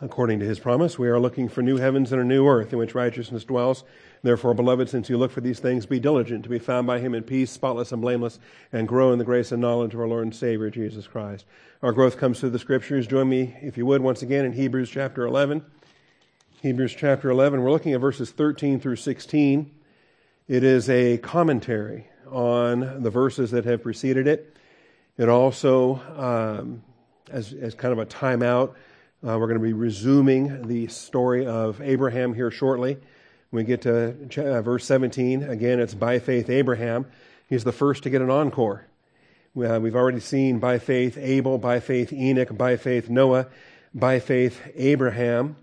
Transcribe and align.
according 0.00 0.40
to 0.40 0.46
his 0.46 0.58
promise, 0.58 0.98
we 0.98 1.08
are 1.08 1.18
looking 1.18 1.48
for 1.48 1.62
new 1.62 1.76
heavens 1.76 2.12
and 2.12 2.20
a 2.20 2.24
new 2.24 2.46
earth 2.46 2.72
in 2.72 2.78
which 2.78 2.94
righteousness 2.94 3.44
dwells. 3.44 3.84
Therefore, 4.22 4.54
beloved, 4.54 4.88
since 4.88 5.08
you 5.08 5.16
look 5.16 5.30
for 5.30 5.40
these 5.40 5.58
things, 5.58 5.86
be 5.86 6.00
diligent 6.00 6.44
to 6.44 6.48
be 6.48 6.58
found 6.58 6.86
by 6.86 6.98
him 6.98 7.14
in 7.14 7.22
peace, 7.22 7.50
spotless 7.50 7.92
and 7.92 8.02
blameless, 8.02 8.38
and 8.72 8.88
grow 8.88 9.12
in 9.12 9.18
the 9.18 9.24
grace 9.24 9.52
and 9.52 9.60
knowledge 9.60 9.94
of 9.94 10.00
our 10.00 10.08
Lord 10.08 10.24
and 10.24 10.34
Savior, 10.34 10.70
Jesus 10.70 11.06
Christ. 11.06 11.44
Our 11.82 11.92
growth 11.92 12.16
comes 12.16 12.40
through 12.40 12.50
the 12.50 12.58
scriptures. 12.58 13.06
Join 13.06 13.28
me, 13.28 13.56
if 13.60 13.76
you 13.76 13.86
would, 13.86 14.02
once 14.02 14.22
again 14.22 14.44
in 14.44 14.52
Hebrews 14.52 14.90
chapter 14.90 15.24
11. 15.24 15.64
Hebrews 16.62 16.94
chapter 16.96 17.30
11. 17.30 17.62
We're 17.62 17.70
looking 17.70 17.92
at 17.92 18.00
verses 18.00 18.30
13 18.30 18.80
through 18.80 18.96
16. 18.96 19.70
It 20.48 20.64
is 20.64 20.88
a 20.88 21.18
commentary 21.18 22.08
on 22.30 23.02
the 23.02 23.10
verses 23.10 23.52
that 23.52 23.64
have 23.64 23.82
preceded 23.82 24.26
it. 24.26 24.56
It 25.16 25.28
also, 25.28 26.00
um, 26.16 26.82
as, 27.30 27.52
as 27.52 27.74
kind 27.74 27.92
of 27.92 27.98
a 27.98 28.06
timeout, 28.06 28.74
uh, 29.26 29.36
we're 29.36 29.48
going 29.48 29.58
to 29.58 29.64
be 29.64 29.72
resuming 29.72 30.68
the 30.68 30.86
story 30.86 31.44
of 31.44 31.80
Abraham 31.80 32.34
here 32.34 32.52
shortly. 32.52 32.98
When 33.50 33.64
we 33.64 33.66
get 33.66 33.82
to 33.82 34.14
uh, 34.36 34.62
verse 34.62 34.84
17, 34.84 35.42
again, 35.42 35.80
it's 35.80 35.94
by 35.94 36.20
faith 36.20 36.48
Abraham. 36.48 37.04
He's 37.48 37.64
the 37.64 37.72
first 37.72 38.04
to 38.04 38.10
get 38.10 38.22
an 38.22 38.30
encore. 38.30 38.86
Uh, 39.56 39.80
we've 39.80 39.96
already 39.96 40.20
seen 40.20 40.60
by 40.60 40.78
faith 40.78 41.18
Abel, 41.18 41.58
by 41.58 41.80
faith 41.80 42.12
Enoch, 42.12 42.56
by 42.56 42.76
faith 42.76 43.10
Noah, 43.10 43.48
by 43.92 44.20
faith 44.20 44.60
Abraham. 44.76 45.56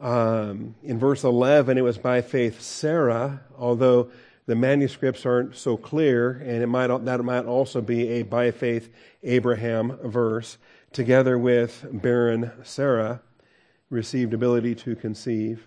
Um, 0.00 0.74
in 0.82 0.98
verse 0.98 1.22
11, 1.22 1.78
it 1.78 1.82
was 1.82 1.98
by 1.98 2.20
faith 2.20 2.62
Sarah, 2.62 3.42
although 3.56 4.10
the 4.46 4.56
manuscripts 4.56 5.24
aren't 5.24 5.54
so 5.54 5.76
clear, 5.76 6.32
and 6.32 6.64
it 6.64 6.66
might, 6.66 6.88
that 7.04 7.22
might 7.22 7.44
also 7.44 7.80
be 7.80 8.08
a 8.08 8.22
by 8.22 8.50
faith 8.50 8.92
Abraham 9.22 9.96
verse 10.02 10.58
together 10.92 11.38
with 11.38 11.86
barren 11.90 12.52
Sarah, 12.62 13.22
received 13.88 14.34
ability 14.34 14.74
to 14.76 14.96
conceive. 14.96 15.66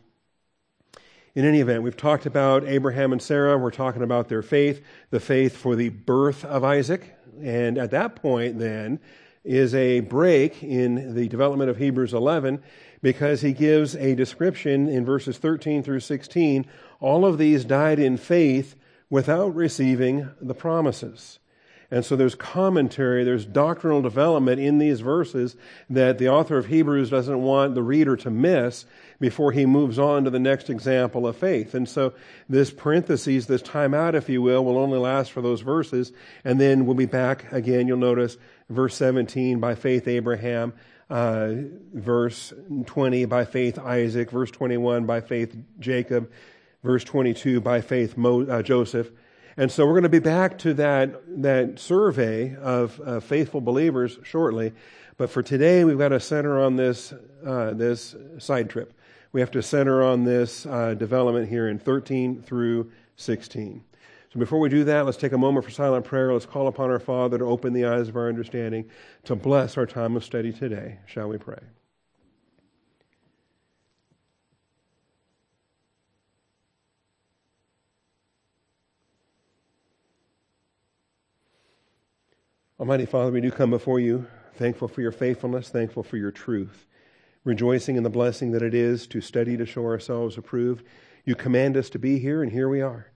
In 1.36 1.46
any 1.46 1.62
event, 1.62 1.84
we've 1.84 1.98
talked 1.98 2.26
about 2.26 2.64
Abraham 2.66 3.12
and 3.12 3.22
Sarah. 3.22 3.58
We're 3.58 3.72
talking 3.72 4.04
about 4.04 4.30
their 4.30 4.44
faith, 4.44 4.84
the 5.10 5.20
faith 5.20 5.56
for 5.58 5.76
the 5.76 5.90
birth 5.90 6.46
of 6.46 6.64
Isaac. 6.64 7.16
And 7.42 7.78
at 7.78 7.92
that 7.92 8.16
point, 8.16 8.60
then, 8.60 9.00
is 9.44 9.74
a 9.74 10.02
break 10.02 10.64
in 10.64 11.16
the 11.16 11.28
development 11.28 11.70
of 11.70 11.78
Hebrews 11.78 12.14
11 12.14 12.62
because 13.02 13.42
he 13.42 13.52
gives 13.52 13.96
a 13.96 14.16
description 14.16 14.88
in 14.88 15.06
verses 15.06 15.38
13 15.38 15.84
through 15.84 16.00
16. 16.00 16.66
All 17.00 17.26
of 17.26 17.38
these 17.38 17.66
died 17.66 18.00
in 18.00 18.16
faith 18.16 18.76
without 19.10 19.54
receiving 19.54 20.30
the 20.42 20.56
promises. 20.56 21.40
And 21.94 22.04
so 22.04 22.16
there's 22.16 22.34
commentary, 22.34 23.24
there's 23.24 23.46
doctrinal 23.46 24.02
development 24.02 24.60
in 24.60 24.80
these 24.80 25.02
verses 25.02 25.56
that 25.92 26.18
the 26.18 26.28
author 26.28 26.58
of 26.58 26.66
Hebrews 26.66 27.12
doesn't 27.12 27.40
want 27.40 27.76
the 27.76 27.84
reader 27.84 28.18
to 28.18 28.32
miss 28.32 28.86
before 29.20 29.52
he 29.52 29.68
moves 29.68 30.00
on 30.00 30.24
to 30.24 30.32
the 30.32 30.40
next 30.40 30.72
example 30.72 31.28
of 31.28 31.38
faith. 31.38 31.76
And 31.76 31.88
so 31.88 32.16
this 32.50 32.72
parenthesis, 32.72 33.46
this 33.46 33.62
timeout, 33.62 34.16
if 34.16 34.28
you 34.28 34.42
will, 34.42 34.66
will 34.66 34.80
only 34.80 34.98
last 34.98 35.32
for 35.32 35.44
those 35.44 35.62
verses. 35.62 36.12
And 36.44 36.60
then 36.60 36.88
we'll 36.88 36.96
be 36.96 37.06
back 37.06 37.52
again. 37.52 37.88
You'll 37.88 37.98
notice 37.98 38.38
verse 38.72 38.96
17, 38.96 39.60
by 39.60 39.76
faith 39.76 40.08
Abraham, 40.08 40.74
uh, 41.12 41.52
verse 41.94 42.54
20, 42.88 43.26
by 43.26 43.46
faith 43.46 43.78
Isaac, 43.78 44.32
verse 44.32 44.50
21, 44.50 45.06
by 45.06 45.22
faith 45.22 45.56
Jacob, 45.80 46.32
verse 46.84 47.04
22, 47.04 47.62
by 47.62 47.82
faith 47.82 48.18
Mo, 48.18 48.48
uh, 48.48 48.64
Joseph. 48.64 49.12
And 49.58 49.72
so 49.72 49.86
we're 49.86 49.94
going 49.94 50.04
to 50.04 50.10
be 50.10 50.20
back 50.20 50.58
to 50.60 50.74
that, 50.76 51.42
that 51.42 51.80
survey 51.80 52.56
of 52.56 53.00
uh, 53.06 53.20
faithful 53.20 53.62
believers 53.62 54.18
shortly. 54.24 54.74
But 55.18 55.30
for 55.30 55.44
today, 55.44 55.84
we've 55.84 55.98
got 55.98 56.10
to 56.10 56.20
center 56.20 56.60
on 56.60 56.76
this, 56.76 57.14
uh, 57.46 57.74
this 57.74 58.16
side 58.40 58.70
trip. 58.70 58.94
We 59.32 59.42
have 59.42 59.52
to 59.52 59.62
center 59.62 60.04
on 60.04 60.24
this 60.24 60.66
uh, 60.66 60.96
development 60.96 61.50
here 61.50 61.68
in 61.68 61.78
13 61.78 62.42
through 62.42 62.92
16. 63.16 63.84
So 64.34 64.40
before 64.40 64.60
we 64.60 64.70
do 64.70 64.84
that, 64.86 65.06
let's 65.06 65.18
take 65.18 65.34
a 65.34 65.38
moment 65.38 65.66
for 65.66 65.72
silent 65.72 66.06
prayer. 66.06 66.34
Let's 66.34 66.48
call 66.48 66.68
upon 66.68 66.90
our 66.90 67.00
Father 67.00 67.38
to 67.38 67.46
open 67.46 67.74
the 67.74 67.86
eyes 67.86 68.08
of 68.10 68.16
our 68.16 68.28
understanding 68.28 68.90
to 69.26 69.36
bless 69.36 69.78
our 69.78 69.86
time 69.86 70.16
of 70.16 70.24
study 70.24 70.52
today. 70.52 70.98
Shall 71.06 71.30
we 71.30 71.38
pray? 71.38 71.60
Almighty 82.84 83.06
Father, 83.06 83.32
we 83.32 83.40
do 83.40 83.50
come 83.50 83.70
before 83.70 84.02
you, 84.02 84.28
thankful 84.56 84.90
for 84.90 85.00
your 85.00 85.14
faithfulness, 85.14 85.70
thankful 85.70 86.04
for 86.04 86.18
your 86.18 86.32
truth, 86.32 86.86
rejoicing 87.46 87.96
in 87.96 88.04
the 88.04 88.10
blessing 88.10 88.52
that 88.52 88.62
it 88.62 88.74
is 88.74 89.08
to 89.08 89.22
study 89.22 89.56
to 89.56 89.66
show 89.66 89.86
ourselves 89.86 90.38
approved. 90.38 90.86
You 91.24 91.34
command 91.34 91.78
us 91.78 91.90
to 91.92 91.98
be 91.98 92.20
here, 92.20 92.44
and 92.44 92.52
here 92.52 92.68
we 92.68 92.82
are. 92.82 93.10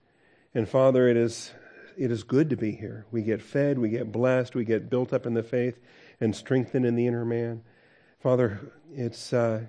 And 0.54 0.66
Father, 0.66 1.06
it 1.06 1.18
is, 1.18 1.52
it 1.98 2.10
is 2.10 2.22
good 2.22 2.48
to 2.48 2.56
be 2.56 2.72
here. 2.72 3.04
We 3.10 3.20
get 3.20 3.42
fed, 3.42 3.78
we 3.78 3.90
get 3.90 4.10
blessed, 4.10 4.54
we 4.54 4.64
get 4.64 4.88
built 4.88 5.12
up 5.12 5.26
in 5.26 5.34
the 5.34 5.42
faith 5.42 5.78
and 6.18 6.34
strengthened 6.34 6.86
in 6.86 6.94
the 6.94 7.06
inner 7.06 7.26
man. 7.26 7.62
Father, 8.22 8.72
it's, 8.94 9.34
uh, 9.34 9.64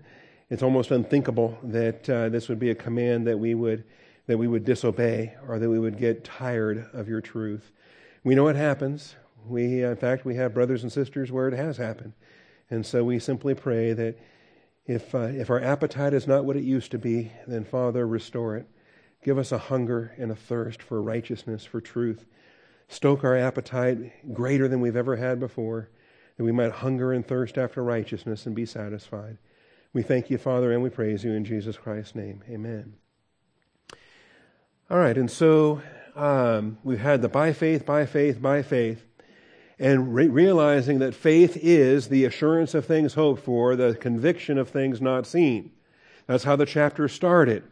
it's 0.50 0.64
almost 0.64 0.90
unthinkable 0.90 1.56
that 1.62 2.10
uh, 2.10 2.28
this 2.28 2.48
would 2.48 2.58
be 2.58 2.70
a 2.70 2.74
command 2.74 3.28
that 3.28 3.38
we 3.38 3.54
would, 3.54 3.84
that 4.26 4.36
we 4.36 4.48
would 4.48 4.64
disobey 4.64 5.36
or 5.46 5.60
that 5.60 5.70
we 5.70 5.78
would 5.78 5.96
get 5.96 6.24
tired 6.24 6.88
of 6.92 7.08
your 7.08 7.20
truth. 7.20 7.70
We 8.24 8.34
know 8.34 8.48
it 8.48 8.56
happens. 8.56 9.14
We, 9.46 9.82
in 9.82 9.96
fact, 9.96 10.24
we 10.24 10.36
have 10.36 10.54
brothers 10.54 10.82
and 10.82 10.92
sisters 10.92 11.30
where 11.30 11.48
it 11.48 11.54
has 11.54 11.76
happened. 11.76 12.14
And 12.70 12.84
so 12.84 13.04
we 13.04 13.18
simply 13.18 13.54
pray 13.54 13.92
that 13.92 14.18
if, 14.86 15.14
uh, 15.14 15.30
if 15.32 15.50
our 15.50 15.60
appetite 15.60 16.14
is 16.14 16.26
not 16.26 16.44
what 16.44 16.56
it 16.56 16.64
used 16.64 16.90
to 16.92 16.98
be, 16.98 17.32
then 17.46 17.64
Father, 17.64 18.06
restore 18.06 18.56
it. 18.56 18.66
Give 19.22 19.38
us 19.38 19.52
a 19.52 19.58
hunger 19.58 20.14
and 20.18 20.30
a 20.30 20.36
thirst 20.36 20.82
for 20.82 21.02
righteousness, 21.02 21.64
for 21.64 21.80
truth. 21.80 22.26
Stoke 22.88 23.24
our 23.24 23.36
appetite 23.36 24.34
greater 24.34 24.68
than 24.68 24.80
we've 24.80 24.96
ever 24.96 25.16
had 25.16 25.40
before, 25.40 25.88
that 26.36 26.44
we 26.44 26.52
might 26.52 26.72
hunger 26.72 27.12
and 27.12 27.26
thirst 27.26 27.56
after 27.56 27.82
righteousness 27.82 28.44
and 28.44 28.54
be 28.54 28.66
satisfied. 28.66 29.38
We 29.94 30.02
thank 30.02 30.28
you, 30.28 30.36
Father, 30.36 30.72
and 30.72 30.82
we 30.82 30.90
praise 30.90 31.24
you 31.24 31.32
in 31.32 31.44
Jesus 31.44 31.78
Christ's 31.78 32.14
name. 32.14 32.42
Amen. 32.50 32.94
All 34.90 34.98
right, 34.98 35.16
and 35.16 35.30
so 35.30 35.80
um, 36.14 36.76
we've 36.84 37.00
had 37.00 37.22
the 37.22 37.28
by 37.28 37.54
faith, 37.54 37.86
by 37.86 38.04
faith, 38.04 38.42
by 38.42 38.60
faith 38.62 39.06
and 39.78 40.14
re- 40.14 40.28
realizing 40.28 41.00
that 41.00 41.14
faith 41.14 41.56
is 41.60 42.08
the 42.08 42.24
assurance 42.24 42.74
of 42.74 42.84
things 42.84 43.14
hoped 43.14 43.42
for, 43.42 43.76
the 43.76 43.94
conviction 43.94 44.58
of 44.58 44.68
things 44.68 45.00
not 45.00 45.26
seen. 45.26 45.72
That's 46.26 46.44
how 46.44 46.56
the 46.56 46.66
chapter 46.66 47.08
started. 47.08 47.64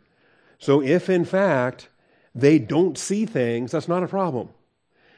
So 0.58 0.82
if 0.82 1.08
in 1.08 1.24
fact 1.24 1.88
they 2.34 2.58
don't 2.58 2.98
see 2.98 3.26
things, 3.26 3.72
that's 3.72 3.88
not 3.88 4.02
a 4.02 4.08
problem. 4.08 4.50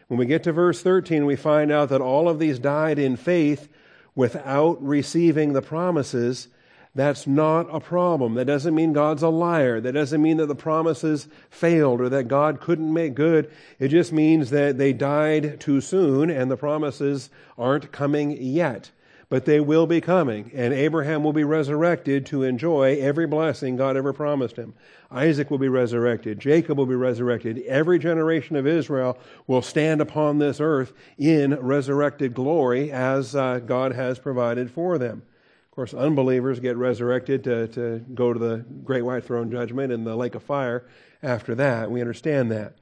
When 0.08 0.18
we 0.18 0.26
get 0.26 0.42
to 0.44 0.52
verse 0.52 0.82
13, 0.82 1.24
we 1.24 1.36
find 1.36 1.72
out 1.72 1.88
that 1.88 2.00
all 2.00 2.28
of 2.28 2.38
these 2.38 2.58
died 2.58 2.98
in 2.98 3.16
faith 3.16 3.68
without 4.14 4.82
receiving 4.82 5.52
the 5.52 5.62
promises 5.62 6.48
that's 6.94 7.26
not 7.26 7.66
a 7.74 7.80
problem. 7.80 8.34
That 8.34 8.46
doesn't 8.46 8.74
mean 8.74 8.92
God's 8.92 9.24
a 9.24 9.28
liar. 9.28 9.80
That 9.80 9.92
doesn't 9.92 10.22
mean 10.22 10.36
that 10.36 10.46
the 10.46 10.54
promises 10.54 11.26
failed 11.50 12.00
or 12.00 12.08
that 12.08 12.28
God 12.28 12.60
couldn't 12.60 12.92
make 12.92 13.14
good. 13.14 13.50
It 13.80 13.88
just 13.88 14.12
means 14.12 14.50
that 14.50 14.78
they 14.78 14.92
died 14.92 15.58
too 15.58 15.80
soon 15.80 16.30
and 16.30 16.50
the 16.50 16.56
promises 16.56 17.30
aren't 17.58 17.90
coming 17.90 18.30
yet. 18.40 18.92
But 19.28 19.46
they 19.46 19.58
will 19.58 19.86
be 19.86 20.00
coming, 20.00 20.52
and 20.54 20.72
Abraham 20.72 21.24
will 21.24 21.32
be 21.32 21.42
resurrected 21.42 22.26
to 22.26 22.44
enjoy 22.44 23.00
every 23.00 23.26
blessing 23.26 23.74
God 23.74 23.96
ever 23.96 24.12
promised 24.12 24.56
him. 24.56 24.74
Isaac 25.10 25.50
will 25.50 25.58
be 25.58 25.68
resurrected. 25.68 26.38
Jacob 26.38 26.78
will 26.78 26.86
be 26.86 26.94
resurrected. 26.94 27.62
Every 27.66 27.98
generation 27.98 28.54
of 28.54 28.66
Israel 28.66 29.18
will 29.46 29.62
stand 29.62 30.00
upon 30.00 30.38
this 30.38 30.60
earth 30.60 30.92
in 31.18 31.54
resurrected 31.54 32.34
glory 32.34 32.92
as 32.92 33.34
uh, 33.34 33.60
God 33.60 33.94
has 33.94 34.18
provided 34.18 34.70
for 34.70 34.98
them. 34.98 35.22
Of 35.74 35.76
course, 35.76 35.94
unbelievers 35.94 36.60
get 36.60 36.76
resurrected 36.76 37.42
to, 37.42 37.66
to 37.66 37.98
go 38.14 38.32
to 38.32 38.38
the 38.38 38.64
great 38.84 39.02
white 39.02 39.24
throne 39.24 39.50
judgment 39.50 39.92
in 39.92 40.04
the 40.04 40.14
lake 40.14 40.36
of 40.36 40.44
fire 40.44 40.86
after 41.20 41.52
that. 41.56 41.90
We 41.90 42.00
understand 42.00 42.52
that. 42.52 42.74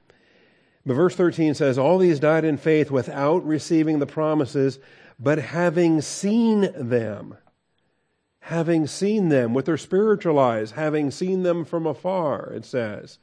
But 0.85 0.93
verse 0.93 1.15
13 1.15 1.55
says, 1.55 1.79
All 1.79 1.97
these 1.97 2.19
died 2.19 2.45
in 2.45 2.57
faith 2.57 2.91
without 2.91 3.43
receiving 3.47 3.97
the 3.97 4.05
promises, 4.05 4.77
but 5.19 5.39
having 5.39 6.01
seen 6.01 6.69
them. 6.77 7.35
Having 8.41 8.85
seen 8.85 9.29
them 9.29 9.55
with 9.55 9.65
their 9.65 9.75
spiritual 9.75 10.37
eyes, 10.37 10.73
having 10.73 11.09
seen 11.09 11.41
them 11.41 11.65
from 11.65 11.87
afar, 11.87 12.53
it 12.53 12.63
says. 12.63 13.17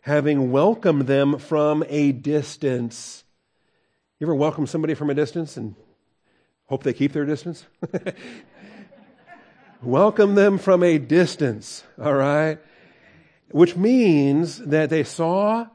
Having 0.00 0.50
welcomed 0.50 1.06
them 1.06 1.38
from 1.38 1.84
a 1.88 2.10
distance. 2.10 3.22
You 4.18 4.26
ever 4.26 4.34
welcome 4.34 4.66
somebody 4.66 4.94
from 4.94 5.08
a 5.08 5.14
distance 5.14 5.56
and 5.56 5.76
hope 6.64 6.82
they 6.82 6.92
keep 6.92 7.12
their 7.12 7.24
distance? 7.24 7.64
welcome 9.84 10.34
them 10.34 10.58
from 10.58 10.82
a 10.82 10.98
distance, 10.98 11.84
all 12.00 12.14
right? 12.14 12.58
Which 13.50 13.76
means 13.76 14.58
that 14.58 14.90
they 14.90 15.04
saw, 15.04 15.66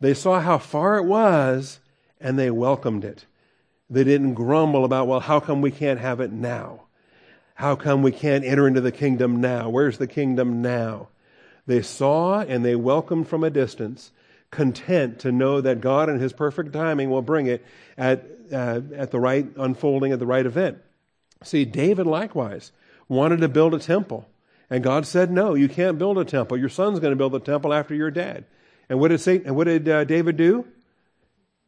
they 0.00 0.14
saw 0.14 0.40
how 0.40 0.58
far 0.58 0.98
it 0.98 1.04
was 1.04 1.80
and 2.20 2.38
they 2.38 2.50
welcomed 2.50 3.04
it. 3.04 3.26
They 3.88 4.04
didn't 4.04 4.34
grumble 4.34 4.84
about, 4.84 5.06
well, 5.06 5.20
how 5.20 5.40
come 5.40 5.60
we 5.60 5.70
can't 5.70 6.00
have 6.00 6.20
it 6.20 6.32
now? 6.32 6.82
How 7.54 7.76
come 7.76 8.02
we 8.02 8.12
can't 8.12 8.44
enter 8.44 8.66
into 8.66 8.80
the 8.80 8.92
kingdom 8.92 9.40
now? 9.40 9.68
Where's 9.70 9.98
the 9.98 10.06
kingdom 10.06 10.60
now? 10.60 11.08
They 11.66 11.82
saw 11.82 12.40
and 12.40 12.64
they 12.64 12.76
welcomed 12.76 13.28
from 13.28 13.44
a 13.44 13.50
distance, 13.50 14.12
content 14.50 15.18
to 15.20 15.32
know 15.32 15.60
that 15.60 15.80
God 15.80 16.08
in 16.08 16.20
His 16.20 16.32
perfect 16.32 16.72
timing 16.72 17.10
will 17.10 17.22
bring 17.22 17.46
it 17.46 17.64
at, 17.96 18.26
uh, 18.52 18.80
at 18.94 19.10
the 19.10 19.20
right 19.20 19.46
unfolding, 19.56 20.12
at 20.12 20.18
the 20.18 20.26
right 20.26 20.46
event. 20.46 20.78
See, 21.42 21.64
David 21.64 22.06
likewise 22.06 22.72
wanted 23.08 23.40
to 23.40 23.48
build 23.48 23.74
a 23.74 23.78
temple. 23.78 24.28
And 24.68 24.82
God 24.82 25.06
said, 25.06 25.30
No, 25.30 25.54
you 25.54 25.68
can't 25.68 25.98
build 25.98 26.18
a 26.18 26.24
temple. 26.24 26.56
Your 26.56 26.68
son's 26.68 27.00
going 27.00 27.12
to 27.12 27.16
build 27.16 27.34
a 27.34 27.40
temple 27.40 27.72
after 27.72 27.94
you're 27.94 28.10
dead. 28.10 28.44
And 28.88 29.00
what 29.00 29.08
did, 29.08 29.20
Satan, 29.20 29.54
what 29.54 29.64
did 29.64 29.88
uh, 29.88 30.04
David 30.04 30.36
do? 30.36 30.66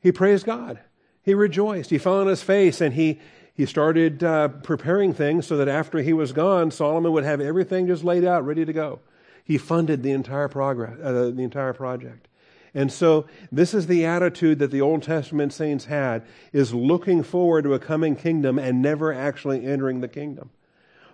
He 0.00 0.12
praised 0.12 0.46
God. 0.46 0.80
He 1.22 1.34
rejoiced. 1.34 1.90
He 1.90 1.98
fell 1.98 2.20
on 2.20 2.26
his 2.26 2.42
face 2.42 2.80
and 2.80 2.94
he, 2.94 3.20
he 3.54 3.66
started 3.66 4.22
uh, 4.22 4.48
preparing 4.48 5.12
things 5.12 5.46
so 5.46 5.56
that 5.56 5.68
after 5.68 5.98
he 5.98 6.12
was 6.12 6.32
gone, 6.32 6.70
Solomon 6.70 7.12
would 7.12 7.24
have 7.24 7.40
everything 7.40 7.86
just 7.86 8.04
laid 8.04 8.24
out, 8.24 8.46
ready 8.46 8.64
to 8.64 8.72
go. 8.72 9.00
He 9.44 9.58
funded 9.58 10.02
the 10.02 10.12
entire 10.12 10.48
progress, 10.48 10.96
uh, 11.02 11.30
the 11.34 11.42
entire 11.42 11.72
project. 11.72 12.28
And 12.74 12.92
so 12.92 13.26
this 13.50 13.74
is 13.74 13.86
the 13.86 14.04
attitude 14.04 14.58
that 14.58 14.70
the 14.70 14.80
Old 14.80 15.02
Testament 15.02 15.52
saints 15.52 15.86
had 15.86 16.22
is 16.52 16.74
looking 16.74 17.22
forward 17.22 17.64
to 17.64 17.74
a 17.74 17.78
coming 17.78 18.14
kingdom 18.14 18.58
and 18.58 18.82
never 18.82 19.12
actually 19.12 19.66
entering 19.66 20.00
the 20.00 20.08
kingdom. 20.08 20.50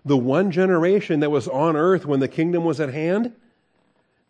The 0.04 0.16
one 0.16 0.50
generation 0.50 1.20
that 1.20 1.30
was 1.30 1.48
on 1.48 1.76
earth 1.76 2.04
when 2.04 2.20
the 2.20 2.28
kingdom 2.28 2.64
was 2.64 2.78
at 2.78 2.92
hand, 2.92 3.32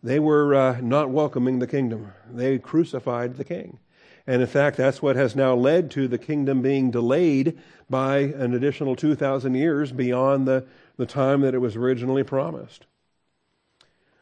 they 0.01 0.19
were 0.19 0.55
uh, 0.55 0.79
not 0.81 1.09
welcoming 1.09 1.59
the 1.59 1.67
kingdom. 1.67 2.13
They 2.31 2.57
crucified 2.59 3.35
the 3.35 3.43
king. 3.43 3.79
And 4.27 4.41
in 4.41 4.47
fact, 4.47 4.77
that's 4.77 5.01
what 5.01 5.15
has 5.15 5.35
now 5.35 5.53
led 5.53 5.91
to 5.91 6.07
the 6.07 6.17
kingdom 6.17 6.61
being 6.61 6.91
delayed 6.91 7.57
by 7.89 8.19
an 8.19 8.53
additional 8.53 8.95
2,000 8.95 9.53
years 9.53 9.91
beyond 9.91 10.47
the, 10.47 10.65
the 10.97 11.05
time 11.05 11.41
that 11.41 11.53
it 11.53 11.59
was 11.59 11.75
originally 11.75 12.23
promised. 12.23 12.85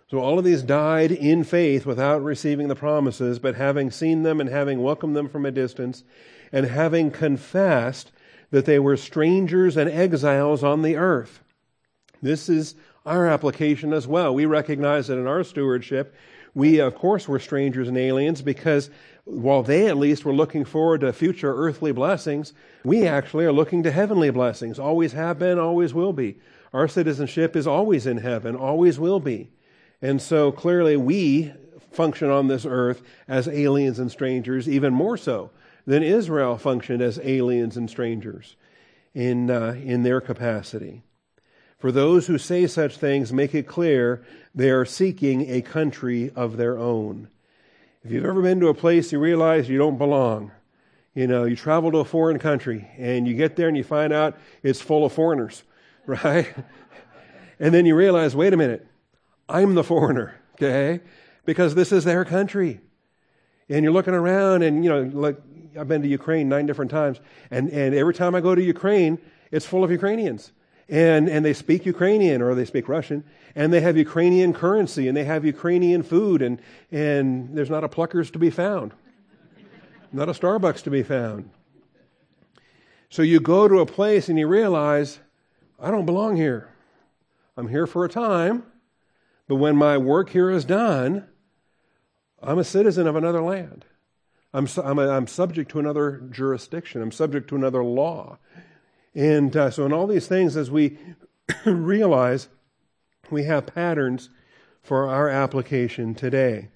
So 0.09 0.19
all 0.19 0.37
of 0.37 0.45
these 0.45 0.61
died 0.61 1.11
in 1.11 1.43
faith 1.43 1.85
without 1.85 2.23
receiving 2.23 2.67
the 2.67 2.75
promises, 2.75 3.39
but 3.39 3.55
having 3.55 3.91
seen 3.91 4.23
them 4.23 4.41
and 4.41 4.49
having 4.49 4.81
welcomed 4.81 5.15
them 5.15 5.29
from 5.29 5.45
a 5.45 5.51
distance, 5.51 6.03
and 6.51 6.65
having 6.65 7.09
confessed 7.09 8.11
that 8.51 8.65
they 8.65 8.77
were 8.77 8.97
strangers 8.97 9.77
and 9.77 9.89
exiles 9.89 10.63
on 10.63 10.81
the 10.81 10.95
earth. 10.95 11.42
This 12.23 12.47
is 12.47 12.75
our 13.05 13.27
application 13.27 13.91
as 13.91 14.07
well. 14.07 14.33
We 14.33 14.45
recognize 14.45 15.07
that 15.07 15.17
in 15.17 15.27
our 15.27 15.43
stewardship, 15.43 16.15
we, 16.55 16.79
of 16.79 16.95
course, 16.95 17.27
were 17.27 17.37
strangers 17.37 17.89
and 17.89 17.97
aliens 17.97 18.41
because 18.41 18.89
while 19.25 19.61
they 19.61 19.87
at 19.87 19.97
least 19.97 20.23
were 20.23 20.33
looking 20.33 20.63
forward 20.63 21.01
to 21.01 21.11
future 21.11 21.53
earthly 21.53 21.91
blessings, 21.91 22.53
we 22.85 23.05
actually 23.05 23.43
are 23.43 23.51
looking 23.51 23.83
to 23.83 23.91
heavenly 23.91 24.29
blessings. 24.29 24.79
Always 24.79 25.11
have 25.11 25.37
been, 25.37 25.59
always 25.59 25.93
will 25.93 26.13
be. 26.13 26.37
Our 26.71 26.87
citizenship 26.87 27.57
is 27.57 27.67
always 27.67 28.07
in 28.07 28.17
heaven, 28.17 28.55
always 28.55 28.97
will 28.97 29.19
be. 29.19 29.49
And 30.01 30.21
so 30.21 30.51
clearly 30.51 30.95
we 30.95 31.51
function 31.91 32.29
on 32.29 32.47
this 32.47 32.65
earth 32.65 33.01
as 33.27 33.49
aliens 33.49 33.99
and 33.99 34.09
strangers, 34.09 34.69
even 34.69 34.93
more 34.93 35.17
so 35.17 35.51
than 35.85 36.03
Israel 36.03 36.57
functioned 36.57 37.01
as 37.01 37.19
aliens 37.19 37.75
and 37.75 37.89
strangers 37.89 38.55
in, 39.13 39.51
uh, 39.51 39.75
in 39.83 40.03
their 40.03 40.21
capacity. 40.21 41.03
For 41.83 41.91
those 41.91 42.27
who 42.27 42.37
say 42.37 42.65
such 42.67 42.95
things, 42.95 43.33
make 43.33 43.53
it 43.53 43.67
clear 43.67 44.23
they 44.55 44.69
are 44.69 44.85
seeking 44.85 45.49
a 45.49 45.61
country 45.61 46.31
of 46.33 46.55
their 46.55 46.77
own. 46.77 47.27
If 48.05 48.11
you've 48.11 48.23
ever 48.23 48.41
been 48.41 48.61
to 48.61 48.69
a 48.69 48.73
place 48.73 49.11
you 49.11 49.19
realize 49.19 49.67
you 49.67 49.79
don't 49.79 49.97
belong, 49.97 50.53
you 51.13 51.27
know, 51.27 51.43
you 51.43 51.57
travel 51.57 51.91
to 51.91 51.97
a 51.97 52.05
foreign 52.05 52.39
country 52.39 52.87
and 52.97 53.27
you 53.27 53.33
get 53.33 53.57
there 53.57 53.67
and 53.67 53.75
you 53.75 53.83
find 53.83 54.13
out 54.13 54.37
it's 54.63 54.79
full 54.79 55.03
of 55.03 55.11
foreigners, 55.11 55.63
right? 56.05 56.55
and 57.59 57.73
then 57.73 57.85
you 57.85 57.95
realize, 57.95 58.33
wait 58.33 58.53
a 58.53 58.57
minute, 58.57 58.87
I'm 59.49 59.75
the 59.75 59.83
foreigner, 59.83 60.39
okay? 60.53 61.01
Because 61.43 61.75
this 61.75 61.91
is 61.91 62.05
their 62.05 62.23
country. 62.23 62.79
And 63.67 63.83
you're 63.83 63.91
looking 63.91 64.13
around 64.13 64.63
and, 64.63 64.85
you 64.85 64.89
know, 64.89 65.01
like 65.01 65.35
I've 65.77 65.89
been 65.89 66.01
to 66.03 66.07
Ukraine 66.07 66.47
nine 66.47 66.65
different 66.65 66.91
times. 66.91 67.19
And, 67.51 67.69
and 67.71 67.93
every 67.93 68.13
time 68.13 68.35
I 68.35 68.39
go 68.39 68.55
to 68.55 68.63
Ukraine, 68.63 69.19
it's 69.51 69.65
full 69.65 69.83
of 69.83 69.91
Ukrainians. 69.91 70.53
And, 70.89 71.29
and 71.29 71.45
they 71.45 71.53
speak 71.53 71.85
Ukrainian 71.85 72.41
or 72.41 72.55
they 72.55 72.65
speak 72.65 72.87
Russian. 72.89 73.23
And 73.55 73.71
they 73.71 73.81
have 73.81 73.97
Ukrainian 73.97 74.53
currency 74.53 75.07
and 75.07 75.15
they 75.15 75.23
have 75.23 75.45
Ukrainian 75.45 76.03
food. 76.03 76.41
And, 76.41 76.61
and 76.91 77.55
there's 77.55 77.69
not 77.69 77.83
a 77.83 77.89
Pluckers 77.89 78.31
to 78.31 78.39
be 78.39 78.49
found, 78.49 78.93
not 80.11 80.29
a 80.29 80.33
Starbucks 80.33 80.83
to 80.83 80.89
be 80.89 81.03
found. 81.03 81.49
So 83.09 83.21
you 83.21 83.39
go 83.39 83.67
to 83.67 83.79
a 83.79 83.85
place 83.85 84.27
and 84.27 84.39
you 84.39 84.47
realize, 84.47 85.19
I 85.79 85.91
don't 85.91 86.05
belong 86.05 86.35
here. 86.35 86.69
I'm 87.55 87.67
here 87.67 87.85
for 87.85 88.05
a 88.05 88.09
time. 88.09 88.63
But 89.47 89.55
when 89.55 89.75
my 89.75 89.97
work 89.97 90.29
here 90.29 90.49
is 90.49 90.65
done, 90.65 91.27
I'm 92.41 92.57
a 92.57 92.63
citizen 92.63 93.07
of 93.07 93.15
another 93.15 93.41
land. 93.41 93.85
I'm, 94.53 94.67
I'm, 94.83 94.99
a, 94.99 95.09
I'm 95.09 95.27
subject 95.27 95.71
to 95.71 95.79
another 95.79 96.23
jurisdiction. 96.29 97.01
I'm 97.01 97.11
subject 97.11 97.49
to 97.49 97.55
another 97.55 97.83
law. 97.83 98.37
And 99.15 99.55
uh, 99.55 99.69
so, 99.69 99.85
in 99.85 99.93
all 99.93 100.07
these 100.07 100.27
things, 100.27 100.57
as 100.57 100.71
we 100.71 100.97
realize, 101.65 102.49
we 103.29 103.43
have 103.43 103.67
patterns 103.67 104.29
for 104.81 105.07
our 105.07 105.29
application 105.29 106.15
today. 106.15 106.69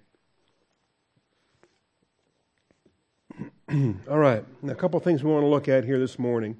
all 4.10 4.18
right, 4.18 4.45
a 4.68 4.75
couple 4.75 5.00
things 5.00 5.24
we 5.24 5.31
want 5.31 5.44
to 5.44 5.48
look 5.48 5.68
at 5.68 5.84
here 5.84 6.00
this 6.00 6.18
morning. 6.18 6.57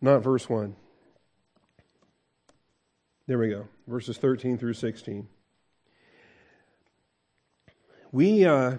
Not 0.00 0.22
verse 0.22 0.48
1. 0.48 0.74
There 3.28 3.38
we 3.38 3.50
go, 3.50 3.68
verses 3.86 4.18
13 4.18 4.58
through 4.58 4.74
16. 4.74 5.28
We, 8.10 8.44
uh, 8.44 8.78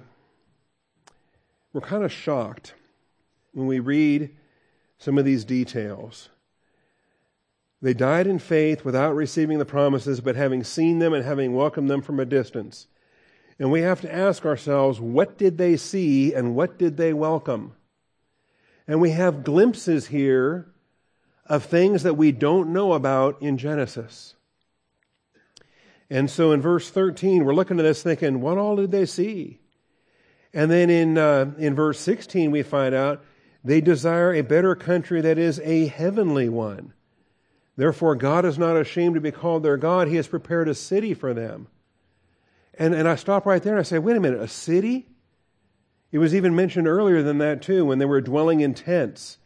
we're 1.72 1.82
kind 1.82 2.04
of 2.04 2.12
shocked 2.12 2.74
when 3.54 3.68
we 3.68 3.80
read 3.80 4.36
some 5.04 5.18
of 5.18 5.26
these 5.26 5.44
details. 5.44 6.30
They 7.82 7.94
died 7.94 8.26
in 8.26 8.40
faith 8.40 8.86
without 8.86 9.14
receiving 9.14 9.60
the 9.60 9.66
promises, 9.66 10.22
but 10.22 10.38
having 10.38 10.64
seen 10.64 11.00
them 11.00 11.14
and 11.14 11.26
having 11.26 11.54
welcomed 11.54 11.90
them 11.90 12.02
from 12.02 12.22
a 12.22 12.26
distance. 12.26 12.88
And 13.60 13.70
we 13.70 13.82
have 13.82 14.00
to 14.02 14.14
ask 14.14 14.46
ourselves, 14.46 15.02
what 15.02 15.38
did 15.38 15.58
they 15.58 15.76
see 15.76 16.34
and 16.34 16.56
what 16.56 16.80
did 16.80 16.96
they 16.96 17.12
welcome? 17.12 17.74
And 18.88 19.02
we 19.02 19.10
have 19.10 19.44
glimpses 19.44 20.08
here 20.08 20.70
of 21.48 21.66
things 21.66 22.04
that 22.04 22.16
we 22.16 22.32
don't 22.32 22.72
know 22.72 22.94
about 22.94 23.42
in 23.42 23.58
Genesis. 23.58 24.36
And 26.10 26.30
so 26.32 26.54
in 26.54 26.62
verse 26.62 26.90
13, 26.90 27.44
we're 27.44 27.54
looking 27.54 27.78
at 27.78 27.84
this 27.84 28.02
thinking, 28.02 28.40
what 28.40 28.58
all 28.58 28.78
did 28.78 28.92
they 28.92 29.06
see? 29.06 29.60
And 30.54 30.72
then 30.72 30.90
in, 30.90 31.18
uh, 31.18 31.52
in 31.58 31.76
verse 31.76 32.00
16, 32.00 32.52
we 32.52 32.64
find 32.64 32.96
out 32.96 33.26
they 33.64 33.82
desire 33.82 34.34
a 34.34 34.42
better 34.42 34.76
country 34.76 35.22
that 35.22 35.38
is 35.38 35.60
a 35.62 35.88
heavenly 35.88 36.50
one. 36.50 36.94
Therefore, 37.76 38.16
God 38.16 38.46
is 38.46 38.60
not 38.60 38.78
ashamed 38.78 39.16
to 39.16 39.22
be 39.22 39.32
called 39.32 39.64
their 39.64 39.78
God. 39.78 40.08
He 40.08 40.18
has 40.18 40.28
prepared 40.28 40.68
a 40.68 40.76
city 40.76 41.14
for 41.14 41.34
them. 41.34 41.68
And, 42.76 42.94
and 42.94 43.08
I 43.08 43.16
stop 43.16 43.46
right 43.46 43.62
there 43.62 43.74
and 43.74 43.80
I 43.80 43.84
say, 43.84 44.00
wait 44.00 44.18
a 44.18 44.20
minute, 44.20 44.40
a 44.40 44.48
city? 44.48 45.08
It 46.12 46.20
was 46.20 46.36
even 46.36 46.56
mentioned 46.56 46.88
earlier 46.88 47.24
than 47.24 47.40
that, 47.40 47.62
too, 47.62 47.86
when 47.86 47.98
they 47.98 48.06
were 48.06 48.22
dwelling 48.22 48.60
in 48.60 48.74
tents 48.74 49.38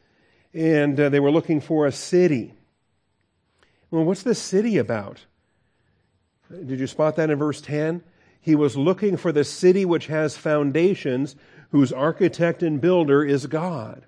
and 0.53 0.99
uh, 0.99 1.09
they 1.09 1.19
were 1.19 1.31
looking 1.31 1.61
for 1.61 1.85
a 1.85 1.91
city. 1.91 2.53
Well, 3.91 4.03
what's 4.03 4.23
this 4.23 4.39
city 4.39 4.77
about? 4.77 5.25
Did 6.49 6.79
you 6.79 6.87
spot 6.87 7.15
that 7.17 7.29
in 7.29 7.37
verse 7.37 7.61
10? 7.61 8.03
He 8.41 8.55
was 8.55 8.75
looking 8.75 9.17
for 9.17 9.31
the 9.31 9.43
city 9.43 9.85
which 9.85 10.07
has 10.07 10.37
foundations, 10.37 11.35
whose 11.71 11.91
architect 11.91 12.63
and 12.63 12.79
builder 12.79 13.23
is 13.23 13.45
God. 13.47 14.05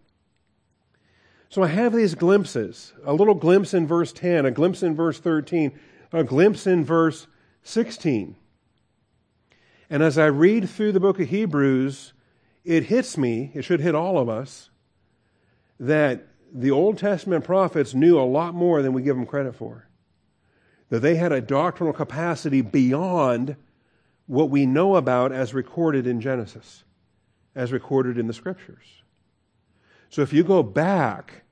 So 1.49 1.63
I 1.63 1.67
have 1.67 1.93
these 1.93 2.15
glimpses 2.15 2.93
a 3.03 3.13
little 3.13 3.33
glimpse 3.33 3.73
in 3.73 3.87
verse 3.87 4.13
10, 4.13 4.45
a 4.45 4.51
glimpse 4.51 4.83
in 4.83 4.95
verse 4.95 5.19
13, 5.19 5.77
a 6.13 6.23
glimpse 6.23 6.67
in 6.67 6.85
verse 6.85 7.27
16. 7.63 8.35
And 9.89 10.03
as 10.03 10.17
I 10.17 10.27
read 10.27 10.69
through 10.69 10.91
the 10.91 10.99
book 10.99 11.19
of 11.19 11.29
Hebrews, 11.29 12.13
it 12.63 12.85
hits 12.85 13.17
me, 13.17 13.51
it 13.55 13.63
should 13.63 13.79
hit 13.79 13.95
all 13.95 14.19
of 14.19 14.29
us, 14.29 14.69
that 15.79 16.27
the 16.53 16.71
Old 16.71 16.97
Testament 16.97 17.43
prophets 17.43 17.93
knew 17.93 18.19
a 18.19 18.21
lot 18.21 18.53
more 18.53 18.81
than 18.81 18.93
we 18.93 19.01
give 19.01 19.15
them 19.15 19.25
credit 19.25 19.55
for. 19.55 19.87
That 20.89 20.99
they 20.99 21.15
had 21.15 21.31
a 21.31 21.41
doctrinal 21.41 21.93
capacity 21.93 22.61
beyond 22.61 23.55
what 24.27 24.49
we 24.49 24.65
know 24.67 24.95
about 24.95 25.31
as 25.31 25.53
recorded 25.53 26.05
in 26.05 26.21
Genesis, 26.21 26.83
as 27.59 27.73
recorded 27.73 28.17
in 28.17 28.27
the 28.27 28.33
scriptures. 28.33 29.03
So 30.09 30.21
if 30.21 30.31
you 30.31 30.45
go 30.45 30.63
back 30.63 31.43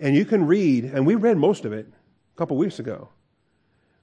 and 0.00 0.16
you 0.16 0.24
can 0.24 0.44
read, 0.44 0.84
and 0.84 1.06
we 1.06 1.14
read 1.14 1.38
most 1.38 1.64
of 1.64 1.72
it 1.72 1.86
a 1.86 2.36
couple 2.36 2.56
weeks 2.56 2.80
ago. 2.80 3.10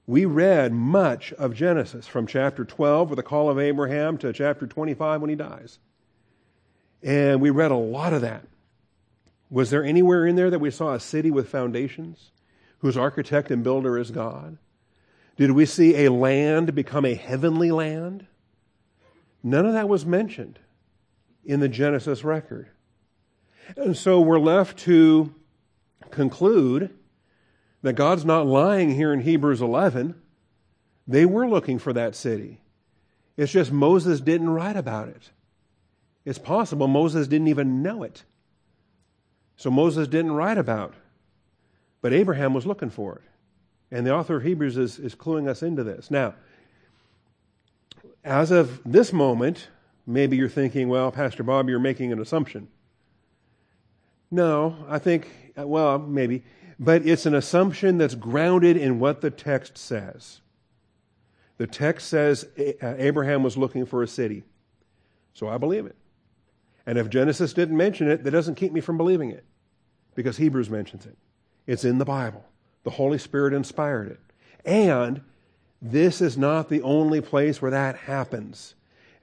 We 0.06 0.24
read 0.24 0.72
much 0.72 1.34
of 1.34 1.54
Genesis 1.54 2.06
from 2.06 2.26
chapter 2.26 2.64
12 2.64 3.10
with 3.10 3.18
the 3.18 3.22
call 3.22 3.50
of 3.50 3.58
Abraham 3.58 4.16
to 4.18 4.32
chapter 4.32 4.66
25 4.66 5.20
when 5.20 5.28
he 5.28 5.36
dies. 5.36 5.78
And 7.02 7.42
we 7.42 7.50
read 7.50 7.70
a 7.70 7.76
lot 7.76 8.14
of 8.14 8.22
that. 8.22 8.46
Was 9.50 9.68
there 9.68 9.84
anywhere 9.84 10.26
in 10.26 10.36
there 10.36 10.50
that 10.50 10.58
we 10.58 10.70
saw 10.70 10.94
a 10.94 11.00
city 11.00 11.30
with 11.30 11.50
foundations 11.50 12.30
whose 12.78 12.96
architect 12.96 13.50
and 13.50 13.62
builder 13.62 13.98
is 13.98 14.10
God? 14.10 14.56
Did 15.36 15.50
we 15.50 15.66
see 15.66 16.04
a 16.04 16.10
land 16.10 16.74
become 16.74 17.04
a 17.04 17.14
heavenly 17.14 17.70
land? 17.70 18.26
None 19.42 19.66
of 19.66 19.74
that 19.74 19.90
was 19.90 20.06
mentioned 20.06 20.58
in 21.44 21.60
the 21.60 21.68
Genesis 21.68 22.24
record. 22.24 22.68
And 23.76 23.96
so 23.96 24.20
we're 24.20 24.38
left 24.38 24.78
to 24.80 25.34
conclude 26.10 26.90
that 27.82 27.94
God's 27.94 28.24
not 28.24 28.46
lying 28.46 28.94
here 28.94 29.12
in 29.12 29.20
Hebrews 29.20 29.60
11. 29.60 30.14
They 31.06 31.26
were 31.26 31.48
looking 31.48 31.78
for 31.78 31.92
that 31.92 32.14
city. 32.14 32.60
It's 33.36 33.52
just 33.52 33.72
Moses 33.72 34.20
didn't 34.20 34.50
write 34.50 34.76
about 34.76 35.08
it. 35.08 35.30
It's 36.24 36.38
possible 36.38 36.88
Moses 36.88 37.28
didn't 37.28 37.48
even 37.48 37.82
know 37.82 38.02
it. 38.02 38.24
So 39.56 39.70
Moses 39.70 40.08
didn't 40.08 40.32
write 40.32 40.58
about. 40.58 40.94
But 42.00 42.12
Abraham 42.12 42.54
was 42.54 42.66
looking 42.66 42.90
for 42.90 43.16
it. 43.16 43.22
And 43.90 44.06
the 44.06 44.14
author 44.14 44.36
of 44.36 44.42
Hebrews 44.42 44.76
is, 44.76 44.98
is 44.98 45.14
cluing 45.14 45.48
us 45.48 45.62
into 45.62 45.84
this. 45.84 46.10
Now, 46.10 46.34
as 48.24 48.50
of 48.50 48.80
this 48.84 49.12
moment, 49.12 49.68
maybe 50.06 50.36
you're 50.36 50.48
thinking, 50.48 50.88
well, 50.88 51.10
Pastor 51.10 51.42
Bob, 51.42 51.68
you're 51.68 51.78
making 51.78 52.12
an 52.12 52.20
assumption. 52.20 52.68
No, 54.30 54.76
I 54.88 54.98
think, 54.98 55.28
well, 55.56 55.98
maybe. 55.98 56.42
But 56.78 57.06
it's 57.06 57.26
an 57.26 57.34
assumption 57.34 57.98
that's 57.98 58.14
grounded 58.14 58.76
in 58.76 58.98
what 58.98 59.20
the 59.20 59.30
text 59.30 59.78
says. 59.78 60.40
The 61.56 61.66
text 61.66 62.08
says 62.08 62.48
uh, 62.58 62.94
Abraham 62.98 63.42
was 63.42 63.56
looking 63.56 63.86
for 63.86 64.02
a 64.02 64.08
city. 64.08 64.42
So 65.34 65.48
I 65.48 65.58
believe 65.58 65.86
it. 65.86 65.96
And 66.86 66.98
if 66.98 67.08
Genesis 67.08 67.52
didn't 67.52 67.76
mention 67.76 68.08
it, 68.08 68.24
that 68.24 68.30
doesn't 68.30 68.56
keep 68.56 68.72
me 68.72 68.80
from 68.80 68.96
believing 68.96 69.30
it 69.30 69.44
because 70.14 70.36
Hebrews 70.36 70.68
mentions 70.68 71.06
it. 71.06 71.16
It's 71.66 71.84
in 71.84 71.98
the 71.98 72.04
Bible. 72.04 72.44
The 72.82 72.90
Holy 72.90 73.18
Spirit 73.18 73.54
inspired 73.54 74.10
it. 74.10 74.20
And 74.64 75.22
this 75.80 76.20
is 76.20 76.36
not 76.36 76.68
the 76.68 76.82
only 76.82 77.20
place 77.20 77.62
where 77.62 77.70
that 77.70 77.96
happens. 77.96 78.74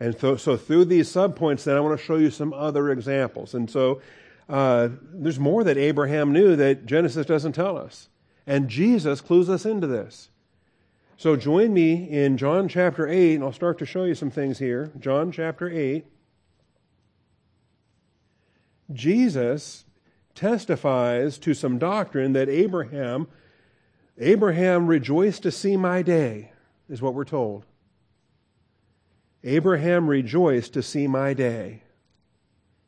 And 0.02 0.20
so, 0.20 0.36
so 0.36 0.58
through 0.58 0.86
these 0.86 1.08
subpoints, 1.14 1.64
then 1.64 1.78
I 1.78 1.80
want 1.80 1.98
to 1.98 2.04
show 2.04 2.16
you 2.16 2.32
some 2.32 2.54
other 2.54 2.90
examples. 2.90 3.54
And 3.54 3.70
so 3.70 4.02
uh, 4.50 4.90
there's 5.14 5.38
more 5.40 5.64
that 5.64 5.78
Abraham 5.78 6.34
knew 6.34 6.56
that 6.56 6.88
Genesis 6.88 7.28
doesn't 7.28 7.52
tell 7.52 7.78
us. 7.78 8.10
And 8.48 8.68
Jesus 8.68 9.22
clues 9.22 9.48
us 9.48 9.64
into 9.64 9.86
this. 9.86 10.30
So 11.18 11.36
join 11.36 11.72
me 11.72 12.10
in 12.10 12.36
John 12.38 12.68
chapter 12.68 13.08
8, 13.08 13.36
and 13.36 13.44
I'll 13.44 13.52
start 13.52 13.78
to 13.78 13.86
show 13.86 14.06
you 14.06 14.16
some 14.16 14.32
things 14.32 14.58
here. 14.58 14.92
John 15.00 15.32
chapter 15.32 15.70
8. 15.70 16.04
Jesus 18.92 19.86
testifies 20.34 21.38
to 21.38 21.54
some 21.54 21.78
doctrine 21.78 22.34
that 22.34 22.50
Abraham 22.50 23.28
Abraham 24.18 24.88
rejoiced 24.88 25.44
to 25.44 25.52
see 25.52 25.78
my 25.78 26.02
day 26.02 26.54
is 26.90 27.04
what 27.04 27.14
we're 27.14 27.24
told. 27.24 27.68
Abraham 29.44 30.08
rejoiced 30.08 30.74
to 30.74 30.84
see 30.84 31.08
my 31.08 31.34
day 31.34 31.84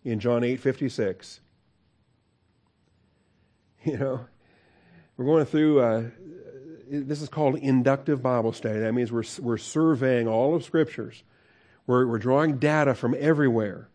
in 0.04 0.20
John 0.20 0.42
8:56. 0.42 1.40
You 3.86 3.98
know, 3.98 4.26
we're 5.18 5.26
going 5.26 5.44
through 5.44 5.82
uh, 5.82 6.04
this 6.90 7.22
is 7.22 7.28
called 7.28 7.56
inductive 7.58 8.22
Bible 8.22 8.54
study. 8.54 8.80
That 8.80 8.94
means 8.94 9.12
we're 9.12 9.26
we're 9.42 9.58
surveying 9.58 10.26
all 10.26 10.56
of 10.56 10.64
scriptures. 10.64 11.24
We're 11.86 12.08
we're 12.08 12.18
drawing 12.18 12.60
data 12.60 12.96
from 12.96 13.14
everywhere 13.20 13.90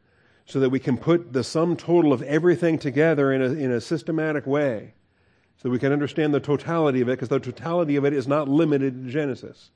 so 0.44 0.60
that 0.60 0.68
we 0.68 0.78
can 0.78 0.98
put 0.98 1.32
the 1.32 1.42
sum 1.42 1.74
total 1.74 2.12
of 2.12 2.22
everything 2.22 2.78
together 2.78 3.32
in 3.32 3.40
a, 3.40 3.46
in 3.46 3.70
a 3.70 3.80
systematic 3.80 4.46
way 4.46 4.94
so 5.56 5.68
we 5.70 5.78
can 5.78 5.92
understand 5.92 6.32
the 6.32 6.40
totality 6.40 7.00
of 7.00 7.08
it 7.08 7.12
because 7.12 7.28
the 7.28 7.40
totality 7.40 7.96
of 7.96 8.04
it 8.04 8.12
is 8.12 8.28
not 8.28 8.48
limited 8.48 9.04
to 9.04 9.10
Genesis. 9.10 9.70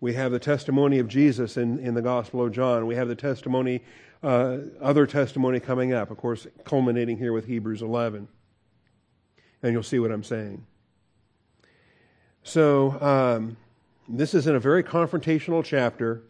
We 0.00 0.12
have 0.14 0.30
the 0.30 0.38
testimony 0.38 0.98
of 0.98 1.08
Jesus 1.08 1.56
in, 1.56 1.78
in 1.78 1.94
the 1.94 2.02
Gospel 2.02 2.44
of 2.44 2.52
John. 2.52 2.86
We 2.86 2.96
have 2.96 3.08
the 3.08 3.14
testimony, 3.14 3.82
uh, 4.22 4.58
other 4.80 5.06
testimony 5.06 5.58
coming 5.58 5.92
up, 5.92 6.10
of 6.10 6.18
course, 6.18 6.46
culminating 6.64 7.16
here 7.16 7.32
with 7.32 7.46
Hebrews 7.46 7.80
11. 7.80 8.28
And 9.62 9.72
you'll 9.72 9.82
see 9.82 9.98
what 9.98 10.12
I'm 10.12 10.22
saying. 10.22 10.66
So, 12.42 13.00
um, 13.00 13.56
this 14.08 14.34
is 14.34 14.46
in 14.46 14.54
a 14.54 14.60
very 14.60 14.84
confrontational 14.84 15.64
chapter 15.64 16.22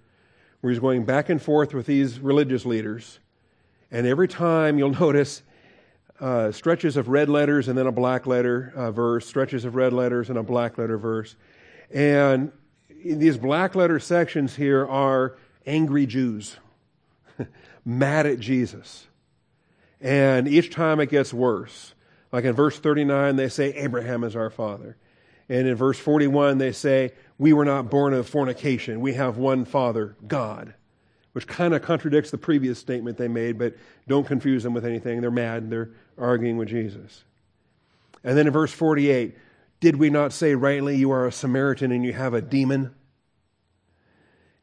where 0.60 0.72
he's 0.72 0.80
going 0.80 1.04
back 1.04 1.28
and 1.28 1.42
forth 1.42 1.74
with 1.74 1.86
these 1.86 2.18
religious 2.20 2.64
leaders. 2.64 3.18
And 3.90 4.06
every 4.06 4.28
time 4.28 4.78
you'll 4.78 4.90
notice 5.00 5.42
uh, 6.20 6.50
stretches 6.52 6.96
of 6.96 7.08
red 7.08 7.28
letters 7.28 7.68
and 7.68 7.76
then 7.76 7.86
a 7.86 7.92
black 7.92 8.26
letter 8.26 8.72
uh, 8.74 8.90
verse, 8.90 9.26
stretches 9.26 9.64
of 9.64 9.74
red 9.74 9.92
letters 9.92 10.30
and 10.30 10.38
a 10.38 10.42
black 10.42 10.78
letter 10.78 10.96
verse. 10.96 11.36
And 11.92 12.52
these 13.04 13.36
black 13.36 13.74
letter 13.74 13.98
sections 13.98 14.56
here 14.56 14.86
are 14.86 15.36
angry 15.66 16.06
Jews, 16.06 16.56
mad 17.84 18.26
at 18.26 18.40
Jesus. 18.40 19.06
And 20.00 20.46
each 20.46 20.70
time 20.70 21.00
it 21.00 21.08
gets 21.08 21.32
worse. 21.32 21.94
Like 22.32 22.44
in 22.44 22.52
verse 22.52 22.78
39, 22.78 23.36
they 23.36 23.48
say, 23.48 23.72
Abraham 23.74 24.24
is 24.24 24.36
our 24.36 24.50
father. 24.50 24.96
And 25.48 25.66
in 25.66 25.74
verse 25.76 25.98
41, 25.98 26.58
they 26.58 26.72
say, 26.72 27.12
We 27.38 27.52
were 27.52 27.64
not 27.64 27.90
born 27.90 28.12
of 28.12 28.28
fornication. 28.28 29.00
We 29.00 29.14
have 29.14 29.38
one 29.38 29.64
father, 29.64 30.16
God 30.26 30.74
which 31.36 31.46
kind 31.46 31.74
of 31.74 31.82
contradicts 31.82 32.30
the 32.30 32.38
previous 32.38 32.78
statement 32.78 33.18
they 33.18 33.28
made, 33.28 33.58
but 33.58 33.74
don't 34.08 34.26
confuse 34.26 34.62
them 34.62 34.72
with 34.72 34.86
anything. 34.86 35.20
They're 35.20 35.30
mad. 35.30 35.68
They're 35.68 35.90
arguing 36.16 36.56
with 36.56 36.68
Jesus. 36.68 37.24
And 38.24 38.38
then 38.38 38.46
in 38.46 38.54
verse 38.54 38.72
48, 38.72 39.36
did 39.80 39.96
we 39.96 40.10
not 40.10 40.32
say 40.32 40.54
rightly, 40.54 40.96
you 40.96 41.10
are 41.10 41.26
a 41.26 41.32
Samaritan 41.32 41.92
and 41.92 42.04
you 42.04 42.12
have 42.12 42.34
a 42.34 42.40
demon? 42.40 42.94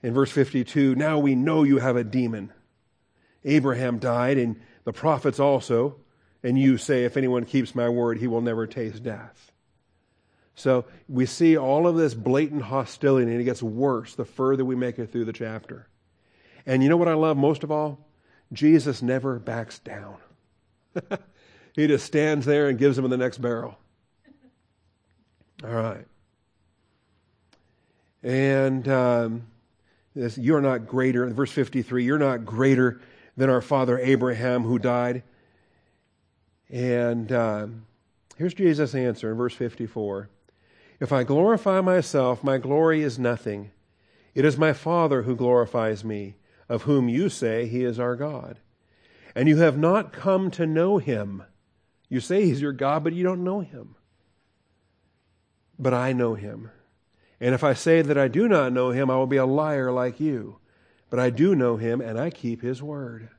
In 0.02 0.14
verse 0.14 0.32
52, 0.32 0.96
now 0.96 1.20
we 1.20 1.36
know 1.36 1.64
you 1.64 1.78
have 1.78 1.96
a 1.96 2.04
demon. 2.04 2.52
Abraham 3.46 4.00
died, 4.00 4.38
and 4.38 4.60
the 4.84 4.94
prophets 4.94 5.40
also, 5.40 5.98
and 6.44 6.58
you 6.58 6.78
say, 6.78 7.06
if 7.06 7.16
anyone 7.16 7.46
keeps 7.46 7.76
my 7.76 7.88
word, 7.88 8.18
he 8.18 8.28
will 8.28 8.42
never 8.42 8.68
taste 8.68 9.04
death. 9.04 9.52
So 10.56 10.86
we 11.08 11.26
see 11.26 11.58
all 11.58 11.88
of 11.88 11.96
this 11.96 12.14
blatant 12.14 12.64
hostility, 12.64 13.32
and 13.32 13.40
it 13.40 13.46
gets 13.46 13.64
worse 13.64 14.16
the 14.16 14.26
further 14.26 14.66
we 14.66 14.76
make 14.76 15.00
it 15.00 15.12
through 15.12 15.26
the 15.26 15.34
chapter. 15.34 15.88
And 16.66 16.84
you 16.84 16.90
know 16.90 16.98
what 16.98 17.08
I 17.08 17.14
love 17.14 17.38
most 17.38 17.64
of 17.64 17.72
all? 17.72 18.08
Jesus 18.52 19.02
never 19.02 19.40
backs 19.40 19.80
down. 19.80 20.18
he 21.76 21.88
just 21.88 22.06
stands 22.06 22.46
there 22.46 22.70
and 22.70 22.78
gives 22.78 22.98
them 22.98 23.10
the 23.10 23.18
next 23.18 23.40
barrel. 23.40 23.78
All 25.64 25.70
right. 25.70 26.06
And 28.22 28.88
um, 28.88 29.48
this, 30.16 30.38
you're 30.38 30.62
not 30.62 30.88
greater, 30.88 31.28
verse 31.28 31.52
53, 31.52 32.04
you're 32.04 32.18
not 32.18 32.46
greater 32.46 33.02
than 33.38 33.50
our 33.50 33.62
father 33.62 33.98
Abraham 33.98 34.64
who 34.64 34.78
died. 34.78 35.24
And 36.70 37.32
um, 37.32 37.86
here's 38.38 38.54
Jesus' 38.54 38.96
answer 38.96 39.32
in 39.32 39.38
verse 39.38 39.54
54 39.54 40.30
If 41.00 41.12
I 41.12 41.24
glorify 41.24 41.82
myself, 41.82 42.44
my 42.44 42.58
glory 42.58 43.02
is 43.02 43.18
nothing. 43.18 43.72
It 44.36 44.46
is 44.46 44.58
my 44.58 44.74
Father 44.74 45.24
who 45.24 45.36
glorifies 45.36 46.04
me 46.04 46.36
of 46.68 46.84
whom 46.84 47.08
you 47.08 47.30
say 47.30 47.68
he 47.68 47.84
is 47.84 48.00
our 48.00 48.16
God. 48.16 48.60
And 49.36 49.48
you 49.48 49.58
have 49.58 49.78
not 49.78 50.12
come 50.12 50.50
to 50.52 50.66
know 50.66 50.98
him. 50.98 51.44
You 52.10 52.20
say 52.20 52.46
he's 52.46 52.62
your 52.62 52.74
God, 52.74 53.04
but 53.04 53.14
you 53.14 53.24
don't 53.24 53.44
know 53.44 53.60
him. 53.60 53.96
But 55.78 55.94
I 55.94 56.14
know 56.14 56.36
him. 56.36 56.72
And 57.40 57.54
if 57.54 57.64
I 57.64 57.74
say 57.74 58.02
that 58.02 58.18
I 58.18 58.28
do 58.28 58.48
not 58.48 58.74
know 58.74 58.92
him, 58.92 59.10
I 59.10 59.16
will 59.16 59.28
be 59.28 59.38
a 59.38 59.46
liar 59.46 59.92
like 59.92 60.20
you. 60.20 60.58
But 61.10 61.20
I 61.20 61.30
do 61.30 61.56
know 61.56 61.78
him, 61.78 62.02
and 62.02 62.20
I 62.20 62.30
keep 62.30 62.62
his 62.62 62.82
word. 62.82 63.30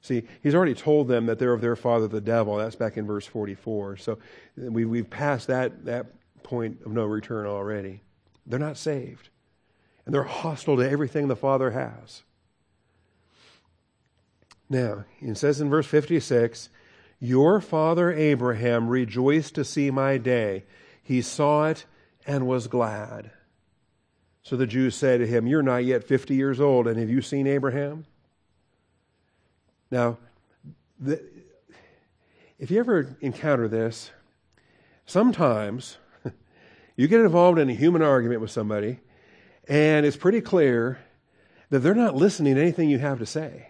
See, 0.00 0.24
he's 0.42 0.54
already 0.54 0.74
told 0.74 1.08
them 1.08 1.26
that 1.26 1.38
they're 1.38 1.52
of 1.52 1.60
their 1.60 1.76
father 1.76 2.08
the 2.08 2.20
devil. 2.20 2.56
That's 2.56 2.76
back 2.76 2.96
in 2.96 3.06
verse 3.06 3.26
44. 3.26 3.98
So 3.98 4.18
we, 4.56 4.84
we've 4.84 5.08
passed 5.08 5.46
that, 5.48 5.84
that 5.84 6.06
point 6.42 6.78
of 6.84 6.92
no 6.92 7.04
return 7.04 7.46
already. 7.46 8.02
They're 8.46 8.58
not 8.58 8.76
saved 8.76 9.28
and 10.04 10.14
they're 10.14 10.24
hostile 10.24 10.76
to 10.76 10.88
everything 10.88 11.28
the 11.28 11.36
Father 11.36 11.70
has. 11.70 12.22
Now, 14.68 15.04
it 15.20 15.36
says 15.36 15.60
in 15.60 15.70
verse 15.70 15.86
56 15.86 16.68
Your 17.20 17.60
father 17.60 18.12
Abraham 18.12 18.88
rejoiced 18.88 19.54
to 19.56 19.64
see 19.64 19.90
my 19.90 20.18
day. 20.18 20.64
He 21.02 21.22
saw 21.22 21.66
it 21.66 21.84
and 22.26 22.46
was 22.46 22.66
glad. 22.68 23.30
So 24.42 24.56
the 24.56 24.66
Jews 24.66 24.94
said 24.94 25.20
to 25.20 25.26
him, 25.26 25.46
You're 25.46 25.62
not 25.62 25.84
yet 25.84 26.04
50 26.04 26.34
years 26.34 26.60
old, 26.60 26.86
and 26.86 26.98
have 26.98 27.10
you 27.10 27.22
seen 27.22 27.46
Abraham? 27.46 28.06
Now, 29.90 30.18
the, 30.98 31.22
if 32.58 32.70
you 32.70 32.78
ever 32.78 33.16
encounter 33.20 33.68
this, 33.68 34.10
sometimes 35.06 35.98
you 36.96 37.08
get 37.08 37.20
involved 37.20 37.58
in 37.58 37.68
a 37.68 37.74
human 37.74 38.02
argument 38.02 38.40
with 38.40 38.50
somebody 38.50 39.00
and 39.68 40.04
it's 40.04 40.16
pretty 40.16 40.40
clear 40.40 40.98
that 41.70 41.80
they're 41.80 41.94
not 41.94 42.14
listening 42.14 42.56
to 42.56 42.60
anything 42.60 42.90
you 42.90 42.98
have 42.98 43.18
to 43.20 43.26
say. 43.26 43.68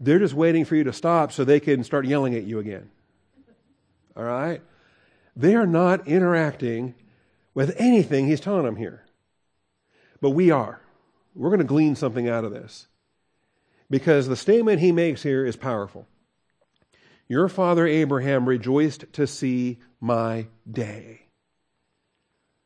They're 0.00 0.18
just 0.18 0.34
waiting 0.34 0.64
for 0.64 0.76
you 0.76 0.84
to 0.84 0.92
stop 0.92 1.32
so 1.32 1.44
they 1.44 1.60
can 1.60 1.82
start 1.82 2.06
yelling 2.06 2.34
at 2.34 2.44
you 2.44 2.58
again. 2.58 2.90
All 4.16 4.22
right? 4.22 4.62
They 5.38 5.54
are 5.54 5.66
not 5.68 6.08
interacting 6.08 6.96
with 7.54 7.76
anything 7.78 8.26
he's 8.26 8.40
telling 8.40 8.64
them 8.64 8.74
here. 8.74 9.04
But 10.20 10.30
we 10.30 10.50
are. 10.50 10.80
We're 11.32 11.50
going 11.50 11.60
to 11.60 11.64
glean 11.64 11.94
something 11.94 12.28
out 12.28 12.44
of 12.44 12.50
this. 12.50 12.88
Because 13.88 14.26
the 14.26 14.36
statement 14.36 14.80
he 14.80 14.90
makes 14.90 15.22
here 15.22 15.46
is 15.46 15.54
powerful. 15.54 16.08
Your 17.28 17.48
father 17.48 17.86
Abraham 17.86 18.48
rejoiced 18.48 19.12
to 19.12 19.28
see 19.28 19.78
my 20.00 20.48
day. 20.68 21.26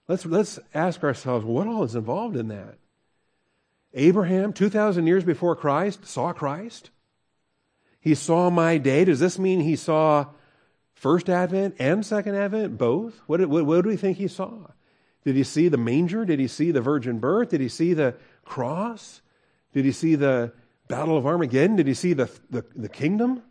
Let's, 0.08 0.24
let's 0.24 0.58
ask 0.72 1.04
ourselves 1.04 1.44
what 1.44 1.66
all 1.66 1.84
is 1.84 1.94
involved 1.94 2.36
in 2.36 2.48
that? 2.48 2.78
Abraham, 3.92 4.54
2,000 4.54 5.06
years 5.06 5.24
before 5.24 5.54
Christ, 5.56 6.06
saw 6.06 6.32
Christ. 6.32 6.88
He 8.00 8.14
saw 8.14 8.48
my 8.48 8.78
day. 8.78 9.04
Does 9.04 9.20
this 9.20 9.38
mean 9.38 9.60
he 9.60 9.76
saw 9.76 10.28
first 11.02 11.28
advent 11.28 11.74
and 11.80 12.06
second 12.06 12.36
advent, 12.36 12.78
both? 12.78 13.20
What, 13.26 13.44
what, 13.46 13.66
what 13.66 13.82
do 13.82 13.88
we 13.88 13.96
think 13.96 14.18
he 14.18 14.28
saw? 14.28 14.68
Did 15.24 15.34
he 15.34 15.42
see 15.42 15.66
the 15.66 15.76
manger? 15.76 16.24
Did 16.24 16.38
he 16.38 16.46
see 16.46 16.70
the 16.70 16.80
virgin 16.80 17.18
birth? 17.18 17.48
Did 17.48 17.60
he 17.60 17.68
see 17.68 17.92
the 17.92 18.14
cross? 18.44 19.20
Did 19.72 19.84
he 19.84 19.90
see 19.90 20.14
the 20.14 20.52
battle 20.86 21.18
of 21.18 21.26
Armageddon? 21.26 21.74
Did 21.74 21.88
he 21.88 21.94
see 21.94 22.12
the, 22.12 22.30
the, 22.50 22.64
the 22.76 22.88
kingdom? 22.88 23.42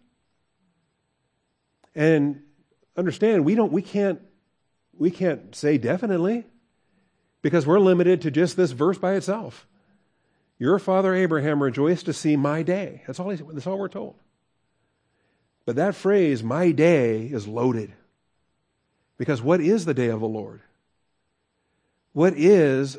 And 1.94 2.42
understand, 2.96 3.44
we 3.44 3.56
don't, 3.56 3.74
we 3.74 3.82
can't, 3.82 4.22
we 4.98 5.12
can't 5.12 5.54
say 5.54 5.78
definitely 5.78 6.46
because 7.42 7.68
we're 7.68 7.80
limited 7.80 8.22
to 8.22 8.32
just 8.32 8.56
this 8.56 8.72
verse 8.72 8.98
by 8.98 9.16
itself. 9.16 9.68
Your 10.58 10.80
father 10.80 11.14
Abraham 11.14 11.62
rejoiced 11.62 12.06
to 12.06 12.14
see 12.14 12.38
my 12.38 12.64
day. 12.64 13.04
That's 13.08 13.20
all, 13.20 13.36
that's 13.36 13.68
all 13.68 13.78
we're 13.78 13.90
told. 13.90 14.16
But 15.66 15.76
that 15.76 15.96
phrase, 15.96 16.44
my 16.44 16.72
day, 16.72 17.26
is 17.26 17.48
loaded. 17.48 17.94
Because 19.18 19.42
what 19.42 19.62
is 19.62 19.86
the 19.86 19.94
day 19.94 20.08
of 20.08 20.20
the 20.20 20.28
Lord? 20.28 20.62
What 22.14 22.34
is 22.36 22.98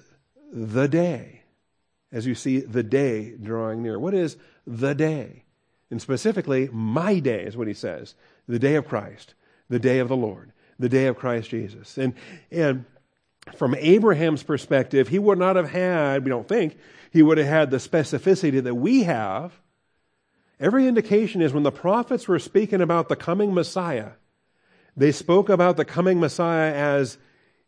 the 0.52 0.86
day? 0.86 1.42
As 2.12 2.26
you 2.26 2.34
see 2.34 2.60
the 2.60 2.82
day 2.82 3.30
drawing 3.30 3.82
near. 3.82 3.98
What 3.98 4.14
is 4.14 4.36
the 4.66 4.94
day? 4.94 5.44
And 5.90 6.00
specifically, 6.00 6.68
my 6.72 7.18
day 7.18 7.44
is 7.44 7.56
what 7.56 7.68
he 7.68 7.74
says 7.74 8.14
the 8.48 8.58
day 8.58 8.74
of 8.76 8.86
Christ, 8.86 9.34
the 9.68 9.78
day 9.78 9.98
of 9.98 10.08
the 10.08 10.16
Lord, 10.16 10.52
the 10.78 10.88
day 10.88 11.06
of 11.06 11.16
Christ 11.16 11.50
Jesus. 11.50 11.96
And, 11.98 12.14
and 12.50 12.84
from 13.56 13.74
Abraham's 13.74 14.42
perspective, 14.42 15.08
he 15.08 15.18
would 15.18 15.38
not 15.38 15.56
have 15.56 15.70
had, 15.70 16.24
we 16.24 16.30
don't 16.30 16.48
think, 16.48 16.76
he 17.12 17.22
would 17.22 17.38
have 17.38 17.46
had 17.46 17.70
the 17.70 17.76
specificity 17.76 18.62
that 18.62 18.74
we 18.74 19.02
have. 19.02 19.52
Every 20.62 20.86
indication 20.86 21.42
is 21.42 21.52
when 21.52 21.64
the 21.64 21.72
prophets 21.72 22.28
were 22.28 22.38
speaking 22.38 22.80
about 22.80 23.08
the 23.08 23.16
coming 23.16 23.52
Messiah, 23.52 24.12
they 24.96 25.10
spoke 25.10 25.48
about 25.48 25.76
the 25.76 25.84
coming 25.84 26.20
Messiah 26.20 26.72
as 26.72 27.18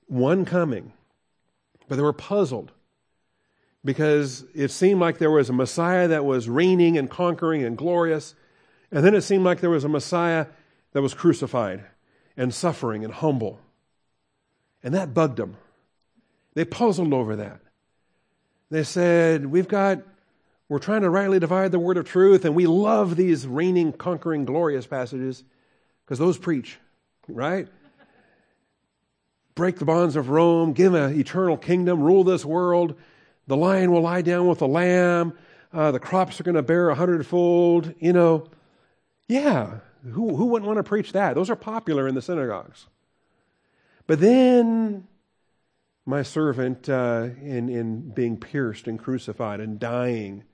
one 0.07 0.45
coming. 0.45 0.93
But 1.89 1.97
they 1.97 2.03
were 2.03 2.13
puzzled 2.13 2.71
because 3.85 4.45
it 4.55 4.71
seemed 4.71 5.01
like 5.01 5.19
there 5.19 5.33
was 5.33 5.51
a 5.51 5.53
Messiah 5.53 6.07
that 6.07 6.25
was 6.25 6.49
reigning 6.49 6.97
and 6.97 7.11
conquering 7.11 7.65
and 7.65 7.77
glorious. 7.77 8.37
And 8.93 9.05
then 9.05 9.17
it 9.17 9.23
seemed 9.23 9.45
like 9.45 9.61
there 9.61 9.71
was 9.71 9.85
a 9.85 9.89
Messiah 9.89 10.47
that 10.93 11.03
was 11.03 11.15
crucified 11.15 11.85
and 12.37 12.55
suffering 12.55 13.05
and 13.05 13.13
humble. 13.13 13.59
And 14.85 14.95
that 14.95 15.13
bugged 15.13 15.39
them. 15.39 15.57
They 16.55 16.65
puzzled 16.65 17.13
over 17.13 17.35
that. 17.37 17.61
They 18.71 18.85
said, 18.85 19.47
We've 19.47 19.67
got, 19.67 19.99
we're 20.69 20.79
trying 20.79 21.03
to 21.03 21.11
rightly 21.11 21.39
divide 21.39 21.73
the 21.73 21.79
word 21.79 21.97
of 21.97 22.07
truth, 22.07 22.45
and 22.45 22.55
we 22.55 22.67
love 22.67 23.17
these 23.17 23.47
reigning, 23.47 23.93
conquering, 23.93 24.45
glorious 24.45 24.87
passages 24.87 25.45
because 26.05 26.19
those 26.19 26.39
preach, 26.39 26.79
right? 27.29 27.69
Break 29.55 29.79
the 29.79 29.85
bonds 29.85 30.17
of 30.17 30.31
Rome, 30.31 30.73
give 30.73 30.95
an 30.95 31.19
eternal 31.19 31.57
kingdom, 31.57 32.01
rule 32.01 32.25
this 32.25 32.45
world. 32.45 32.97
The 33.47 33.57
lion 33.57 33.93
will 33.93 34.01
lie 34.01 34.23
down 34.23 34.47
with 34.47 34.59
the 34.59 34.67
lamb. 34.67 35.35
Uh, 35.73 35.91
the 35.91 36.01
crops 36.01 36.41
are 36.41 36.45
going 36.45 36.55
to 36.55 36.63
bear 36.63 36.89
a 36.89 36.95
hundredfold. 36.95 37.95
You 37.99 38.13
know, 38.13 38.49
yeah, 39.29 39.81
who, 40.03 40.35
who 40.35 40.47
wouldn't 40.47 40.67
want 40.67 40.79
to 40.79 40.83
preach 40.83 41.13
that? 41.13 41.35
Those 41.35 41.51
are 41.51 41.57
popular 41.57 42.09
in 42.09 42.15
the 42.15 42.23
synagogues. 42.23 42.87
But 44.07 44.21
then 44.21 45.07
my 46.07 46.23
servant, 46.23 46.89
uh, 46.89 47.29
in, 47.41 47.69
in 47.69 48.11
being 48.11 48.37
pierced 48.37 48.87
and 48.87 48.99
crucified 48.99 49.61
and 49.61 49.79
dying, 49.79 50.45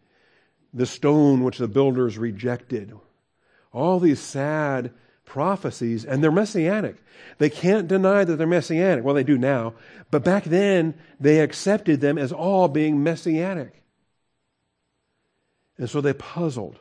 the 0.72 0.86
stone 0.86 1.42
which 1.42 1.58
the 1.58 1.68
builders 1.68 2.18
rejected, 2.18 2.92
all 3.72 3.98
these 3.98 4.20
sad 4.20 4.92
prophecies, 5.24 6.04
and 6.04 6.22
they're 6.22 6.32
messianic. 6.32 6.96
They 7.38 7.50
can't 7.50 7.88
deny 7.88 8.24
that 8.24 8.36
they're 8.36 8.46
messianic. 8.46 9.04
Well, 9.04 9.14
they 9.14 9.24
do 9.24 9.38
now, 9.38 9.74
but 10.10 10.24
back 10.24 10.44
then 10.44 10.94
they 11.18 11.40
accepted 11.40 12.00
them 12.00 12.18
as 12.18 12.32
all 12.32 12.68
being 12.68 13.02
messianic. 13.02 13.82
And 15.78 15.88
so 15.88 16.00
they 16.00 16.12
puzzled. 16.12 16.78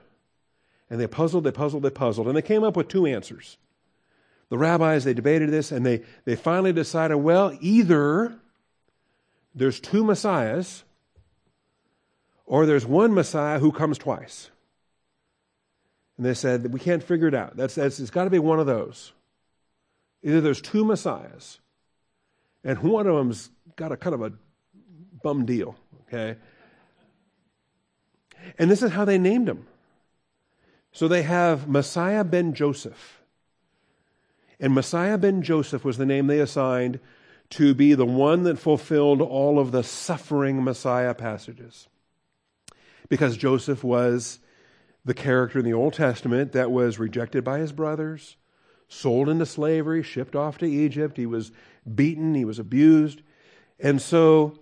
And 0.90 1.00
they 1.00 1.08
puzzled, 1.08 1.44
they 1.44 1.52
puzzled, 1.52 1.84
they 1.84 1.90
puzzled. 1.90 2.28
And 2.28 2.36
they 2.36 2.42
came 2.42 2.64
up 2.64 2.76
with 2.76 2.88
two 2.88 3.06
answers. 3.06 3.58
The 4.50 4.58
rabbis, 4.58 5.04
they 5.04 5.14
debated 5.14 5.52
this, 5.52 5.72
and 5.72 5.86
they, 5.86 6.02
they 6.26 6.36
finally 6.36 6.74
decided 6.74 7.18
well, 7.18 7.56
either 7.62 8.36
there's 9.54 9.80
two 9.80 10.04
messiahs, 10.04 10.84
or 12.50 12.66
there's 12.66 12.86
one 12.86 13.14
messiah 13.14 13.60
who 13.60 13.72
comes 13.72 13.98
twice. 13.98 14.50
And 16.18 16.26
they 16.26 16.34
said, 16.34 16.74
we 16.74 16.80
can't 16.80 17.04
figure 17.04 17.28
it 17.28 17.36
out. 17.36 17.56
That's, 17.56 17.76
that's, 17.76 18.00
it's 18.00 18.10
got 18.10 18.24
to 18.26 18.30
be 18.30 18.40
one 18.40 18.60
of 18.60 18.66
those. 18.66 19.14
Either 20.24 20.42
there's 20.42 20.60
two 20.60 20.84
messiahs, 20.84 21.60
and 22.64 22.80
one 22.80 23.08
of 23.08 23.16
them's 23.16 23.52
got 23.78 23.94
a 23.94 23.98
kind 23.98 24.16
of 24.16 24.22
a 24.24 24.34
bum 25.24 25.46
deal, 25.46 25.78
okay? 26.02 26.38
And 28.58 28.70
this 28.70 28.82
is 28.82 28.92
how 28.92 29.06
they 29.06 29.20
named 29.20 29.48
him. 29.48 29.68
So 30.92 31.08
they 31.08 31.22
have 31.22 31.70
Messiah 31.70 32.24
ben 32.24 32.56
Joseph. 32.56 33.22
And 34.60 34.74
Messiah 34.74 35.20
ben 35.20 35.44
Joseph 35.44 35.86
was 35.86 35.98
the 35.98 36.06
name 36.06 36.26
they 36.26 36.40
assigned 36.40 37.00
to 37.52 37.76
be 37.76 37.94
the 37.94 38.06
one 38.08 38.44
that 38.44 38.58
fulfilled 38.58 39.22
all 39.22 39.60
of 39.60 39.72
the 39.72 39.84
suffering 39.84 40.64
Messiah 40.64 41.14
passages. 41.14 41.88
Because 43.08 43.38
Joseph 43.38 43.84
was 43.84 44.40
the 45.06 45.14
character 45.14 45.60
in 45.60 45.66
the 45.66 45.74
Old 45.74 45.94
Testament 45.94 46.52
that 46.52 46.72
was 46.72 47.00
rejected 47.00 47.44
by 47.44 47.60
his 47.60 47.72
brothers, 47.72 48.36
sold 48.88 49.30
into 49.30 49.46
slavery, 49.46 50.04
shipped 50.04 50.36
off 50.36 50.58
to 50.58 50.66
Egypt. 50.66 51.18
He 51.18 51.26
was 51.26 51.52
beaten, 51.96 52.36
he 52.36 52.46
was 52.46 52.60
abused. 52.60 53.22
And 53.80 54.02
so 54.02 54.60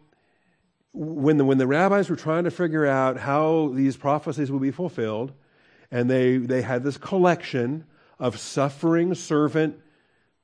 when 0.94 1.38
the, 1.38 1.46
when 1.46 1.58
the 1.58 1.68
rabbis 1.68 2.10
were 2.10 2.16
trying 2.16 2.44
to 2.44 2.52
figure 2.52 2.86
out 2.86 3.18
how 3.18 3.72
these 3.74 3.98
prophecies 3.98 4.52
would 4.52 4.62
be 4.62 4.72
fulfilled, 4.72 5.34
and 5.92 6.10
they, 6.10 6.38
they 6.38 6.62
had 6.62 6.84
this 6.84 6.98
collection 6.98 7.86
of 8.20 8.40
suffering 8.40 9.14
servant 9.14 9.80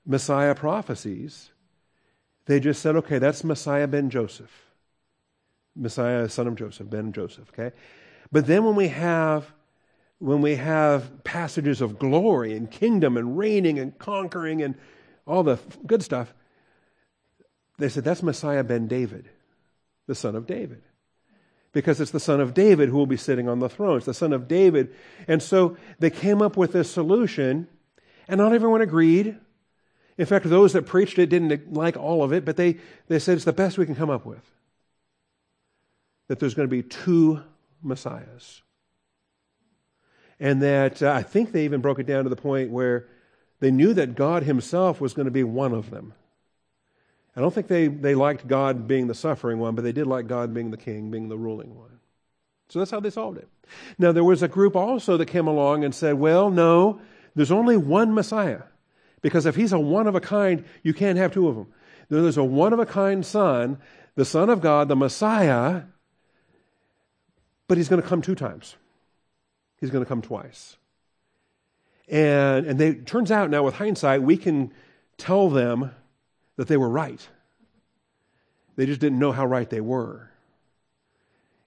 Messiah 0.05 0.55
prophecies, 0.55 1.51
they 2.45 2.59
just 2.59 2.81
said, 2.81 2.95
okay, 2.97 3.19
that's 3.19 3.43
Messiah 3.43 3.87
ben 3.87 4.09
Joseph. 4.09 4.62
Messiah, 5.75 6.29
son 6.29 6.47
of 6.47 6.55
Joseph, 6.55 6.89
ben 6.89 7.11
Joseph, 7.11 7.49
okay? 7.49 7.75
But 8.31 8.47
then 8.47 8.63
when 8.63 8.75
we 8.75 8.89
have 8.89 9.53
when 10.19 10.41
we 10.41 10.55
have 10.55 11.23
passages 11.25 11.81
of 11.81 11.99
glory 11.99 12.55
and 12.55 12.71
kingdom 12.71 13.17
and 13.17 13.37
reigning 13.37 13.77
and 13.77 13.97
conquering 13.97 14.61
and 14.61 14.75
all 15.27 15.43
the 15.43 15.59
good 15.85 16.01
stuff, 16.01 16.33
they 17.77 17.89
said 17.89 18.05
that's 18.05 18.23
Messiah 18.23 18.63
ben 18.63 18.87
David, 18.87 19.29
the 20.07 20.15
son 20.15 20.35
of 20.35 20.47
David. 20.47 20.81
Because 21.73 21.99
it's 21.99 22.11
the 22.11 22.19
son 22.19 22.39
of 22.39 22.53
David 22.53 22.89
who 22.89 22.97
will 22.97 23.07
be 23.07 23.17
sitting 23.17 23.49
on 23.49 23.59
the 23.59 23.67
throne. 23.67 23.97
It's 23.97 24.05
the 24.05 24.13
son 24.13 24.31
of 24.31 24.47
David. 24.47 24.93
And 25.27 25.41
so 25.41 25.75
they 25.99 26.11
came 26.11 26.41
up 26.41 26.55
with 26.55 26.71
this 26.71 26.89
solution, 26.89 27.67
and 28.27 28.37
not 28.37 28.53
everyone 28.53 28.81
agreed. 28.81 29.37
In 30.17 30.25
fact, 30.27 30.45
those 30.45 30.73
that 30.73 30.85
preached 30.85 31.17
it 31.17 31.27
didn't 31.27 31.73
like 31.73 31.97
all 31.97 32.23
of 32.23 32.31
it, 32.31 32.45
but 32.45 32.57
they, 32.57 32.77
they 33.07 33.17
said 33.17 33.35
it's 33.35 33.45
the 33.45 33.51
best 33.51 33.77
we 33.77 33.87
can 33.87 33.95
come 33.95 34.11
up 34.11 34.25
with. 34.25 34.53
That 36.27 36.39
there's 36.39 36.53
going 36.53 36.67
to 36.67 36.71
be 36.71 36.83
two 36.83 37.43
Messiahs. 37.81 38.61
And 40.39 40.61
that 40.61 41.03
uh, 41.03 41.11
I 41.11 41.23
think 41.23 41.51
they 41.51 41.65
even 41.65 41.81
broke 41.81 41.99
it 41.99 42.05
down 42.05 42.23
to 42.23 42.29
the 42.29 42.35
point 42.35 42.71
where 42.71 43.07
they 43.59 43.71
knew 43.71 43.93
that 43.93 44.15
God 44.15 44.43
Himself 44.43 44.99
was 44.99 45.13
going 45.13 45.25
to 45.25 45.31
be 45.31 45.43
one 45.43 45.73
of 45.73 45.89
them. 45.89 46.13
I 47.35 47.41
don't 47.41 47.53
think 47.53 47.67
they, 47.67 47.87
they 47.87 48.13
liked 48.13 48.47
God 48.47 48.87
being 48.87 49.07
the 49.07 49.15
suffering 49.15 49.59
one, 49.59 49.73
but 49.75 49.83
they 49.83 49.91
did 49.91 50.05
like 50.05 50.27
God 50.27 50.53
being 50.53 50.71
the 50.71 50.77
king, 50.77 51.09
being 51.09 51.29
the 51.29 51.37
ruling 51.37 51.75
one. 51.75 51.99
So 52.69 52.79
that's 52.79 52.91
how 52.91 52.99
they 52.99 53.09
solved 53.09 53.37
it. 53.37 53.47
Now, 53.97 54.11
there 54.11 54.23
was 54.23 54.43
a 54.43 54.47
group 54.47 54.75
also 54.75 55.17
that 55.17 55.27
came 55.27 55.47
along 55.47 55.83
and 55.83 55.93
said, 55.95 56.15
well, 56.15 56.49
no, 56.49 56.99
there's 57.35 57.51
only 57.51 57.77
one 57.77 58.13
Messiah. 58.13 58.63
Because 59.21 59.45
if 59.45 59.55
he's 59.55 59.73
a 59.73 59.79
one 59.79 60.07
of 60.07 60.15
a 60.15 60.19
kind, 60.19 60.65
you 60.83 60.93
can't 60.93 61.17
have 61.17 61.31
two 61.31 61.47
of 61.47 61.55
them. 61.55 61.67
There's 62.09 62.37
a 62.37 62.43
one 62.43 62.73
of 62.73 62.79
a 62.79 62.85
kind 62.85 63.25
son, 63.25 63.79
the 64.15 64.25
Son 64.25 64.49
of 64.49 64.61
God, 64.61 64.87
the 64.87 64.95
Messiah, 64.95 65.83
but 67.67 67.77
he's 67.77 67.89
going 67.89 68.01
to 68.01 68.07
come 68.07 68.21
two 68.21 68.35
times. 68.35 68.75
He's 69.79 69.89
going 69.89 70.03
to 70.03 70.07
come 70.07 70.21
twice. 70.21 70.77
And, 72.07 72.65
and 72.65 72.79
they, 72.79 72.95
turns 72.95 73.31
out 73.31 73.49
now, 73.49 73.63
with 73.63 73.75
hindsight, 73.75 74.21
we 74.21 74.37
can 74.37 74.71
tell 75.17 75.49
them 75.49 75.91
that 76.57 76.67
they 76.67 76.77
were 76.77 76.89
right. 76.89 77.27
They 78.75 78.85
just 78.85 78.99
didn't 78.99 79.19
know 79.19 79.31
how 79.31 79.45
right 79.45 79.69
they 79.69 79.81
were. 79.81 80.29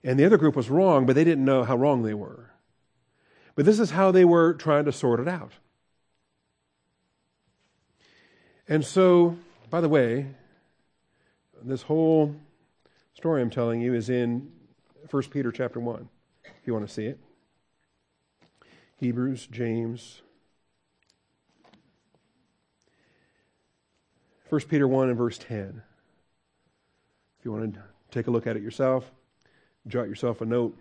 And 0.05 0.19
the 0.19 0.25
other 0.25 0.39
group 0.39 0.57
was 0.57 0.71
wrong, 0.71 1.07
but 1.07 1.15
they 1.15 1.25
didn't 1.25 1.45
know 1.45 1.65
how 1.65 1.77
wrong 1.77 2.03
they 2.03 2.15
were. 2.15 2.51
But 3.55 3.65
this 3.65 3.81
is 3.81 3.91
how 3.91 4.11
they 4.11 4.25
were 4.25 4.55
trying 4.55 4.85
to 4.85 4.93
sort 4.93 5.21
it 5.21 5.29
out. 5.29 5.53
And 8.69 8.85
so, 8.85 9.37
by 9.71 9.81
the 9.81 9.89
way, 9.89 10.27
this 11.63 11.83
whole 11.83 12.37
story 13.15 13.41
I'm 13.41 13.51
telling 13.51 13.81
you 13.81 13.95
is 13.95 14.11
in 14.11 14.53
1 15.17 15.23
Peter 15.31 15.51
chapter 15.51 15.81
1, 15.81 16.11
if 16.45 16.67
you 16.67 16.75
want 16.75 16.87
to 16.87 16.93
see 16.93 17.07
it. 17.07 17.19
Hebrews, 18.99 19.49
James. 19.51 20.21
1 24.51 24.61
Peter 24.69 24.87
1 24.87 25.09
and 25.09 25.17
verse 25.17 25.39
10. 25.39 25.81
If 27.39 27.45
you 27.47 27.53
want 27.53 27.73
to 27.73 27.81
take 28.11 28.27
a 28.27 28.31
look 28.31 28.47
at 28.47 28.59
it 28.59 28.63
yourself, 28.63 29.11
jot 29.87 30.07
yourself 30.07 30.43
a 30.43 30.45
note. 30.45 30.77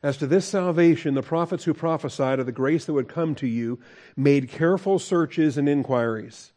As 0.00 0.16
to 0.18 0.28
this 0.28 0.46
salvation, 0.46 1.14
the 1.14 1.22
prophets 1.22 1.64
who 1.64 1.74
prophesied 1.74 2.38
of 2.38 2.46
the 2.46 2.52
grace 2.52 2.84
that 2.84 2.92
would 2.92 3.08
come 3.08 3.34
to 3.34 3.48
you 3.48 3.80
made 4.16 4.48
careful 4.48 5.00
searches 5.00 5.58
and 5.58 5.68
inquiries. 5.68 6.52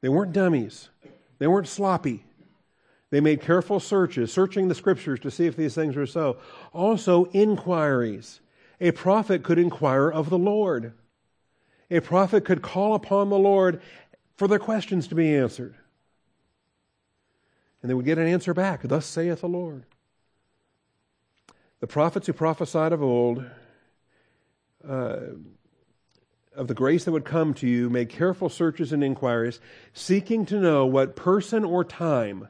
They 0.00 0.08
weren't 0.08 0.32
dummies, 0.32 0.88
they 1.38 1.46
weren't 1.46 1.68
sloppy. 1.68 2.24
They 3.10 3.20
made 3.20 3.40
careful 3.40 3.80
searches, 3.80 4.32
searching 4.32 4.68
the 4.68 4.74
scriptures 4.74 5.20
to 5.20 5.30
see 5.30 5.46
if 5.46 5.56
these 5.56 5.74
things 5.74 5.96
were 5.96 6.06
so. 6.06 6.36
Also, 6.72 7.26
inquiries. 7.26 8.40
A 8.80 8.90
prophet 8.90 9.42
could 9.42 9.58
inquire 9.58 10.08
of 10.08 10.30
the 10.30 10.38
Lord. 10.38 10.92
A 11.90 12.00
prophet 12.00 12.44
could 12.44 12.60
call 12.60 12.94
upon 12.94 13.30
the 13.30 13.38
Lord 13.38 13.80
for 14.36 14.46
their 14.46 14.58
questions 14.58 15.08
to 15.08 15.14
be 15.14 15.34
answered. 15.34 15.74
And 17.80 17.88
they 17.88 17.94
would 17.94 18.04
get 18.04 18.18
an 18.18 18.26
answer 18.26 18.52
back 18.52 18.82
Thus 18.82 19.06
saith 19.06 19.40
the 19.40 19.48
Lord. 19.48 19.84
The 21.80 21.86
prophets 21.86 22.26
who 22.26 22.32
prophesied 22.32 22.92
of 22.92 23.02
old, 23.02 23.44
uh, 24.86 25.16
of 26.58 26.66
the 26.66 26.74
grace 26.74 27.04
that 27.04 27.12
would 27.12 27.24
come 27.24 27.54
to 27.54 27.66
you, 27.66 27.88
made 27.88 28.08
careful 28.08 28.48
searches 28.48 28.92
and 28.92 29.02
inquiries, 29.02 29.60
seeking 29.92 30.44
to 30.46 30.60
know 30.60 30.84
what 30.84 31.16
person 31.16 31.64
or 31.64 31.84
time 31.84 32.48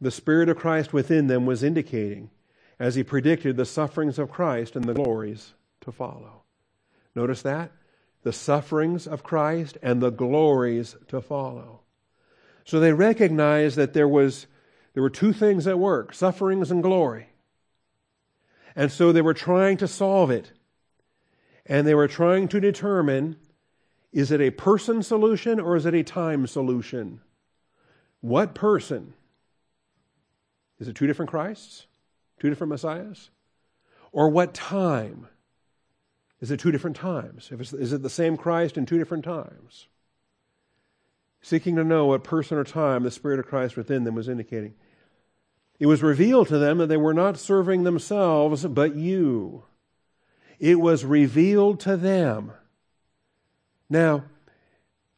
the 0.00 0.10
Spirit 0.10 0.48
of 0.48 0.58
Christ 0.58 0.92
within 0.92 1.26
them 1.26 1.46
was 1.46 1.62
indicating 1.62 2.30
as 2.78 2.94
he 2.94 3.02
predicted 3.02 3.56
the 3.56 3.64
sufferings 3.64 4.18
of 4.18 4.30
Christ 4.30 4.76
and 4.76 4.84
the 4.84 4.94
glories 4.94 5.54
to 5.80 5.90
follow. 5.90 6.42
Notice 7.14 7.42
that? 7.42 7.72
The 8.22 8.32
sufferings 8.32 9.06
of 9.06 9.22
Christ 9.22 9.78
and 9.82 10.02
the 10.02 10.10
glories 10.10 10.96
to 11.08 11.22
follow. 11.22 11.80
So 12.64 12.78
they 12.80 12.92
recognized 12.92 13.76
that 13.76 13.94
there 13.94 14.08
was 14.08 14.46
there 14.92 15.02
were 15.02 15.10
two 15.10 15.32
things 15.34 15.66
at 15.66 15.78
work, 15.78 16.14
sufferings 16.14 16.70
and 16.70 16.82
glory. 16.82 17.28
And 18.74 18.90
so 18.90 19.12
they 19.12 19.22
were 19.22 19.34
trying 19.34 19.76
to 19.78 19.88
solve 19.88 20.30
it. 20.30 20.52
And 21.68 21.86
they 21.86 21.94
were 21.94 22.08
trying 22.08 22.48
to 22.48 22.60
determine 22.60 23.36
is 24.12 24.30
it 24.30 24.40
a 24.40 24.50
person 24.50 25.02
solution 25.02 25.60
or 25.60 25.76
is 25.76 25.84
it 25.84 25.94
a 25.94 26.02
time 26.02 26.46
solution? 26.46 27.20
What 28.20 28.54
person? 28.54 29.12
Is 30.78 30.88
it 30.88 30.96
two 30.96 31.06
different 31.06 31.30
Christs? 31.30 31.86
Two 32.40 32.48
different 32.48 32.70
Messiahs? 32.70 33.30
Or 34.12 34.28
what 34.28 34.54
time? 34.54 35.28
Is 36.40 36.50
it 36.50 36.60
two 36.60 36.70
different 36.70 36.96
times? 36.96 37.50
is 37.52 37.92
it 37.92 38.02
the 38.02 38.10
same 38.10 38.36
Christ 38.36 38.76
in 38.76 38.86
two 38.86 38.98
different 38.98 39.24
times? 39.24 39.88
Seeking 41.40 41.76
to 41.76 41.84
know 41.84 42.06
what 42.06 42.24
person 42.24 42.58
or 42.58 42.64
time 42.64 43.02
the 43.02 43.10
Spirit 43.10 43.38
of 43.38 43.46
Christ 43.46 43.76
within 43.76 44.04
them 44.04 44.14
was 44.14 44.28
indicating. 44.28 44.74
It 45.78 45.86
was 45.86 46.02
revealed 46.02 46.48
to 46.48 46.58
them 46.58 46.78
that 46.78 46.86
they 46.86 46.96
were 46.96 47.14
not 47.14 47.38
serving 47.38 47.84
themselves, 47.84 48.64
but 48.66 48.96
you. 48.96 49.64
It 50.58 50.80
was 50.80 51.04
revealed 51.04 51.80
to 51.80 51.96
them. 51.96 52.52
Now, 53.88 54.24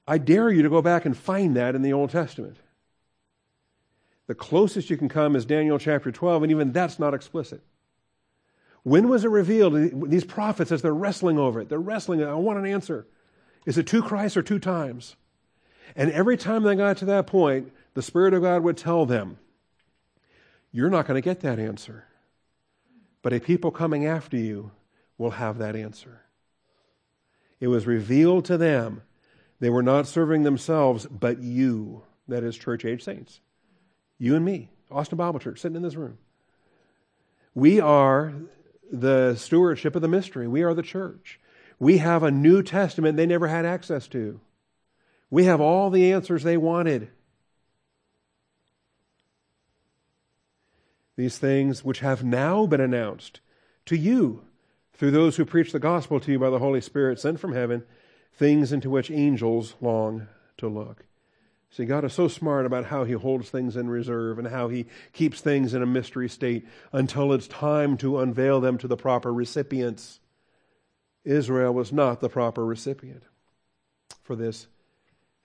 I 0.06 0.18
dare 0.18 0.50
you 0.50 0.62
to 0.62 0.70
go 0.70 0.82
back 0.82 1.04
and 1.04 1.16
find 1.16 1.56
that 1.56 1.74
in 1.74 1.82
the 1.82 1.92
Old 1.92 2.10
Testament. 2.10 2.56
The 4.26 4.34
closest 4.34 4.90
you 4.90 4.96
can 4.96 5.08
come 5.08 5.36
is 5.36 5.44
Daniel 5.44 5.78
chapter 5.78 6.12
12, 6.12 6.42
and 6.42 6.52
even 6.52 6.72
that's 6.72 6.98
not 6.98 7.14
explicit. 7.14 7.62
When 8.82 9.08
was 9.08 9.24
it 9.24 9.30
revealed? 9.30 10.10
These 10.10 10.24
prophets, 10.24 10.72
as 10.72 10.82
they're 10.82 10.94
wrestling 10.94 11.38
over 11.38 11.60
it, 11.60 11.68
they're 11.68 11.78
wrestling. 11.78 12.22
I 12.22 12.34
want 12.34 12.58
an 12.58 12.66
answer. 12.66 13.06
Is 13.66 13.78
it 13.78 13.86
two 13.86 14.02
Christs 14.02 14.36
or 14.36 14.42
two 14.42 14.58
times? 14.58 15.16
And 15.96 16.10
every 16.10 16.36
time 16.36 16.62
they 16.62 16.74
got 16.74 16.98
to 16.98 17.04
that 17.06 17.26
point, 17.26 17.72
the 17.94 18.02
Spirit 18.02 18.34
of 18.34 18.42
God 18.42 18.62
would 18.62 18.76
tell 18.76 19.06
them, 19.06 19.38
you're 20.72 20.90
not 20.90 21.06
going 21.06 21.20
to 21.20 21.24
get 21.24 21.40
that 21.40 21.58
answer. 21.58 22.04
But 23.22 23.32
a 23.32 23.40
people 23.40 23.70
coming 23.70 24.06
after 24.06 24.36
you 24.36 24.70
will 25.18 25.32
have 25.32 25.58
that 25.58 25.76
answer. 25.76 26.22
It 27.60 27.68
was 27.68 27.86
revealed 27.86 28.44
to 28.46 28.56
them. 28.56 29.02
They 29.60 29.68
were 29.68 29.82
not 29.82 30.06
serving 30.06 30.44
themselves, 30.44 31.06
but 31.06 31.40
you, 31.40 32.02
that 32.28 32.44
is, 32.44 32.56
church 32.56 32.84
age 32.84 33.02
saints. 33.02 33.40
You 34.18 34.36
and 34.36 34.44
me, 34.44 34.70
Austin 34.90 35.18
Bible 35.18 35.40
Church, 35.40 35.60
sitting 35.60 35.76
in 35.76 35.82
this 35.82 35.96
room. 35.96 36.18
We 37.54 37.80
are 37.80 38.32
the 38.90 39.34
stewardship 39.34 39.96
of 39.96 40.02
the 40.02 40.08
mystery. 40.08 40.46
We 40.46 40.62
are 40.62 40.74
the 40.74 40.82
church. 40.82 41.40
We 41.80 41.98
have 41.98 42.22
a 42.22 42.30
New 42.30 42.62
Testament 42.62 43.16
they 43.16 43.26
never 43.26 43.48
had 43.48 43.66
access 43.66 44.06
to. 44.08 44.40
We 45.30 45.44
have 45.44 45.60
all 45.60 45.90
the 45.90 46.12
answers 46.12 46.44
they 46.44 46.56
wanted. 46.56 47.10
these 51.18 51.36
things 51.36 51.84
which 51.84 51.98
have 51.98 52.22
now 52.22 52.64
been 52.64 52.80
announced 52.80 53.40
to 53.84 53.96
you 53.96 54.44
through 54.98 55.12
those 55.12 55.36
who 55.36 55.44
preach 55.44 55.72
the 55.72 55.78
gospel 55.78 56.18
to 56.20 56.32
you 56.32 56.38
by 56.38 56.50
the 56.50 56.58
Holy 56.58 56.80
Spirit 56.80 57.20
sent 57.20 57.38
from 57.38 57.54
heaven, 57.54 57.84
things 58.34 58.72
into 58.72 58.90
which 58.90 59.10
angels 59.10 59.74
long 59.80 60.26
to 60.56 60.68
look. 60.68 61.04
See, 61.70 61.84
God 61.84 62.04
is 62.04 62.12
so 62.12 62.28
smart 62.28 62.66
about 62.66 62.86
how 62.86 63.04
He 63.04 63.12
holds 63.12 63.48
things 63.48 63.76
in 63.76 63.88
reserve 63.88 64.38
and 64.38 64.48
how 64.48 64.68
He 64.68 64.86
keeps 65.12 65.40
things 65.40 65.72
in 65.72 65.82
a 65.82 65.86
mystery 65.86 66.28
state 66.28 66.66
until 66.92 67.32
it's 67.32 67.46
time 67.46 67.96
to 67.98 68.18
unveil 68.18 68.60
them 68.60 68.76
to 68.78 68.88
the 68.88 68.96
proper 68.96 69.32
recipients. 69.32 70.18
Israel 71.24 71.72
was 71.72 71.92
not 71.92 72.20
the 72.20 72.28
proper 72.28 72.64
recipient 72.64 73.22
for 74.22 74.34
this 74.34 74.66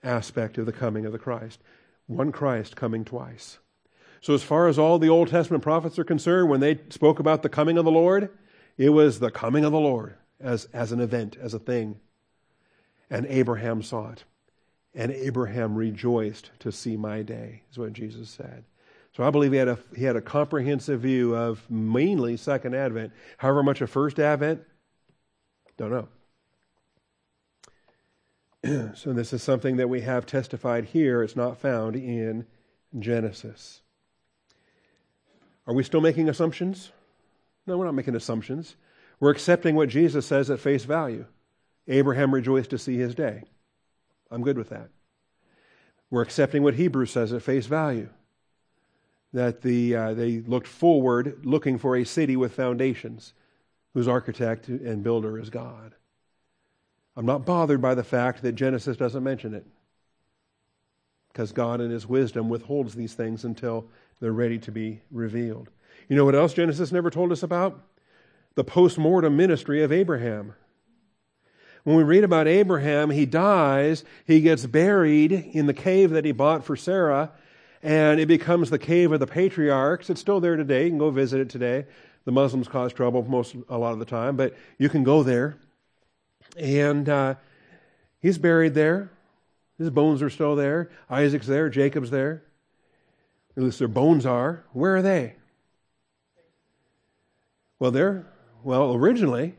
aspect 0.02 0.58
of 0.58 0.66
the 0.66 0.72
coming 0.72 1.06
of 1.06 1.12
the 1.12 1.18
Christ. 1.18 1.60
One 2.06 2.32
Christ 2.32 2.74
coming 2.74 3.04
twice. 3.04 3.58
So, 4.20 4.34
as 4.34 4.42
far 4.42 4.66
as 4.66 4.78
all 4.78 4.98
the 4.98 5.10
Old 5.10 5.28
Testament 5.28 5.62
prophets 5.62 5.98
are 5.98 6.04
concerned, 6.04 6.48
when 6.48 6.60
they 6.60 6.80
spoke 6.88 7.18
about 7.18 7.42
the 7.42 7.48
coming 7.48 7.76
of 7.76 7.84
the 7.84 7.90
Lord, 7.90 8.30
it 8.76 8.90
was 8.90 9.18
the 9.18 9.30
coming 9.30 9.64
of 9.64 9.72
the 9.72 9.80
Lord 9.80 10.14
as, 10.40 10.66
as 10.72 10.92
an 10.92 11.00
event, 11.00 11.36
as 11.40 11.54
a 11.54 11.58
thing. 11.58 12.00
And 13.10 13.26
Abraham 13.26 13.82
saw 13.82 14.10
it. 14.10 14.24
And 14.94 15.10
Abraham 15.12 15.74
rejoiced 15.74 16.50
to 16.60 16.70
see 16.70 16.96
my 16.96 17.22
day, 17.22 17.62
is 17.70 17.78
what 17.78 17.92
Jesus 17.92 18.30
said. 18.30 18.64
So 19.16 19.22
I 19.22 19.30
believe 19.30 19.52
he 19.52 19.58
had 19.58 19.68
a, 19.68 19.78
he 19.96 20.04
had 20.04 20.16
a 20.16 20.20
comprehensive 20.20 21.00
view 21.00 21.36
of 21.36 21.68
mainly 21.70 22.36
Second 22.36 22.74
Advent. 22.74 23.12
However 23.38 23.62
much 23.62 23.80
of 23.80 23.90
First 23.90 24.18
Advent, 24.18 24.62
don't 25.76 26.08
know. 28.64 28.92
so 28.94 29.12
this 29.12 29.32
is 29.32 29.42
something 29.42 29.76
that 29.76 29.88
we 29.88 30.00
have 30.00 30.26
testified 30.26 30.86
here. 30.86 31.22
It's 31.22 31.36
not 31.36 31.58
found 31.58 31.96
in 31.96 32.46
Genesis. 32.98 33.82
Are 35.66 35.74
we 35.74 35.82
still 35.82 36.00
making 36.00 36.28
assumptions? 36.28 36.92
No, 37.66 37.78
we're 37.78 37.86
not 37.86 37.94
making 37.94 38.14
assumptions. 38.14 38.76
We're 39.20 39.30
accepting 39.30 39.74
what 39.74 39.88
Jesus 39.88 40.26
says 40.26 40.50
at 40.50 40.60
face 40.60 40.84
value. 40.84 41.26
Abraham 41.88 42.34
rejoiced 42.34 42.70
to 42.70 42.78
see 42.78 42.96
his 42.96 43.14
day. 43.14 43.44
I'm 44.30 44.42
good 44.42 44.58
with 44.58 44.70
that. 44.70 44.88
We're 46.10 46.22
accepting 46.22 46.62
what 46.62 46.74
Hebrews 46.74 47.10
says 47.10 47.32
at 47.32 47.42
face 47.42 47.66
value 47.66 48.08
that 49.32 49.62
the, 49.62 49.96
uh, 49.96 50.14
they 50.14 50.38
looked 50.40 50.66
forward 50.66 51.44
looking 51.44 51.78
for 51.78 51.96
a 51.96 52.04
city 52.04 52.36
with 52.36 52.54
foundations 52.54 53.32
whose 53.92 54.08
architect 54.08 54.68
and 54.68 55.02
builder 55.02 55.38
is 55.38 55.50
God. 55.50 55.94
I'm 57.16 57.26
not 57.26 57.46
bothered 57.46 57.80
by 57.80 57.94
the 57.94 58.04
fact 58.04 58.42
that 58.42 58.52
Genesis 58.52 58.96
doesn't 58.96 59.22
mention 59.22 59.54
it 59.54 59.64
because 61.32 61.52
God, 61.52 61.80
in 61.80 61.90
His 61.90 62.08
wisdom, 62.08 62.48
withholds 62.48 62.94
these 62.94 63.14
things 63.14 63.44
until 63.44 63.86
they're 64.20 64.32
ready 64.32 64.58
to 64.58 64.72
be 64.72 65.00
revealed. 65.10 65.68
You 66.08 66.16
know 66.16 66.24
what 66.24 66.34
else 66.34 66.52
Genesis 66.52 66.92
never 66.92 67.10
told 67.10 67.32
us 67.32 67.42
about? 67.42 67.80
The 68.54 68.64
post 68.64 68.98
mortem 68.98 69.36
ministry 69.36 69.82
of 69.82 69.90
Abraham. 69.92 70.54
When 71.84 71.96
we 71.96 72.02
read 72.02 72.24
about 72.24 72.48
Abraham, 72.48 73.10
he 73.10 73.26
dies, 73.26 74.04
he 74.26 74.40
gets 74.40 74.64
buried 74.64 75.32
in 75.32 75.66
the 75.66 75.74
cave 75.74 76.10
that 76.10 76.24
he 76.24 76.32
bought 76.32 76.64
for 76.64 76.76
Sarah, 76.76 77.30
and 77.82 78.18
it 78.18 78.26
becomes 78.26 78.70
the 78.70 78.78
cave 78.78 79.12
of 79.12 79.20
the 79.20 79.26
patriarchs. 79.26 80.08
It's 80.08 80.20
still 80.20 80.40
there 80.40 80.56
today. 80.56 80.84
You 80.84 80.90
can 80.90 80.98
go 80.98 81.10
visit 81.10 81.40
it 81.40 81.50
today. 81.50 81.84
The 82.24 82.32
Muslims 82.32 82.68
cause 82.68 82.94
trouble 82.94 83.22
most 83.22 83.54
a 83.68 83.76
lot 83.76 83.92
of 83.92 83.98
the 83.98 84.06
time, 84.06 84.36
but 84.36 84.56
you 84.78 84.88
can 84.88 85.04
go 85.04 85.22
there. 85.22 85.58
And 86.56 87.06
uh, 87.08 87.34
he's 88.20 88.38
buried 88.38 88.74
there. 88.74 89.10
His 89.76 89.90
bones 89.90 90.22
are 90.22 90.30
still 90.30 90.56
there. 90.56 90.90
Isaac's 91.10 91.46
there. 91.46 91.68
Jacob's 91.68 92.10
there. 92.10 92.42
At 93.56 93.62
least 93.62 93.78
their 93.78 93.88
bones 93.88 94.24
are. 94.24 94.64
Where 94.72 94.96
are 94.96 95.02
they? 95.02 95.34
Well, 97.84 97.90
they're, 97.90 98.24
well, 98.62 98.94
originally, 98.94 99.56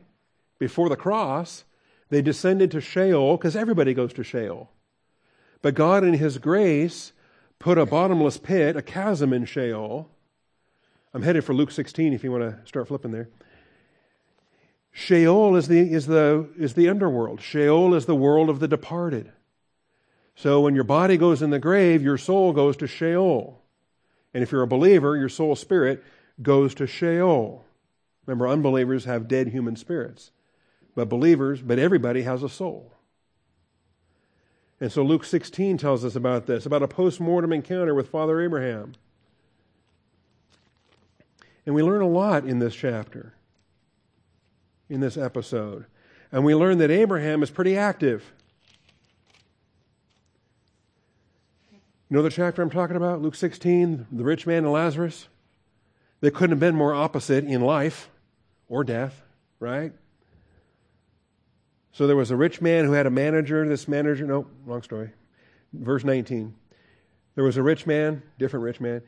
before 0.58 0.88
the 0.88 0.96
cross, 0.96 1.62
they 2.08 2.22
descended 2.22 2.72
to 2.72 2.80
Sheol 2.80 3.36
because 3.36 3.54
everybody 3.54 3.94
goes 3.94 4.12
to 4.14 4.24
Sheol. 4.24 4.68
But 5.62 5.76
God, 5.76 6.02
in 6.02 6.14
His 6.14 6.38
grace, 6.38 7.12
put 7.60 7.78
a 7.78 7.86
bottomless 7.86 8.36
pit, 8.36 8.74
a 8.74 8.82
chasm 8.82 9.32
in 9.32 9.44
Sheol. 9.44 10.10
I'm 11.14 11.22
headed 11.22 11.44
for 11.44 11.54
Luke 11.54 11.70
16 11.70 12.12
if 12.12 12.24
you 12.24 12.32
want 12.32 12.42
to 12.42 12.66
start 12.66 12.88
flipping 12.88 13.12
there. 13.12 13.28
Sheol 14.90 15.54
is 15.54 15.68
the, 15.68 15.78
is, 15.78 16.06
the, 16.06 16.48
is 16.58 16.74
the 16.74 16.88
underworld. 16.88 17.40
Sheol 17.40 17.94
is 17.94 18.06
the 18.06 18.16
world 18.16 18.50
of 18.50 18.58
the 18.58 18.66
departed. 18.66 19.30
So 20.34 20.62
when 20.62 20.74
your 20.74 20.82
body 20.82 21.16
goes 21.16 21.42
in 21.42 21.50
the 21.50 21.60
grave, 21.60 22.02
your 22.02 22.18
soul 22.18 22.52
goes 22.52 22.76
to 22.78 22.88
Sheol. 22.88 23.62
And 24.34 24.42
if 24.42 24.50
you're 24.50 24.62
a 24.62 24.66
believer, 24.66 25.16
your 25.16 25.28
soul 25.28 25.54
spirit 25.54 26.02
goes 26.42 26.74
to 26.74 26.88
Sheol. 26.88 27.62
Remember, 28.26 28.48
unbelievers 28.48 29.04
have 29.04 29.28
dead 29.28 29.48
human 29.48 29.76
spirits. 29.76 30.32
But 30.94 31.08
believers, 31.08 31.62
but 31.62 31.78
everybody 31.78 32.22
has 32.22 32.42
a 32.42 32.48
soul. 32.48 32.92
And 34.80 34.92
so 34.92 35.02
Luke 35.02 35.24
16 35.24 35.78
tells 35.78 36.04
us 36.04 36.16
about 36.16 36.46
this, 36.46 36.66
about 36.66 36.82
a 36.82 36.88
post 36.88 37.20
mortem 37.20 37.52
encounter 37.52 37.94
with 37.94 38.08
Father 38.08 38.40
Abraham. 38.40 38.92
And 41.64 41.74
we 41.74 41.82
learn 41.82 42.02
a 42.02 42.08
lot 42.08 42.44
in 42.44 42.58
this 42.58 42.74
chapter, 42.74 43.34
in 44.88 45.00
this 45.00 45.16
episode. 45.16 45.86
And 46.30 46.44
we 46.44 46.54
learn 46.54 46.78
that 46.78 46.90
Abraham 46.90 47.42
is 47.42 47.50
pretty 47.50 47.76
active. 47.76 48.32
You 52.08 52.16
know 52.16 52.22
the 52.22 52.30
chapter 52.30 52.62
I'm 52.62 52.70
talking 52.70 52.96
about? 52.96 53.20
Luke 53.20 53.34
16, 53.34 54.06
the 54.12 54.24
rich 54.24 54.46
man 54.46 54.64
and 54.64 54.72
Lazarus? 54.72 55.28
They 56.20 56.30
couldn't 56.30 56.50
have 56.50 56.60
been 56.60 56.76
more 56.76 56.94
opposite 56.94 57.44
in 57.44 57.60
life 57.60 58.08
or 58.68 58.84
death, 58.84 59.22
right? 59.60 59.92
So 61.92 62.06
there 62.06 62.16
was 62.16 62.30
a 62.30 62.36
rich 62.36 62.60
man 62.60 62.84
who 62.84 62.92
had 62.92 63.06
a 63.06 63.10
manager. 63.10 63.66
This 63.66 63.88
manager, 63.88 64.26
no, 64.26 64.46
wrong 64.64 64.82
story. 64.82 65.10
Verse 65.72 66.04
19. 66.04 66.54
There 67.34 67.44
was 67.44 67.56
a 67.56 67.62
rich 67.62 67.86
man, 67.86 68.22
different 68.38 68.64
rich 68.64 68.80
man. 68.80 69.02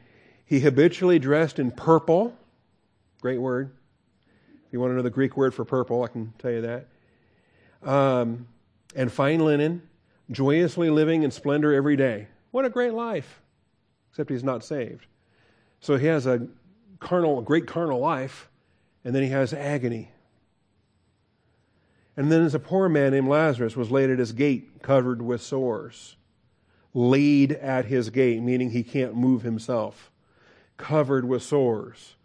He 0.44 0.60
habitually 0.60 1.18
dressed 1.18 1.58
in 1.58 1.70
purple. 1.70 2.34
Great 3.20 3.40
word. 3.40 3.72
If 4.66 4.72
you 4.72 4.80
want 4.80 4.92
to 4.92 4.96
know 4.96 5.02
the 5.02 5.10
Greek 5.10 5.36
word 5.36 5.54
for 5.54 5.64
purple, 5.64 6.02
I 6.02 6.08
can 6.08 6.32
tell 6.38 6.50
you 6.50 6.62
that. 6.62 6.88
Um, 7.82 8.48
and 8.94 9.12
fine 9.12 9.40
linen, 9.40 9.82
joyously 10.30 10.90
living 10.90 11.22
in 11.22 11.30
splendor 11.30 11.72
every 11.74 11.96
day. 11.96 12.28
What 12.50 12.64
a 12.64 12.70
great 12.70 12.94
life. 12.94 13.42
Except 14.10 14.30
he's 14.30 14.44
not 14.44 14.64
saved. 14.64 15.06
So 15.80 15.96
he 15.96 16.06
has 16.06 16.26
a 16.26 16.48
carnal, 17.00 17.40
great 17.42 17.66
carnal 17.66 18.00
life, 18.00 18.48
and 19.04 19.14
then 19.14 19.22
he 19.22 19.28
has 19.30 19.52
agony. 19.52 20.10
And 22.16 22.32
then 22.32 22.40
there's 22.40 22.54
a 22.54 22.58
poor 22.58 22.88
man 22.88 23.12
named 23.12 23.28
Lazarus 23.28 23.76
was 23.76 23.92
laid 23.92 24.10
at 24.10 24.18
his 24.18 24.32
gate, 24.32 24.82
covered 24.82 25.22
with 25.22 25.40
sores. 25.40 26.16
Laid 26.92 27.52
at 27.52 27.84
his 27.84 28.10
gate, 28.10 28.42
meaning 28.42 28.70
he 28.70 28.82
can't 28.82 29.14
move 29.14 29.42
himself. 29.42 30.10
Covered 30.76 31.24
with 31.24 31.44
sores. 31.44 32.16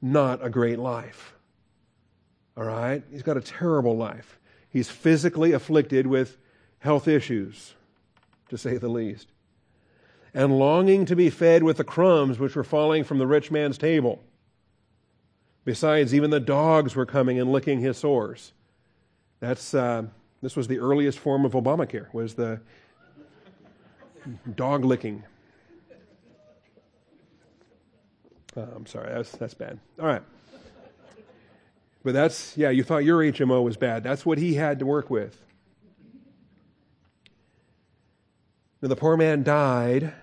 Not 0.00 0.44
a 0.44 0.50
great 0.50 0.78
life. 0.78 1.34
All 2.56 2.64
right? 2.64 3.02
He's 3.10 3.24
got 3.24 3.36
a 3.36 3.40
terrible 3.40 3.96
life. 3.96 4.38
He's 4.68 4.88
physically 4.88 5.52
afflicted 5.52 6.06
with 6.06 6.38
health 6.78 7.08
issues, 7.08 7.74
to 8.50 8.56
say 8.56 8.76
the 8.76 8.88
least. 8.88 9.28
And 10.32 10.60
longing 10.60 11.06
to 11.06 11.16
be 11.16 11.28
fed 11.28 11.64
with 11.64 11.78
the 11.78 11.84
crumbs 11.84 12.38
which 12.38 12.54
were 12.54 12.62
falling 12.62 13.02
from 13.02 13.18
the 13.18 13.26
rich 13.26 13.50
man's 13.50 13.78
table. 13.78 14.22
Besides, 15.70 16.12
even 16.16 16.30
the 16.30 16.40
dogs 16.40 16.96
were 16.96 17.06
coming 17.06 17.38
and 17.38 17.52
licking 17.52 17.78
his 17.78 17.96
sores. 17.96 18.54
That's, 19.38 19.72
uh, 19.72 20.02
this 20.42 20.56
was 20.56 20.66
the 20.66 20.80
earliest 20.80 21.20
form 21.20 21.44
of 21.44 21.52
Obamacare, 21.52 22.12
was 22.12 22.34
the 22.34 22.60
dog 24.56 24.84
licking. 24.84 25.22
Uh, 28.56 28.66
I'm 28.74 28.84
sorry, 28.84 29.14
that's, 29.14 29.30
that's 29.30 29.54
bad. 29.54 29.78
All 30.00 30.08
right. 30.08 30.22
But 32.02 32.14
that's, 32.14 32.56
yeah, 32.56 32.70
you 32.70 32.82
thought 32.82 33.04
your 33.04 33.20
HMO 33.20 33.62
was 33.62 33.76
bad. 33.76 34.02
That's 34.02 34.26
what 34.26 34.38
he 34.38 34.54
had 34.54 34.80
to 34.80 34.86
work 34.86 35.08
with. 35.08 35.40
Now, 38.82 38.88
the 38.88 38.96
poor 38.96 39.16
man 39.16 39.44
died 39.44 40.14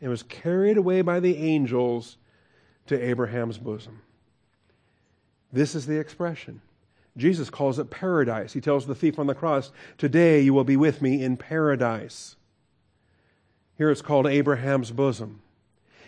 and 0.00 0.10
was 0.10 0.24
carried 0.24 0.76
away 0.76 1.02
by 1.02 1.20
the 1.20 1.36
angels 1.36 2.16
to 2.88 3.00
Abraham's 3.00 3.58
bosom. 3.58 4.02
This 5.52 5.74
is 5.74 5.86
the 5.86 5.98
expression 5.98 6.60
Jesus 7.18 7.50
calls 7.50 7.78
it 7.78 7.90
paradise. 7.90 8.52
He 8.52 8.60
tells 8.60 8.86
the 8.86 8.94
thief 8.94 9.18
on 9.18 9.26
the 9.26 9.34
cross, 9.34 9.72
Today 9.98 10.40
you 10.40 10.54
will 10.54 10.64
be 10.64 10.76
with 10.76 11.02
me 11.02 11.22
in 11.22 11.36
paradise. 11.36 12.36
Here 13.76 13.90
it's 13.90 14.02
called 14.02 14.26
Abraham's 14.26 14.92
bosom. 14.92 15.42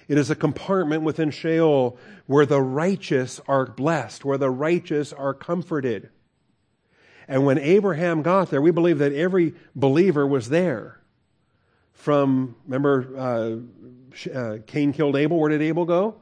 It 0.09 0.19
is 0.19 0.31
a 0.31 0.35
compartment 0.35 1.03
within 1.03 1.31
Sheol 1.31 1.97
where 2.27 2.47
the 2.47 2.61
righteous 2.61 3.41
are 3.47 3.67
blessed, 3.67 4.25
where 4.25 4.39
the 4.39 4.51
righteous 4.51 5.13
are 5.13 5.35
comforted. 5.35 6.09
And 7.29 7.45
when 7.45 7.59
Abraham 7.59 8.23
got 8.23 8.51
there, 8.51 8.61
we 8.61 8.73
believe 8.73 8.99
that 8.99 9.13
every 9.13 9.55
believer 9.77 10.27
was 10.27 10.49
there. 10.49 10.99
From, 11.93 12.57
remember, 12.67 13.17
uh, 13.17 14.31
uh, 14.35 14.59
Cain 14.67 14.93
killed 14.93 15.15
Abel. 15.15 15.39
Where 15.39 15.51
did 15.51 15.63
Abel 15.63 15.85
go? 15.85 16.17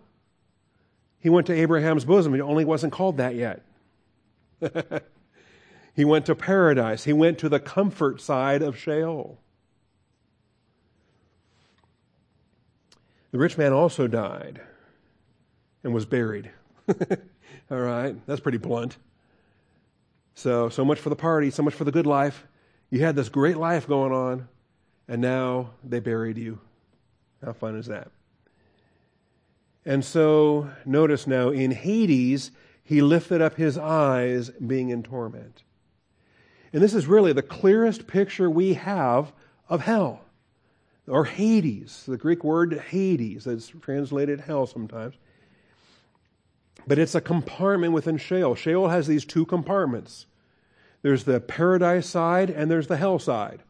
He 1.29 1.31
went 1.31 1.47
to 1.49 1.53
Abraham's 1.53 2.07
bosom. 2.07 2.33
He 2.33 2.41
only 2.41 2.65
wasn't 2.65 2.95
called 2.95 3.19
that 3.19 3.35
yet. 3.35 3.61
he 5.95 6.03
went 6.03 6.25
to 6.25 6.35
paradise. 6.35 7.05
He 7.05 7.13
went 7.13 7.37
to 7.41 7.51
the 7.51 7.61
comfort 7.61 8.23
side 8.23 8.63
of 8.63 8.79
Sheol. 8.79 9.39
The 13.31 13.37
rich 13.37 13.59
man 13.59 13.75
also 13.75 14.07
died 14.07 14.63
and 15.85 15.93
was 15.93 16.07
buried. 16.07 16.51
All 17.71 17.79
right, 17.79 18.17
that's 18.27 18.41
pretty 18.41 18.57
blunt. 18.57 18.97
So, 20.35 20.71
so 20.71 20.83
much 20.83 20.99
for 20.99 21.11
the 21.11 21.15
party, 21.15 21.51
so 21.51 21.63
much 21.63 21.75
for 21.75 21.85
the 21.85 21.93
good 21.93 22.07
life. 22.07 22.47
You 22.89 23.01
had 23.01 23.17
this 23.17 23.29
great 23.29 23.59
life 23.59 23.87
going 23.87 24.13
on, 24.13 24.49
and 25.07 25.21
now 25.21 25.73
they 25.85 26.01
buried 26.01 26.39
you. 26.39 26.59
How 27.45 27.53
fun 27.53 27.77
is 27.77 27.89
that? 27.89 28.11
And 29.89 30.05
so, 30.05 30.69
notice 30.85 31.27
now 31.27 31.49
in 31.49 31.71
Hades, 31.71 32.51
he 32.85 33.01
lifted 33.01 33.41
up 33.41 33.55
his 33.55 33.79
eyes, 33.79 34.51
being 34.51 34.91
in 34.91 35.03
torment. 35.03 35.63
And 36.75 36.83
this 36.83 36.93
is 36.93 37.07
really 37.07 37.33
the 37.33 37.41
clearest 37.41 38.07
picture 38.07 38.51
we 38.51 38.75
have 38.75 39.33
of 39.67 39.81
hell, 39.81 40.27
or 41.07 41.25
Hades, 41.25 42.05
the 42.07 42.19
Greek 42.19 42.45
word 42.45 42.79
Hades, 42.91 43.45
that's 43.45 43.69
translated 43.81 44.41
hell 44.41 44.67
sometimes. 44.67 45.15
But 46.87 46.99
it's 46.99 47.15
a 47.15 47.23
compartment 47.23 47.95
within 47.95 48.19
Sheol. 48.19 48.57
Sheol 48.57 48.89
has 48.89 49.07
these 49.07 49.25
two 49.25 49.47
compartments 49.47 50.27
there's 51.01 51.25
the 51.25 51.41
paradise 51.41 52.07
side 52.07 52.51
and 52.51 52.71
there's 52.71 52.89
the 52.89 52.99
hell 52.99 53.19
side. 53.19 53.63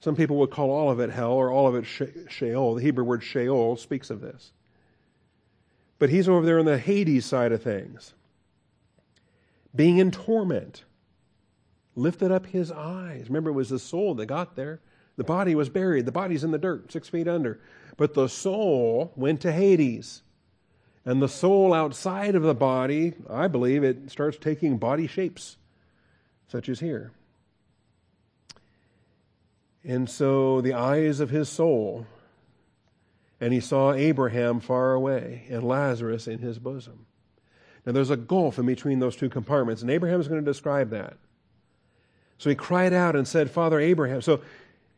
Some 0.00 0.14
people 0.14 0.36
would 0.40 0.50
call 0.50 0.70
all 0.70 0.90
of 0.90 1.00
it 1.00 1.08
hell 1.08 1.32
or 1.32 1.50
all 1.50 1.66
of 1.66 1.74
it 1.74 1.86
Sheol. 2.28 2.74
The 2.74 2.82
Hebrew 2.82 3.04
word 3.04 3.22
Sheol 3.22 3.76
speaks 3.76 4.10
of 4.10 4.20
this. 4.20 4.52
But 5.98 6.10
he's 6.10 6.28
over 6.28 6.46
there 6.46 6.58
on 6.58 6.64
the 6.64 6.78
Hades 6.78 7.26
side 7.26 7.52
of 7.52 7.62
things 7.62 8.14
being 9.74 9.98
in 9.98 10.10
torment, 10.10 10.84
lifted 11.94 12.32
up 12.32 12.46
his 12.46 12.72
eyes. 12.72 13.26
Remember, 13.28 13.50
it 13.50 13.54
was 13.54 13.68
the 13.68 13.78
soul 13.78 14.14
that 14.14 14.26
got 14.26 14.56
there. 14.56 14.80
The 15.16 15.24
body 15.24 15.54
was 15.54 15.68
buried. 15.68 16.06
The 16.06 16.12
body's 16.12 16.42
in 16.42 16.50
the 16.50 16.58
dirt, 16.58 16.90
six 16.90 17.08
feet 17.08 17.28
under. 17.28 17.60
But 17.96 18.14
the 18.14 18.28
soul 18.28 19.12
went 19.14 19.40
to 19.42 19.52
Hades. 19.52 20.22
And 21.04 21.22
the 21.22 21.28
soul 21.28 21.72
outside 21.72 22.34
of 22.34 22.42
the 22.42 22.54
body, 22.54 23.14
I 23.28 23.48
believe, 23.48 23.84
it 23.84 24.10
starts 24.10 24.36
taking 24.36 24.78
body 24.78 25.06
shapes, 25.06 25.56
such 26.48 26.68
as 26.68 26.80
here. 26.80 27.12
And 29.84 30.08
so 30.08 30.60
the 30.60 30.74
eyes 30.74 31.20
of 31.20 31.30
his 31.30 31.48
soul, 31.48 32.06
and 33.40 33.52
he 33.52 33.60
saw 33.60 33.92
Abraham 33.92 34.60
far 34.60 34.92
away 34.92 35.46
and 35.48 35.62
Lazarus 35.62 36.26
in 36.26 36.38
his 36.38 36.58
bosom. 36.58 37.06
Now, 37.86 37.92
there's 37.92 38.10
a 38.10 38.16
gulf 38.16 38.58
in 38.58 38.66
between 38.66 38.98
those 38.98 39.16
two 39.16 39.30
compartments, 39.30 39.82
and 39.82 39.90
Abraham 39.90 40.20
is 40.20 40.28
going 40.28 40.44
to 40.44 40.50
describe 40.50 40.90
that. 40.90 41.16
So 42.36 42.50
he 42.50 42.56
cried 42.56 42.92
out 42.92 43.16
and 43.16 43.26
said, 43.26 43.50
Father 43.50 43.80
Abraham. 43.80 44.22
So 44.22 44.40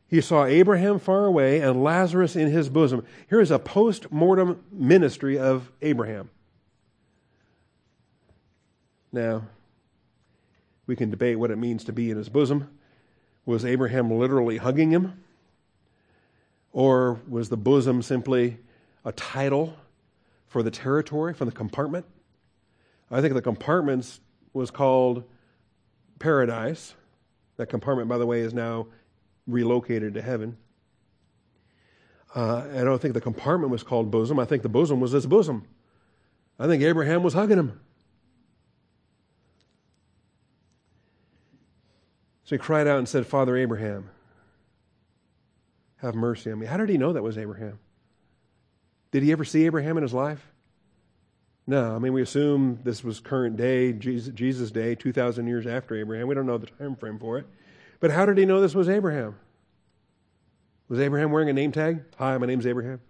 he 0.08 0.20
saw 0.20 0.44
Abraham 0.44 0.98
far 0.98 1.24
away 1.24 1.60
and 1.60 1.82
Lazarus 1.82 2.36
in 2.36 2.48
his 2.48 2.68
bosom. 2.68 3.06
Here 3.28 3.40
is 3.40 3.50
a 3.50 3.58
post 3.58 4.10
mortem 4.10 4.62
ministry 4.72 5.38
of 5.38 5.70
Abraham. 5.80 6.30
Now, 9.12 9.42
We 10.90 10.96
can 10.96 11.08
debate 11.08 11.38
what 11.38 11.52
it 11.52 11.56
means 11.56 11.84
to 11.84 11.92
be 11.92 12.10
in 12.10 12.16
his 12.16 12.28
bosom. 12.28 12.68
Was 13.46 13.64
Abraham 13.64 14.10
literally 14.10 14.56
hugging 14.56 14.90
him? 14.90 15.22
Or 16.72 17.20
was 17.28 17.48
the 17.48 17.56
bosom 17.56 18.02
simply 18.02 18.58
a 19.04 19.12
title 19.12 19.76
for 20.46 20.62
the 20.62 20.70
territory, 20.70 21.34
for 21.34 21.44
the 21.44 21.52
compartment? 21.52 22.06
I 23.10 23.20
think 23.20 23.34
the 23.34 23.42
compartments 23.42 24.20
was 24.52 24.70
called 24.70 25.24
paradise. 26.18 26.94
That 27.56 27.66
compartment, 27.66 28.08
by 28.08 28.18
the 28.18 28.26
way, 28.26 28.40
is 28.40 28.54
now 28.54 28.86
relocated 29.46 30.14
to 30.14 30.22
heaven. 30.22 30.56
Uh, 32.34 32.64
I 32.72 32.84
don't 32.84 33.02
think 33.02 33.14
the 33.14 33.20
compartment 33.20 33.72
was 33.72 33.82
called 33.82 34.10
bosom. 34.10 34.38
I 34.38 34.44
think 34.44 34.62
the 34.62 34.68
bosom 34.68 35.00
was 35.00 35.10
his 35.10 35.26
bosom. 35.26 35.66
I 36.58 36.66
think 36.66 36.82
Abraham 36.82 37.22
was 37.22 37.34
hugging 37.34 37.58
him. 37.58 37.80
So 42.44 42.54
he 42.54 42.58
cried 42.58 42.86
out 42.86 42.98
and 42.98 43.08
said, 43.08 43.26
Father 43.26 43.56
Abraham, 43.56 44.10
have 46.00 46.14
mercy 46.14 46.50
on 46.50 46.58
me. 46.58 46.66
How 46.66 46.76
did 46.76 46.88
he 46.88 46.98
know 46.98 47.12
that 47.12 47.22
was 47.22 47.36
Abraham? 47.36 47.78
Did 49.10 49.22
he 49.22 49.32
ever 49.32 49.44
see 49.44 49.66
Abraham 49.66 49.96
in 49.96 50.02
his 50.02 50.14
life? 50.14 50.46
No. 51.66 51.94
I 51.94 51.98
mean, 51.98 52.12
we 52.12 52.22
assume 52.22 52.80
this 52.84 53.04
was 53.04 53.20
current 53.20 53.56
day, 53.56 53.92
Jesus, 53.92 54.70
day, 54.70 54.94
2,000 54.94 55.46
years 55.46 55.66
after 55.66 55.94
Abraham. 55.94 56.26
We 56.28 56.34
don't 56.34 56.46
know 56.46 56.58
the 56.58 56.66
time 56.66 56.96
frame 56.96 57.18
for 57.18 57.38
it. 57.38 57.46
But 58.00 58.10
how 58.10 58.24
did 58.24 58.38
he 58.38 58.46
know 58.46 58.60
this 58.60 58.74
was 58.74 58.88
Abraham? 58.88 59.36
Was 60.88 60.98
Abraham 60.98 61.30
wearing 61.30 61.50
a 61.50 61.52
name 61.52 61.70
tag? 61.70 62.02
Hi, 62.18 62.36
my 62.38 62.46
name's 62.46 62.66
Abraham. 62.66 63.00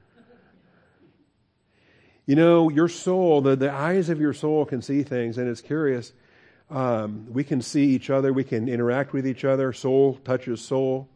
You 2.27 2.37
know, 2.37 2.69
your 2.69 2.89
soul, 2.89 3.41
the, 3.41 3.57
the 3.57 3.73
eyes 3.73 4.09
of 4.09 4.21
your 4.21 4.33
soul 4.33 4.65
can 4.65 4.83
see 4.83 5.03
things, 5.03 5.39
and 5.39 5.49
it's 5.49 5.61
curious. 5.61 6.13
Um, 6.71 7.27
we 7.33 7.43
can 7.43 7.63
see 7.63 7.87
each 7.87 8.11
other, 8.11 8.33
we 8.33 8.45
can 8.45 8.69
interact 8.69 9.13
with 9.13 9.27
each 9.27 9.45
other. 9.45 9.73
Soul 9.73 10.21
touches 10.25 10.61
soul, 10.61 11.09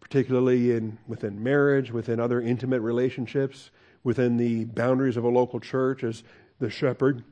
particularly 0.00 0.72
in 0.72 0.98
within 1.06 1.42
marriage, 1.42 1.90
within 1.92 2.20
other 2.20 2.40
intimate 2.40 2.80
relationships, 2.80 3.70
within 4.04 4.36
the 4.36 4.64
boundaries 4.64 5.16
of 5.16 5.24
a 5.24 5.28
local 5.28 5.60
church 5.60 6.04
as 6.04 6.22
the 6.58 6.70
shepherd 6.70 7.22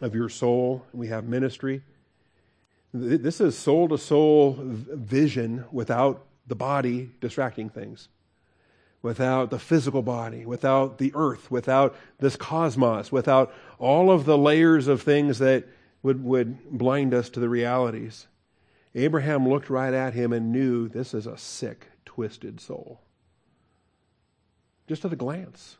of 0.00 0.14
your 0.14 0.28
soul. 0.28 0.84
We 0.92 1.08
have 1.08 1.24
ministry. 1.24 1.82
This 2.94 3.40
is 3.40 3.56
soul 3.56 3.88
to 3.88 3.98
soul 3.98 4.56
vision 4.58 5.64
without 5.70 6.24
the 6.46 6.56
body 6.56 7.10
distracting 7.20 7.68
things, 7.68 8.08
without 9.02 9.50
the 9.50 9.58
physical 9.58 10.02
body, 10.02 10.46
without 10.46 10.98
the 10.98 11.12
earth, 11.14 11.50
without 11.50 11.94
this 12.18 12.36
cosmos, 12.36 13.12
without 13.12 13.52
all 13.78 14.10
of 14.10 14.24
the 14.24 14.38
layers 14.38 14.88
of 14.88 15.02
things 15.02 15.38
that 15.38 15.66
would, 16.02 16.24
would 16.24 16.70
blind 16.70 17.12
us 17.12 17.28
to 17.30 17.40
the 17.40 17.48
realities. 17.48 18.26
Abraham 18.94 19.48
looked 19.48 19.70
right 19.70 19.92
at 19.92 20.14
him 20.14 20.32
and 20.32 20.52
knew 20.52 20.88
this 20.88 21.14
is 21.14 21.26
a 21.26 21.36
sick, 21.36 21.88
twisted 22.04 22.60
soul. 22.60 23.00
Just 24.86 25.04
at 25.04 25.12
a 25.12 25.16
glance. 25.16 25.76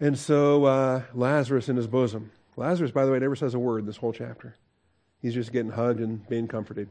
And 0.00 0.18
so 0.18 0.64
uh, 0.64 1.02
Lazarus 1.14 1.68
in 1.68 1.76
his 1.76 1.86
bosom. 1.86 2.30
Lazarus, 2.56 2.90
by 2.90 3.04
the 3.04 3.12
way, 3.12 3.18
never 3.18 3.36
says 3.36 3.54
a 3.54 3.58
word 3.58 3.86
this 3.86 3.96
whole 3.96 4.12
chapter. 4.12 4.54
He's 5.22 5.34
just 5.34 5.52
getting 5.52 5.72
hugged 5.72 6.00
and 6.00 6.28
being 6.28 6.46
comforted. 6.46 6.88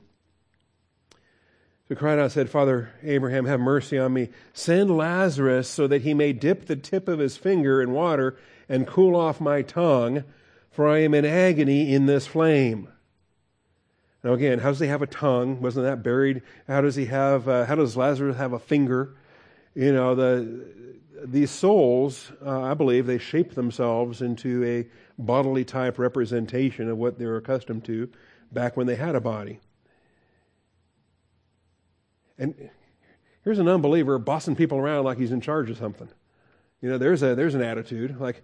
So 1.87 1.95
cried 1.95 2.17
out 2.17 2.31
said, 2.31 2.49
Father 2.49 2.91
Abraham, 3.03 3.45
have 3.45 3.59
mercy 3.59 3.99
on 3.99 4.13
me. 4.13 4.29
Send 4.53 4.97
Lazarus 4.97 5.67
so 5.67 5.85
that 5.87 6.01
he 6.01 6.13
may 6.13 6.33
dip 6.33 6.65
the 6.65 6.75
tip 6.75 7.07
of 7.07 7.19
his 7.19 7.37
finger 7.37 7.81
in 7.81 7.91
water 7.91 8.37
and 8.69 8.87
cool 8.87 9.15
off 9.15 9.39
my 9.39 9.61
tongue, 9.61 10.23
for 10.73 10.89
I 10.89 10.99
am 10.99 11.13
in 11.13 11.23
agony 11.23 11.93
in 11.93 12.07
this 12.07 12.27
flame. 12.27 12.89
Now, 14.23 14.33
again, 14.33 14.59
how 14.59 14.69
does 14.69 14.79
he 14.79 14.87
have 14.87 15.01
a 15.01 15.07
tongue? 15.07 15.61
Wasn't 15.61 15.85
that 15.85 16.01
buried? 16.01 16.41
How 16.67 16.81
does 16.81 16.95
he 16.95 17.05
have? 17.05 17.47
Uh, 17.47 17.65
how 17.65 17.75
does 17.75 17.95
Lazarus 17.95 18.37
have 18.37 18.53
a 18.53 18.59
finger? 18.59 19.15
You 19.75 19.93
know, 19.93 20.15
the 20.15 20.65
these 21.25 21.51
souls, 21.51 22.31
uh, 22.45 22.61
I 22.61 22.73
believe, 22.73 23.05
they 23.05 23.17
shape 23.17 23.53
themselves 23.53 24.21
into 24.21 24.63
a 24.65 25.21
bodily 25.21 25.63
type 25.63 25.99
representation 25.99 26.89
of 26.89 26.97
what 26.97 27.19
they 27.19 27.25
were 27.25 27.37
accustomed 27.37 27.85
to 27.85 28.09
back 28.51 28.75
when 28.75 28.87
they 28.87 28.95
had 28.95 29.15
a 29.15 29.21
body. 29.21 29.59
And 32.37 32.69
here's 33.43 33.59
an 33.59 33.69
unbeliever 33.69 34.17
bossing 34.17 34.55
people 34.55 34.79
around 34.79 35.03
like 35.05 35.17
he's 35.17 35.31
in 35.31 35.39
charge 35.39 35.69
of 35.69 35.77
something. 35.77 36.09
You 36.81 36.89
know, 36.89 36.97
there's 36.97 37.23
a 37.23 37.35
there's 37.35 37.55
an 37.55 37.61
attitude 37.61 38.19
like, 38.19 38.41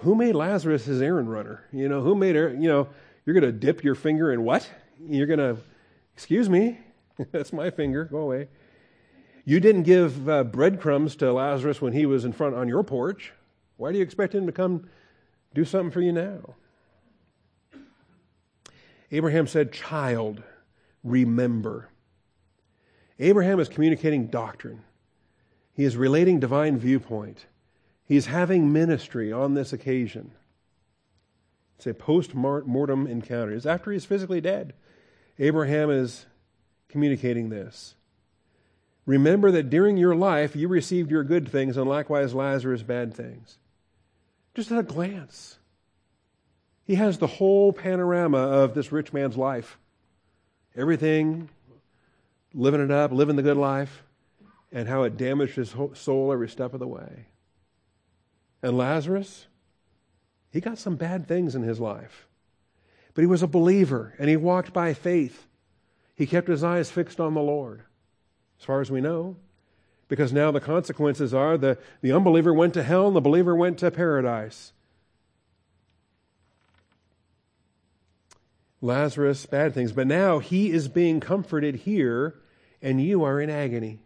who 0.00 0.14
made 0.14 0.34
Lazarus 0.34 0.84
his 0.84 1.00
errand 1.00 1.30
runner? 1.30 1.64
You 1.72 1.88
know, 1.88 2.00
who 2.00 2.14
made 2.14 2.36
her? 2.36 2.50
you 2.50 2.68
know 2.68 2.88
you're 3.24 3.34
going 3.34 3.50
to 3.50 3.58
dip 3.58 3.82
your 3.82 3.94
finger 3.94 4.32
in 4.32 4.42
what? 4.44 4.68
You're 5.08 5.26
going 5.26 5.38
to, 5.38 5.56
excuse 6.14 6.48
me, 6.50 6.78
that's 7.32 7.52
my 7.52 7.70
finger. 7.70 8.04
Go 8.04 8.18
away. 8.18 8.48
You 9.46 9.60
didn't 9.60 9.82
give 9.84 10.28
uh, 10.28 10.44
breadcrumbs 10.44 11.16
to 11.16 11.32
Lazarus 11.32 11.80
when 11.80 11.92
he 11.92 12.06
was 12.06 12.24
in 12.24 12.32
front 12.32 12.54
on 12.54 12.68
your 12.68 12.82
porch. 12.82 13.32
Why 13.76 13.92
do 13.92 13.98
you 13.98 14.04
expect 14.04 14.34
him 14.34 14.46
to 14.46 14.52
come 14.52 14.86
do 15.54 15.64
something 15.64 15.92
for 15.92 16.00
you 16.00 16.12
now. 16.12 16.56
Abraham 19.10 19.46
said, 19.46 19.72
Child, 19.72 20.42
remember. 21.04 21.88
Abraham 23.20 23.60
is 23.60 23.68
communicating 23.68 24.26
doctrine. 24.26 24.82
He 25.72 25.84
is 25.84 25.96
relating 25.96 26.40
divine 26.40 26.76
viewpoint. 26.76 27.46
He 28.06 28.16
is 28.16 28.26
having 28.26 28.72
ministry 28.72 29.32
on 29.32 29.54
this 29.54 29.72
occasion. 29.72 30.32
It's 31.76 31.86
a 31.86 31.94
post 31.94 32.34
mortem 32.34 33.06
encounter. 33.06 33.52
It's 33.52 33.66
after 33.66 33.90
he's 33.90 34.04
physically 34.04 34.40
dead. 34.40 34.74
Abraham 35.38 35.90
is 35.90 36.26
communicating 36.88 37.48
this. 37.48 37.94
Remember 39.06 39.50
that 39.50 39.70
during 39.70 39.96
your 39.96 40.14
life 40.14 40.54
you 40.54 40.68
received 40.68 41.10
your 41.10 41.24
good 41.24 41.48
things, 41.48 41.76
and 41.76 41.88
likewise 41.88 42.34
Lazarus 42.34 42.82
bad 42.82 43.12
things 43.12 43.58
just 44.54 44.70
at 44.70 44.78
a 44.78 44.82
glance. 44.82 45.58
He 46.84 46.94
has 46.94 47.18
the 47.18 47.26
whole 47.26 47.72
panorama 47.72 48.38
of 48.38 48.74
this 48.74 48.92
rich 48.92 49.12
man's 49.12 49.36
life. 49.36 49.78
Everything, 50.76 51.48
living 52.52 52.80
it 52.80 52.90
up, 52.90 53.10
living 53.10 53.36
the 53.36 53.42
good 53.42 53.56
life, 53.56 54.02
and 54.72 54.88
how 54.88 55.02
it 55.02 55.16
damaged 55.16 55.56
his 55.56 55.74
soul 55.94 56.32
every 56.32 56.48
step 56.48 56.74
of 56.74 56.80
the 56.80 56.86
way. 56.86 57.26
And 58.64 58.76
Lazarus, 58.76 59.46
he 60.50 60.60
got 60.60 60.78
some 60.78 60.96
bad 60.96 61.28
things 61.28 61.54
in 61.54 61.62
his 61.62 61.78
life. 61.78 62.26
But 63.12 63.20
he 63.20 63.26
was 63.26 63.42
a 63.42 63.46
believer, 63.46 64.14
and 64.18 64.28
he 64.28 64.36
walked 64.36 64.72
by 64.72 64.94
faith. 64.94 65.46
He 66.16 66.26
kept 66.26 66.48
his 66.48 66.64
eyes 66.64 66.90
fixed 66.90 67.20
on 67.20 67.34
the 67.34 67.42
Lord, 67.42 67.82
as 68.58 68.64
far 68.64 68.80
as 68.80 68.90
we 68.90 69.00
know 69.00 69.36
because 70.08 70.32
now 70.32 70.50
the 70.50 70.60
consequences 70.60 71.32
are 71.32 71.56
the, 71.56 71.78
the 72.00 72.12
unbeliever 72.12 72.52
went 72.52 72.74
to 72.74 72.82
hell 72.82 73.06
and 73.06 73.16
the 73.16 73.20
believer 73.20 73.54
went 73.54 73.78
to 73.78 73.90
paradise. 73.90 74.72
Lazarus, 78.80 79.46
bad 79.46 79.72
things. 79.72 79.92
But 79.92 80.06
now 80.06 80.40
he 80.40 80.70
is 80.70 80.88
being 80.88 81.20
comforted 81.20 81.76
here, 81.76 82.34
and 82.82 83.02
you 83.02 83.24
are 83.24 83.40
in 83.40 83.48
agony. 83.48 83.98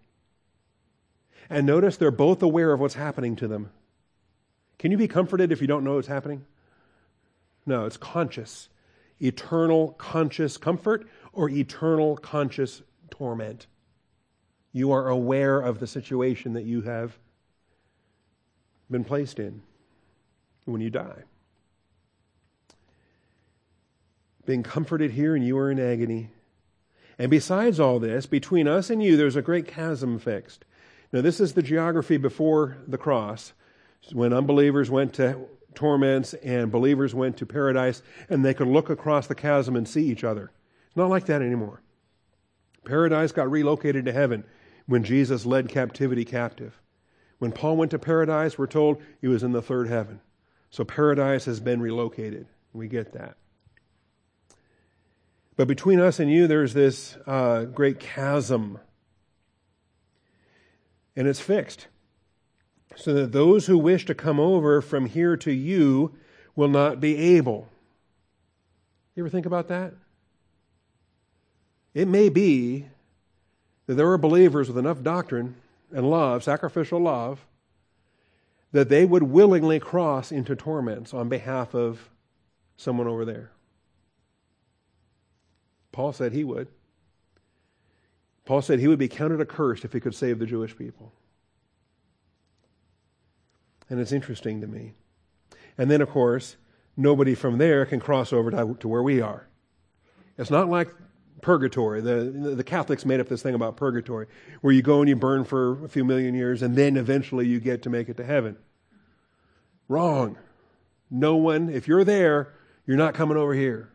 And 1.50 1.66
notice 1.66 1.96
they're 1.96 2.10
both 2.10 2.42
aware 2.42 2.72
of 2.72 2.80
what's 2.80 2.94
happening 2.94 3.34
to 3.36 3.48
them. 3.48 3.70
Can 4.78 4.90
you 4.92 4.96
be 4.96 5.08
comforted 5.08 5.52
if 5.52 5.60
you 5.60 5.66
don't 5.66 5.84
know 5.84 5.96
what's 5.96 6.08
happening? 6.08 6.44
No, 7.66 7.84
it's 7.84 7.96
conscious. 7.96 8.68
Eternal 9.20 9.94
conscious 9.98 10.56
comfort 10.56 11.06
or 11.32 11.50
eternal 11.50 12.16
conscious 12.16 12.82
torment. 13.10 13.66
You 14.72 14.92
are 14.92 15.08
aware 15.08 15.60
of 15.60 15.80
the 15.80 15.86
situation 15.86 16.52
that 16.52 16.64
you 16.64 16.82
have 16.82 17.18
been 18.90 19.04
placed 19.04 19.38
in 19.38 19.62
when 20.64 20.80
you 20.80 20.90
die. 20.90 21.24
Being 24.46 24.62
comforted 24.62 25.10
here, 25.10 25.34
and 25.34 25.44
you 25.44 25.58
are 25.58 25.70
in 25.70 25.78
agony. 25.78 26.30
And 27.18 27.30
besides 27.30 27.80
all 27.80 27.98
this, 27.98 28.26
between 28.26 28.68
us 28.68 28.88
and 28.88 29.02
you, 29.02 29.16
there's 29.16 29.36
a 29.36 29.42
great 29.42 29.66
chasm 29.66 30.18
fixed. 30.18 30.64
Now, 31.12 31.20
this 31.20 31.40
is 31.40 31.52
the 31.52 31.62
geography 31.62 32.16
before 32.16 32.78
the 32.86 32.98
cross, 32.98 33.52
when 34.12 34.32
unbelievers 34.32 34.90
went 34.90 35.14
to 35.14 35.46
torments 35.74 36.34
and 36.34 36.72
believers 36.72 37.14
went 37.14 37.36
to 37.36 37.46
paradise, 37.46 38.02
and 38.28 38.44
they 38.44 38.54
could 38.54 38.68
look 38.68 38.90
across 38.90 39.26
the 39.26 39.34
chasm 39.34 39.76
and 39.76 39.88
see 39.88 40.06
each 40.06 40.24
other. 40.24 40.50
It's 40.86 40.96
not 40.96 41.10
like 41.10 41.26
that 41.26 41.42
anymore. 41.42 41.82
Paradise 42.84 43.32
got 43.32 43.50
relocated 43.50 44.04
to 44.06 44.12
heaven 44.12 44.44
when 44.86 45.04
Jesus 45.04 45.46
led 45.46 45.68
captivity 45.68 46.24
captive. 46.24 46.80
When 47.38 47.52
Paul 47.52 47.76
went 47.76 47.92
to 47.92 47.98
paradise, 47.98 48.58
we're 48.58 48.66
told 48.66 49.00
he 49.20 49.28
was 49.28 49.42
in 49.42 49.52
the 49.52 49.62
third 49.62 49.88
heaven. 49.88 50.20
So 50.70 50.84
paradise 50.84 51.44
has 51.44 51.60
been 51.60 51.80
relocated. 51.80 52.46
We 52.72 52.88
get 52.88 53.12
that. 53.12 53.36
But 55.56 55.68
between 55.68 56.00
us 56.00 56.20
and 56.20 56.30
you, 56.30 56.46
there's 56.46 56.74
this 56.74 57.16
uh, 57.26 57.64
great 57.64 57.98
chasm. 57.98 58.78
And 61.16 61.26
it's 61.26 61.40
fixed. 61.40 61.88
So 62.96 63.14
that 63.14 63.32
those 63.32 63.66
who 63.66 63.78
wish 63.78 64.04
to 64.06 64.14
come 64.14 64.40
over 64.40 64.80
from 64.80 65.06
here 65.06 65.36
to 65.38 65.52
you 65.52 66.14
will 66.56 66.68
not 66.68 67.00
be 67.00 67.16
able. 67.36 67.68
You 69.14 69.22
ever 69.22 69.30
think 69.30 69.46
about 69.46 69.68
that? 69.68 69.94
It 71.94 72.08
may 72.08 72.28
be 72.28 72.86
that 73.86 73.94
there 73.94 74.10
are 74.10 74.18
believers 74.18 74.68
with 74.68 74.78
enough 74.78 75.02
doctrine 75.02 75.56
and 75.92 76.10
love, 76.10 76.44
sacrificial 76.44 77.00
love, 77.00 77.44
that 78.72 78.88
they 78.88 79.04
would 79.04 79.22
willingly 79.22 79.80
cross 79.80 80.30
into 80.30 80.54
torments 80.54 81.14
on 81.14 81.28
behalf 81.28 81.74
of 81.74 82.10
someone 82.76 83.06
over 83.06 83.24
there. 83.24 83.50
Paul 85.90 86.12
said 86.12 86.32
he 86.32 86.44
would. 86.44 86.68
Paul 88.44 88.62
said 88.62 88.78
he 88.78 88.88
would 88.88 88.98
be 88.98 89.08
counted 89.08 89.40
accursed 89.40 89.84
if 89.84 89.92
he 89.92 90.00
could 90.00 90.14
save 90.14 90.38
the 90.38 90.46
Jewish 90.46 90.76
people. 90.76 91.12
And 93.90 94.00
it's 94.00 94.12
interesting 94.12 94.60
to 94.60 94.66
me. 94.66 94.94
And 95.76 95.90
then, 95.90 96.00
of 96.00 96.10
course, 96.10 96.56
nobody 96.96 97.34
from 97.34 97.58
there 97.58 97.86
can 97.86 98.00
cross 98.00 98.32
over 98.32 98.50
to, 98.50 98.76
to 98.80 98.88
where 98.88 99.02
we 99.02 99.20
are. 99.20 99.48
It's 100.36 100.50
not 100.50 100.68
like 100.68 100.88
purgatory. 101.40 102.00
The, 102.00 102.54
the 102.56 102.64
Catholics 102.64 103.04
made 103.04 103.20
up 103.20 103.28
this 103.28 103.42
thing 103.42 103.54
about 103.54 103.76
purgatory, 103.76 104.26
where 104.60 104.72
you 104.72 104.82
go 104.82 105.00
and 105.00 105.08
you 105.08 105.16
burn 105.16 105.44
for 105.44 105.84
a 105.84 105.88
few 105.88 106.04
million 106.04 106.34
years 106.34 106.62
and 106.62 106.76
then 106.76 106.96
eventually 106.96 107.46
you 107.46 107.60
get 107.60 107.82
to 107.82 107.90
make 107.90 108.08
it 108.08 108.16
to 108.16 108.24
heaven. 108.24 108.56
Wrong. 109.88 110.36
No 111.10 111.36
one, 111.36 111.70
if 111.70 111.88
you're 111.88 112.04
there, 112.04 112.54
you're 112.86 112.96
not 112.96 113.14
coming 113.14 113.36
over 113.36 113.54
here. 113.54 113.90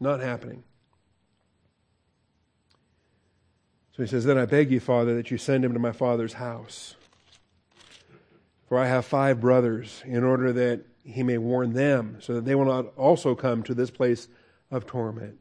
Not 0.00 0.20
happening. 0.20 0.64
So 3.96 4.02
he 4.02 4.08
says, 4.08 4.24
Then 4.24 4.36
I 4.36 4.44
beg 4.44 4.70
you, 4.70 4.80
Father, 4.80 5.14
that 5.14 5.30
you 5.30 5.38
send 5.38 5.64
him 5.64 5.72
to 5.72 5.78
my 5.78 5.92
father's 5.92 6.34
house. 6.34 6.95
For 8.68 8.78
I 8.78 8.86
have 8.86 9.04
five 9.04 9.40
brothers, 9.40 10.02
in 10.06 10.24
order 10.24 10.52
that 10.52 10.84
he 11.04 11.22
may 11.22 11.38
warn 11.38 11.72
them, 11.72 12.18
so 12.20 12.34
that 12.34 12.44
they 12.44 12.54
will 12.54 12.64
not 12.64 12.86
also 12.96 13.34
come 13.34 13.62
to 13.62 13.74
this 13.74 13.90
place 13.90 14.28
of 14.70 14.86
torment. 14.86 15.38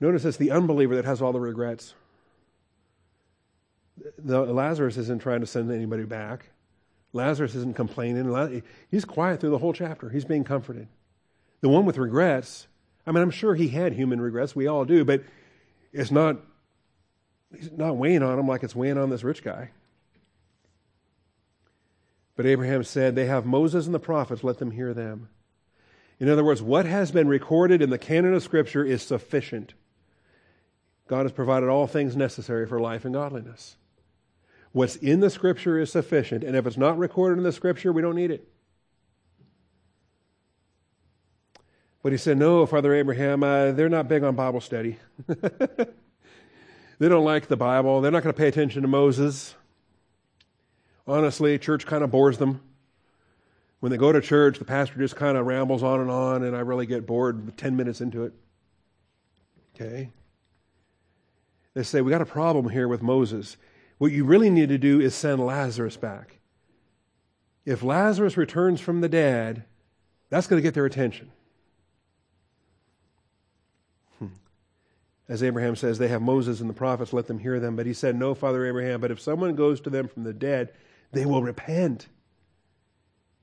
Notice 0.00 0.24
it's 0.24 0.36
the 0.36 0.50
unbeliever 0.50 0.96
that 0.96 1.04
has 1.04 1.22
all 1.22 1.32
the 1.32 1.40
regrets. 1.40 1.94
The, 4.18 4.40
Lazarus 4.40 4.96
isn't 4.96 5.22
trying 5.22 5.40
to 5.40 5.46
send 5.46 5.70
anybody 5.70 6.04
back. 6.04 6.50
Lazarus 7.12 7.54
isn't 7.54 7.76
complaining. 7.76 8.62
He's 8.90 9.04
quiet 9.04 9.40
through 9.40 9.50
the 9.50 9.58
whole 9.58 9.72
chapter. 9.72 10.10
He's 10.10 10.24
being 10.24 10.44
comforted. 10.44 10.88
The 11.60 11.68
one 11.68 11.86
with 11.86 11.98
regrets, 11.98 12.66
I 13.06 13.12
mean, 13.12 13.22
I'm 13.22 13.30
sure 13.30 13.54
he 13.54 13.68
had 13.68 13.92
human 13.92 14.20
regrets. 14.20 14.56
We 14.56 14.66
all 14.66 14.84
do, 14.84 15.04
but 15.04 15.22
it's 15.92 16.10
not, 16.10 16.38
he's 17.54 17.70
not 17.70 17.96
weighing 17.96 18.22
on 18.22 18.38
him 18.38 18.48
like 18.48 18.62
it's 18.62 18.74
weighing 18.74 18.98
on 18.98 19.10
this 19.10 19.24
rich 19.24 19.42
guy. 19.42 19.70
But 22.36 22.46
Abraham 22.46 22.82
said, 22.84 23.14
They 23.14 23.26
have 23.26 23.44
Moses 23.44 23.86
and 23.86 23.94
the 23.94 24.00
prophets, 24.00 24.44
let 24.44 24.58
them 24.58 24.70
hear 24.70 24.94
them. 24.94 25.28
In 26.18 26.28
other 26.28 26.44
words, 26.44 26.62
what 26.62 26.86
has 26.86 27.10
been 27.10 27.28
recorded 27.28 27.82
in 27.82 27.90
the 27.90 27.98
canon 27.98 28.34
of 28.34 28.42
Scripture 28.42 28.84
is 28.84 29.02
sufficient. 29.02 29.74
God 31.08 31.22
has 31.22 31.32
provided 31.32 31.68
all 31.68 31.86
things 31.86 32.16
necessary 32.16 32.66
for 32.66 32.80
life 32.80 33.04
and 33.04 33.12
godliness. 33.12 33.76
What's 34.70 34.96
in 34.96 35.20
the 35.20 35.30
Scripture 35.30 35.78
is 35.78 35.92
sufficient, 35.92 36.44
and 36.44 36.56
if 36.56 36.66
it's 36.66 36.78
not 36.78 36.96
recorded 36.96 37.38
in 37.38 37.44
the 37.44 37.52
Scripture, 37.52 37.92
we 37.92 38.02
don't 38.02 38.14
need 38.14 38.30
it. 38.30 38.48
But 42.02 42.12
he 42.12 42.18
said, 42.18 42.38
No, 42.38 42.64
Father 42.66 42.94
Abraham, 42.94 43.42
uh, 43.42 43.72
they're 43.72 43.88
not 43.88 44.08
big 44.08 44.22
on 44.22 44.34
Bible 44.34 44.60
study. 44.60 44.98
they 45.26 45.38
don't 47.00 47.24
like 47.24 47.48
the 47.48 47.56
Bible. 47.56 48.00
They're 48.00 48.10
not 48.10 48.22
going 48.22 48.34
to 48.34 48.38
pay 48.38 48.48
attention 48.48 48.82
to 48.82 48.88
Moses. 48.88 49.54
Honestly, 51.06 51.58
church 51.58 51.86
kind 51.86 52.04
of 52.04 52.10
bores 52.10 52.38
them. 52.38 52.60
When 53.80 53.90
they 53.90 53.98
go 53.98 54.12
to 54.12 54.20
church, 54.20 54.58
the 54.58 54.64
pastor 54.64 54.98
just 54.98 55.16
kind 55.16 55.36
of 55.36 55.46
rambles 55.46 55.82
on 55.82 56.00
and 56.00 56.10
on, 56.10 56.44
and 56.44 56.56
I 56.56 56.60
really 56.60 56.86
get 56.86 57.06
bored 57.06 57.56
10 57.58 57.76
minutes 57.76 58.00
into 58.00 58.22
it. 58.24 58.32
Okay? 59.74 60.10
They 61.74 61.82
say, 61.82 62.00
We 62.00 62.10
got 62.10 62.22
a 62.22 62.26
problem 62.26 62.68
here 62.68 62.86
with 62.86 63.02
Moses. 63.02 63.56
What 63.98 64.12
you 64.12 64.24
really 64.24 64.50
need 64.50 64.68
to 64.68 64.78
do 64.78 65.00
is 65.00 65.14
send 65.14 65.44
Lazarus 65.44 65.96
back. 65.96 66.38
If 67.64 67.82
Lazarus 67.82 68.36
returns 68.36 68.80
from 68.80 69.00
the 69.00 69.08
dead, 69.08 69.64
that's 70.28 70.46
going 70.46 70.58
to 70.58 70.62
get 70.62 70.74
their 70.74 70.86
attention. 70.86 71.30
Hmm. 74.18 74.26
As 75.28 75.42
Abraham 75.42 75.76
says, 75.76 75.98
they 75.98 76.08
have 76.08 76.22
Moses 76.22 76.60
and 76.60 76.68
the 76.68 76.74
prophets, 76.74 77.12
let 77.12 77.26
them 77.26 77.38
hear 77.38 77.60
them. 77.60 77.76
But 77.76 77.86
he 77.86 77.92
said, 77.92 78.16
No, 78.16 78.34
Father 78.34 78.66
Abraham, 78.66 79.00
but 79.00 79.10
if 79.10 79.20
someone 79.20 79.54
goes 79.54 79.80
to 79.82 79.90
them 79.90 80.08
from 80.08 80.24
the 80.24 80.32
dead, 80.32 80.72
they 81.12 81.26
will 81.26 81.42
repent. 81.42 82.08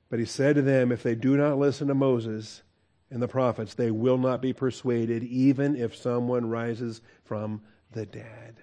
But 0.10 0.20
he 0.20 0.26
said 0.26 0.56
to 0.56 0.62
them, 0.62 0.92
If 0.92 1.04
they 1.04 1.16
do 1.16 1.38
not 1.38 1.58
listen 1.58 1.88
to 1.88 1.94
Moses 1.94 2.64
and 3.12 3.22
the 3.22 3.28
prophets, 3.28 3.74
they 3.74 3.92
will 3.92 4.18
not 4.18 4.42
be 4.42 4.54
persuaded, 4.54 5.24
even 5.24 5.76
if 5.76 5.96
someone 5.96 6.50
rises 6.50 7.02
from 7.24 7.62
the 7.92 8.06
dead. 8.06 8.56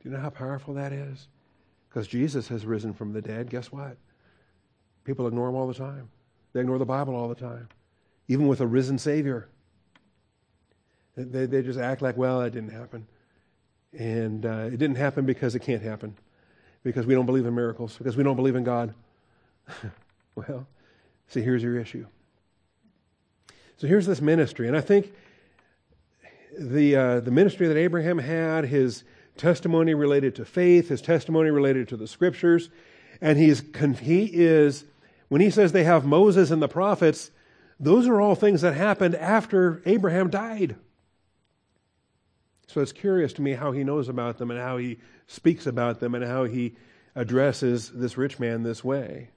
Do 0.00 0.08
you 0.08 0.14
know 0.14 0.20
how 0.20 0.30
powerful 0.30 0.74
that 0.74 0.92
is? 0.92 1.28
Because 1.88 2.08
Jesus 2.08 2.48
has 2.48 2.66
risen 2.66 2.92
from 2.92 3.12
the 3.12 3.22
dead. 3.22 3.48
Guess 3.48 3.70
what? 3.72 3.96
People 5.04 5.26
ignore 5.26 5.48
him 5.48 5.54
all 5.54 5.68
the 5.68 5.74
time. 5.74 6.10
They 6.52 6.60
ignore 6.60 6.78
the 6.78 6.84
Bible 6.84 7.14
all 7.14 7.28
the 7.28 7.34
time, 7.34 7.68
even 8.28 8.46
with 8.48 8.60
a 8.60 8.66
risen 8.66 8.98
Savior. 8.98 9.48
They, 11.16 11.46
they 11.46 11.62
just 11.62 11.78
act 11.78 12.02
like, 12.02 12.16
well, 12.16 12.40
that 12.40 12.52
didn't 12.52 12.72
happen. 12.72 13.06
And 13.92 14.44
uh, 14.44 14.68
it 14.72 14.78
didn't 14.78 14.96
happen 14.96 15.24
because 15.24 15.54
it 15.54 15.60
can't 15.60 15.82
happen, 15.82 16.16
because 16.84 17.06
we 17.06 17.14
don't 17.14 17.26
believe 17.26 17.46
in 17.46 17.54
miracles, 17.54 17.96
because 17.96 18.16
we 18.16 18.22
don't 18.22 18.36
believe 18.36 18.54
in 18.54 18.62
God. 18.62 18.94
well, 20.34 20.66
see, 21.28 21.40
here's 21.40 21.62
your 21.62 21.78
issue. 21.78 22.06
So 23.78 23.88
here's 23.88 24.06
this 24.06 24.20
ministry, 24.20 24.68
and 24.68 24.76
I 24.76 24.80
think 24.80 25.12
the, 26.56 26.94
uh, 26.94 27.20
the 27.20 27.30
ministry 27.30 27.66
that 27.66 27.76
Abraham 27.76 28.18
had, 28.18 28.66
his 28.66 29.02
testimony 29.36 29.94
related 29.94 30.36
to 30.36 30.44
faith, 30.44 30.88
his 30.88 31.02
testimony 31.02 31.50
related 31.50 31.88
to 31.88 31.96
the 31.96 32.06
scriptures, 32.06 32.70
and 33.20 33.38
he's, 33.38 33.62
he 34.00 34.26
is, 34.26 34.84
when 35.28 35.40
he 35.40 35.50
says 35.50 35.72
they 35.72 35.84
have 35.84 36.04
Moses 36.04 36.50
and 36.50 36.62
the 36.62 36.68
prophets, 36.68 37.30
those 37.80 38.06
are 38.06 38.20
all 38.20 38.34
things 38.34 38.60
that 38.60 38.74
happened 38.74 39.16
after 39.16 39.82
Abraham 39.86 40.30
died. 40.30 40.76
So 42.66 42.80
it's 42.80 42.92
curious 42.92 43.32
to 43.34 43.42
me 43.42 43.52
how 43.52 43.72
he 43.72 43.84
knows 43.84 44.08
about 44.08 44.38
them 44.38 44.50
and 44.50 44.60
how 44.60 44.78
he 44.78 44.98
speaks 45.26 45.66
about 45.66 46.00
them 46.00 46.14
and 46.14 46.24
how 46.24 46.44
he 46.44 46.76
addresses 47.14 47.90
this 47.90 48.16
rich 48.16 48.38
man 48.38 48.62
this 48.62 48.82
way. 48.82 49.30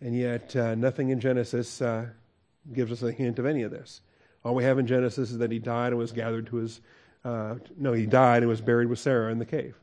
And 0.00 0.16
yet, 0.16 0.56
uh, 0.56 0.74
nothing 0.74 1.10
in 1.10 1.20
Genesis 1.20 1.80
uh, 1.80 2.06
gives 2.72 2.90
us 2.90 3.02
a 3.02 3.12
hint 3.12 3.38
of 3.38 3.46
any 3.46 3.62
of 3.62 3.70
this. 3.70 4.00
All 4.44 4.54
we 4.54 4.64
have 4.64 4.78
in 4.78 4.86
Genesis 4.86 5.30
is 5.30 5.38
that 5.38 5.52
he 5.52 5.58
died 5.58 5.88
and 5.88 5.98
was 5.98 6.10
gathered 6.10 6.46
to 6.48 6.56
his, 6.56 6.80
uh, 7.24 7.56
no, 7.76 7.92
he 7.92 8.06
died 8.06 8.42
and 8.42 8.48
was 8.48 8.60
buried 8.60 8.88
with 8.88 8.98
Sarah 8.98 9.30
in 9.30 9.38
the 9.38 9.46
cave. 9.46 9.76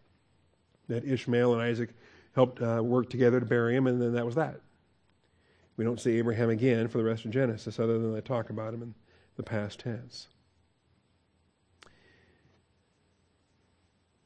That 0.89 1.05
Ishmael 1.05 1.53
and 1.53 1.61
Isaac 1.61 1.91
helped 2.33 2.61
uh, 2.61 2.81
work 2.83 3.09
together 3.09 3.39
to 3.39 3.45
bury 3.45 3.75
him, 3.75 3.87
and 3.87 4.01
then 4.01 4.13
that 4.13 4.25
was 4.25 4.35
that. 4.35 4.59
We 5.77 5.85
don't 5.85 5.99
see 5.99 6.17
Abraham 6.17 6.49
again 6.49 6.89
for 6.89 6.97
the 6.97 7.05
rest 7.05 7.23
of 7.23 7.31
Genesis, 7.31 7.79
other 7.79 7.97
than 7.99 8.13
they 8.13 8.21
talk 8.21 8.49
about 8.49 8.73
him 8.73 8.81
in 8.81 8.95
the 9.37 9.43
past 9.43 9.79
tense. 9.79 10.27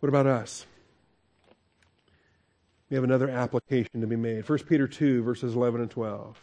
What 0.03 0.09
about 0.09 0.27
us? 0.27 0.65
We 2.89 2.95
have 2.95 3.05
another 3.05 3.29
application 3.29 4.01
to 4.01 4.05
be 4.05 4.17
made. 4.17 4.49
1 4.49 4.59
Peter 4.67 4.85
2, 4.85 5.23
verses 5.23 5.55
11 5.55 5.79
and 5.79 5.89
12. 5.89 6.37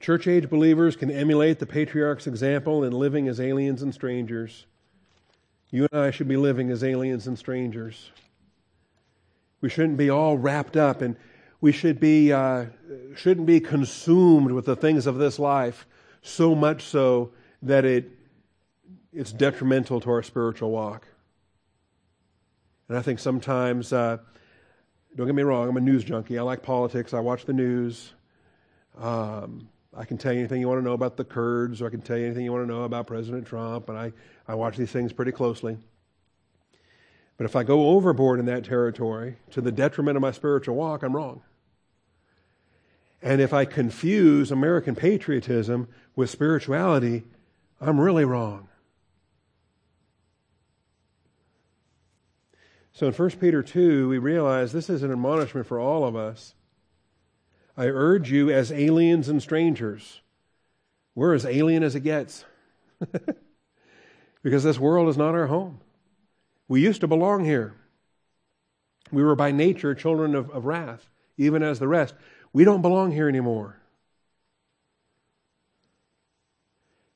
Church 0.00 0.26
age 0.26 0.50
believers 0.50 0.96
can 0.96 1.10
emulate 1.10 1.60
the 1.60 1.64
patriarch's 1.64 2.26
example 2.26 2.84
in 2.84 2.92
living 2.92 3.26
as 3.26 3.40
aliens 3.40 3.80
and 3.80 3.94
strangers. 3.94 4.66
You 5.70 5.88
and 5.90 5.98
I 5.98 6.10
should 6.10 6.28
be 6.28 6.36
living 6.36 6.70
as 6.70 6.84
aliens 6.84 7.26
and 7.26 7.38
strangers. 7.38 8.10
We 9.62 9.70
shouldn't 9.70 9.96
be 9.96 10.10
all 10.10 10.36
wrapped 10.36 10.76
up, 10.76 11.00
and 11.00 11.16
we 11.62 11.72
should 11.72 12.00
be 12.00 12.34
uh, 12.34 12.66
shouldn't 13.16 13.46
be 13.46 13.60
consumed 13.60 14.52
with 14.52 14.66
the 14.66 14.76
things 14.76 15.06
of 15.06 15.16
this 15.16 15.38
life 15.38 15.86
so 16.20 16.54
much 16.54 16.82
so 16.82 17.32
that 17.64 17.84
it 17.84 18.10
it's 19.12 19.32
detrimental 19.32 20.00
to 20.00 20.10
our 20.10 20.22
spiritual 20.22 20.70
walk. 20.70 21.06
And 22.88 22.98
I 22.98 23.02
think 23.02 23.18
sometimes, 23.18 23.92
uh, 23.92 24.18
don't 25.16 25.26
get 25.26 25.34
me 25.34 25.42
wrong, 25.42 25.68
I'm 25.68 25.76
a 25.76 25.80
news 25.80 26.04
junkie. 26.04 26.38
I 26.38 26.42
like 26.42 26.62
politics. 26.62 27.14
I 27.14 27.20
watch 27.20 27.44
the 27.44 27.52
news. 27.52 28.12
Um, 28.98 29.68
I 29.96 30.04
can 30.04 30.18
tell 30.18 30.32
you 30.32 30.40
anything 30.40 30.60
you 30.60 30.68
want 30.68 30.80
to 30.80 30.84
know 30.84 30.92
about 30.94 31.16
the 31.16 31.24
Kurds, 31.24 31.80
or 31.80 31.86
I 31.86 31.90
can 31.90 32.02
tell 32.02 32.18
you 32.18 32.26
anything 32.26 32.44
you 32.44 32.52
want 32.52 32.66
to 32.66 32.72
know 32.72 32.82
about 32.82 33.06
President 33.06 33.46
Trump, 33.46 33.88
and 33.88 33.96
I, 33.96 34.12
I 34.48 34.56
watch 34.56 34.76
these 34.76 34.90
things 34.90 35.12
pretty 35.12 35.30
closely. 35.30 35.78
But 37.36 37.44
if 37.44 37.54
I 37.56 37.62
go 37.62 37.90
overboard 37.90 38.40
in 38.40 38.46
that 38.46 38.64
territory 38.64 39.36
to 39.52 39.60
the 39.60 39.72
detriment 39.72 40.16
of 40.16 40.22
my 40.22 40.32
spiritual 40.32 40.74
walk, 40.74 41.02
I'm 41.02 41.14
wrong. 41.14 41.42
And 43.22 43.40
if 43.40 43.52
I 43.52 43.64
confuse 43.64 44.50
American 44.50 44.94
patriotism 44.94 45.88
with 46.14 46.28
spirituality, 46.28 47.24
I'm 47.86 48.00
really 48.00 48.24
wrong. 48.24 48.68
So 52.92 53.08
in 53.08 53.12
1 53.12 53.30
Peter 53.32 53.62
2, 53.62 54.08
we 54.08 54.18
realize 54.18 54.72
this 54.72 54.88
is 54.88 55.02
an 55.02 55.12
admonishment 55.12 55.66
for 55.66 55.78
all 55.78 56.04
of 56.06 56.16
us. 56.16 56.54
I 57.76 57.86
urge 57.86 58.30
you 58.30 58.50
as 58.50 58.72
aliens 58.72 59.28
and 59.28 59.42
strangers. 59.42 60.22
We're 61.14 61.34
as 61.34 61.44
alien 61.44 61.82
as 61.82 61.94
it 61.94 62.00
gets. 62.00 62.44
because 64.42 64.62
this 64.62 64.78
world 64.78 65.08
is 65.08 65.18
not 65.18 65.34
our 65.34 65.48
home. 65.48 65.80
We 66.68 66.80
used 66.80 67.02
to 67.02 67.08
belong 67.08 67.44
here. 67.44 67.74
We 69.12 69.22
were 69.22 69.36
by 69.36 69.50
nature 69.50 69.94
children 69.94 70.34
of, 70.34 70.48
of 70.50 70.64
wrath, 70.64 71.10
even 71.36 71.62
as 71.62 71.80
the 71.80 71.88
rest. 71.88 72.14
We 72.52 72.64
don't 72.64 72.82
belong 72.82 73.12
here 73.12 73.28
anymore. 73.28 73.78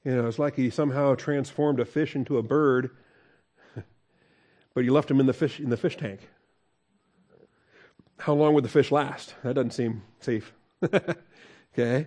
You 0.09 0.17
know, 0.17 0.27
it's 0.27 0.39
like 0.39 0.57
he 0.57 0.71
somehow 0.71 1.17
transformed 1.17 1.81
a 1.81 1.85
fish 1.85 2.17
into 2.17 2.39
a 2.39 2.43
bird, 2.43 2.93
but 4.75 4.83
you 4.83 4.91
left 4.91 5.11
him 5.11 5.21
in 5.21 5.27
the 5.27 5.35
fish 5.35 5.61
in 5.61 5.69
the 5.69 5.77
fish 5.77 5.99
tank. 5.99 6.27
How 8.19 8.33
long 8.33 8.55
would 8.55 8.65
the 8.65 8.71
fish 8.71 8.91
last? 8.91 9.35
That 9.43 9.53
doesn't 9.53 9.73
seem 9.73 10.01
safe. 10.21 10.55
okay? 10.83 12.07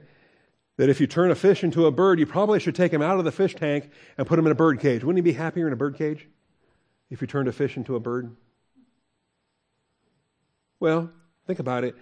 That 0.77 0.89
if 0.89 0.99
you 0.99 1.05
turn 1.05 1.29
a 1.29 1.35
fish 1.35 1.63
into 1.63 1.85
a 1.85 1.91
bird, 1.91 2.17
you 2.17 2.25
probably 2.25 2.59
should 2.59 2.73
take 2.73 2.91
him 2.91 3.03
out 3.03 3.19
of 3.19 3.23
the 3.23 3.31
fish 3.31 3.53
tank 3.53 3.91
and 4.17 4.25
put 4.25 4.39
him 4.39 4.47
in 4.47 4.51
a 4.51 4.55
bird 4.55 4.79
cage. 4.79 5.03
Wouldn't 5.03 5.23
he 5.23 5.31
be 5.31 5.37
happier 5.37 5.67
in 5.67 5.73
a 5.73 5.75
bird 5.77 5.95
cage 5.95 6.27
if 7.11 7.21
you 7.21 7.27
turned 7.27 7.49
a 7.49 7.51
fish 7.51 7.77
into 7.77 7.95
a 7.95 7.99
bird? 7.99 8.35
Well, 10.79 11.11
think 11.45 11.59
about 11.59 11.83
it. 11.83 11.95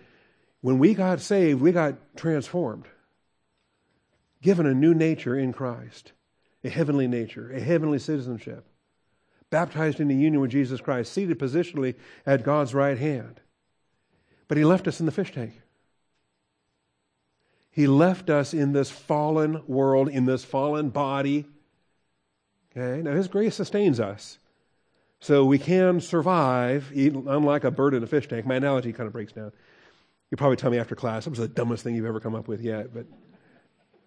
When 0.62 0.80
we 0.80 0.94
got 0.94 1.20
saved, 1.20 1.60
we 1.60 1.74
got 1.74 2.16
transformed, 2.16 2.86
given 4.42 4.66
a 4.66 4.74
new 4.74 4.94
nature 4.94 5.38
in 5.38 5.54
Christ, 5.54 6.14
a 6.64 6.70
heavenly 6.70 7.08
nature, 7.08 7.52
a 7.52 7.60
heavenly 7.60 8.00
citizenship, 8.00 8.66
baptized 9.50 10.00
into 10.00 10.14
union 10.14 10.40
with 10.40 10.52
Jesus 10.52 10.82
Christ, 10.82 11.12
seated 11.12 11.40
positionally 11.40 11.96
at 12.26 12.44
God's 12.44 12.74
right 12.74 12.98
hand. 12.98 13.42
But 14.48 14.58
He 14.58 14.66
left 14.66 14.88
us 14.88 15.00
in 15.00 15.06
the 15.06 15.12
fish 15.12 15.34
tank. 15.34 15.54
He 17.72 17.88
left 17.88 18.30
us 18.30 18.54
in 18.54 18.74
this 18.74 18.90
fallen 18.90 19.62
world, 19.68 20.10
in 20.10 20.26
this 20.26 20.44
fallen 20.44 20.90
body. 20.90 21.46
Okay, 22.76 23.02
now 23.02 23.14
His 23.14 23.28
grace 23.28 23.56
sustains 23.56 24.00
us. 24.00 24.40
So 25.20 25.44
we 25.44 25.60
can 25.60 26.00
survive, 26.00 26.92
unlike 26.96 27.66
a 27.66 27.72
bird 27.72 27.94
in 27.94 28.04
a 28.04 28.08
fish 28.08 28.28
tank. 28.28 28.46
My 28.46 28.56
analogy 28.56 28.94
kind 28.94 29.08
of 29.08 29.14
breaks 29.14 29.34
down. 29.34 29.52
You'll 30.32 30.38
probably 30.38 30.56
tell 30.56 30.72
me 30.72 30.78
after 30.78 30.96
class, 30.96 31.28
it 31.28 31.32
was 31.32 31.40
the 31.40 31.48
dumbest 31.48 31.84
thing 31.84 31.96
you've 31.96 32.06
ever 32.06 32.20
come 32.20 32.36
up 32.36 32.48
with 32.48 32.62
yet, 32.62 32.94
but 32.94 33.06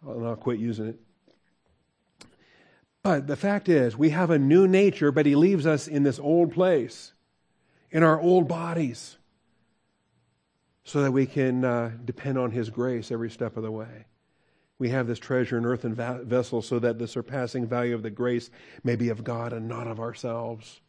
I'll, 0.07 0.27
I'll 0.27 0.37
quit 0.37 0.59
using 0.59 0.89
it. 0.89 1.01
But 3.03 3.27
the 3.27 3.37
fact 3.37 3.69
is, 3.69 3.97
we 3.97 4.11
have 4.11 4.31
a 4.31 4.39
new 4.39 4.69
nature, 4.69 5.11
but 5.11 5.27
He 5.27 5.35
leaves 5.35 5.67
us 5.67 5.89
in 5.89 6.05
this 6.05 6.19
old 6.19 6.53
place, 6.53 7.13
in 7.91 8.03
our 8.03 8.21
old 8.21 8.47
bodies, 8.47 9.17
so 10.85 11.03
that 11.03 11.13
we 11.13 11.27
can 11.27 11.65
uh, 11.65 11.93
depend 12.05 12.39
on 12.39 12.53
His 12.53 12.71
grace 12.71 13.11
every 13.11 13.31
step 13.31 13.57
of 13.57 13.65
the 13.65 13.73
way. 13.73 14.07
We 14.79 14.89
have 14.91 15.07
this 15.07 15.19
treasure 15.19 15.59
in 15.59 15.65
earthen 15.65 15.95
vessels 15.95 16.67
so 16.67 16.79
that 16.81 16.99
the 16.99 17.07
surpassing 17.07 17.67
value 17.69 17.95
of 17.95 18.03
the 18.03 18.11
grace 18.11 18.51
may 18.83 18.97
be 18.97 19.11
of 19.11 19.23
God 19.23 19.53
and 19.53 19.69
not 19.69 19.87
of 19.87 20.01
ourselves. 20.01 20.81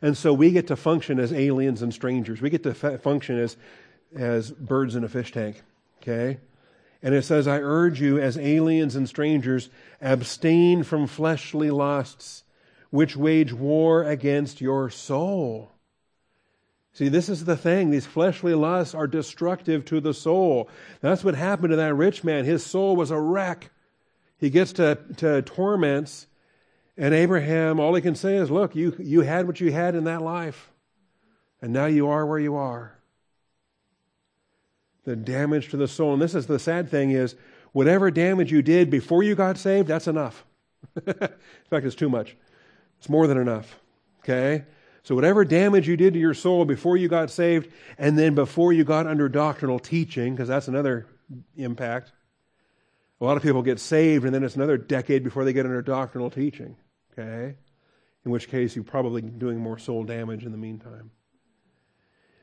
And 0.00 0.16
so 0.16 0.32
we 0.32 0.50
get 0.50 0.68
to 0.68 0.76
function 0.76 1.18
as 1.18 1.32
aliens 1.32 1.82
and 1.82 1.92
strangers. 1.92 2.40
We 2.40 2.50
get 2.50 2.62
to 2.62 2.70
f- 2.70 3.02
function 3.02 3.38
as, 3.38 3.56
as 4.16 4.50
birds 4.50 4.96
in 4.96 5.04
a 5.04 5.08
fish 5.08 5.32
tank. 5.32 5.62
Okay? 6.00 6.38
And 7.02 7.14
it 7.14 7.22
says, 7.22 7.46
I 7.46 7.60
urge 7.60 8.00
you 8.00 8.18
as 8.18 8.36
aliens 8.36 8.96
and 8.96 9.08
strangers, 9.08 9.70
abstain 10.00 10.82
from 10.82 11.06
fleshly 11.06 11.70
lusts, 11.70 12.44
which 12.90 13.16
wage 13.16 13.52
war 13.52 14.02
against 14.02 14.60
your 14.60 14.90
soul. 14.90 15.72
See, 16.92 17.08
this 17.08 17.28
is 17.28 17.44
the 17.44 17.56
thing. 17.56 17.90
These 17.90 18.06
fleshly 18.06 18.54
lusts 18.54 18.94
are 18.94 19.06
destructive 19.06 19.84
to 19.84 20.00
the 20.00 20.14
soul. 20.14 20.68
That's 21.00 21.22
what 21.22 21.36
happened 21.36 21.70
to 21.70 21.76
that 21.76 21.94
rich 21.94 22.24
man. 22.24 22.44
His 22.44 22.66
soul 22.66 22.96
was 22.96 23.12
a 23.12 23.20
wreck. 23.20 23.70
He 24.38 24.50
gets 24.50 24.72
to, 24.74 24.98
to 25.18 25.42
torments 25.42 26.26
and 26.98 27.14
Abraham, 27.14 27.78
all 27.78 27.94
he 27.94 28.02
can 28.02 28.16
say 28.16 28.36
is, 28.36 28.50
Look, 28.50 28.74
you, 28.74 28.96
you 28.98 29.20
had 29.20 29.46
what 29.46 29.60
you 29.60 29.70
had 29.70 29.94
in 29.94 30.04
that 30.04 30.20
life, 30.20 30.72
and 31.62 31.72
now 31.72 31.86
you 31.86 32.08
are 32.08 32.26
where 32.26 32.40
you 32.40 32.56
are. 32.56 32.97
The 35.04 35.16
damage 35.16 35.68
to 35.70 35.76
the 35.76 35.88
soul. 35.88 36.12
And 36.12 36.22
this 36.22 36.34
is 36.34 36.46
the 36.46 36.58
sad 36.58 36.90
thing 36.90 37.10
is, 37.10 37.34
whatever 37.72 38.10
damage 38.10 38.52
you 38.52 38.62
did 38.62 38.90
before 38.90 39.22
you 39.22 39.34
got 39.34 39.58
saved, 39.58 39.88
that's 39.88 40.06
enough. 40.06 40.44
in 41.06 41.14
fact, 41.70 41.86
it's 41.86 41.94
too 41.94 42.08
much. 42.08 42.36
It's 42.98 43.08
more 43.08 43.26
than 43.26 43.38
enough. 43.38 43.78
Okay? 44.20 44.64
So, 45.02 45.14
whatever 45.14 45.44
damage 45.44 45.88
you 45.88 45.96
did 45.96 46.12
to 46.14 46.20
your 46.20 46.34
soul 46.34 46.64
before 46.64 46.96
you 46.96 47.08
got 47.08 47.30
saved, 47.30 47.72
and 47.96 48.18
then 48.18 48.34
before 48.34 48.72
you 48.72 48.84
got 48.84 49.06
under 49.06 49.28
doctrinal 49.28 49.78
teaching, 49.78 50.34
because 50.34 50.48
that's 50.48 50.68
another 50.68 51.06
impact. 51.56 52.12
A 53.20 53.24
lot 53.24 53.36
of 53.36 53.42
people 53.42 53.62
get 53.62 53.80
saved, 53.80 54.24
and 54.24 54.34
then 54.34 54.44
it's 54.44 54.56
another 54.56 54.76
decade 54.76 55.24
before 55.24 55.44
they 55.44 55.52
get 55.52 55.64
under 55.64 55.80
doctrinal 55.80 56.30
teaching 56.30 56.76
okay? 57.18 57.56
In 58.24 58.30
which 58.30 58.48
case, 58.48 58.74
you're 58.74 58.84
probably 58.84 59.22
doing 59.22 59.58
more 59.58 59.78
soul 59.78 60.04
damage 60.04 60.44
in 60.44 60.52
the 60.52 60.58
meantime. 60.58 61.10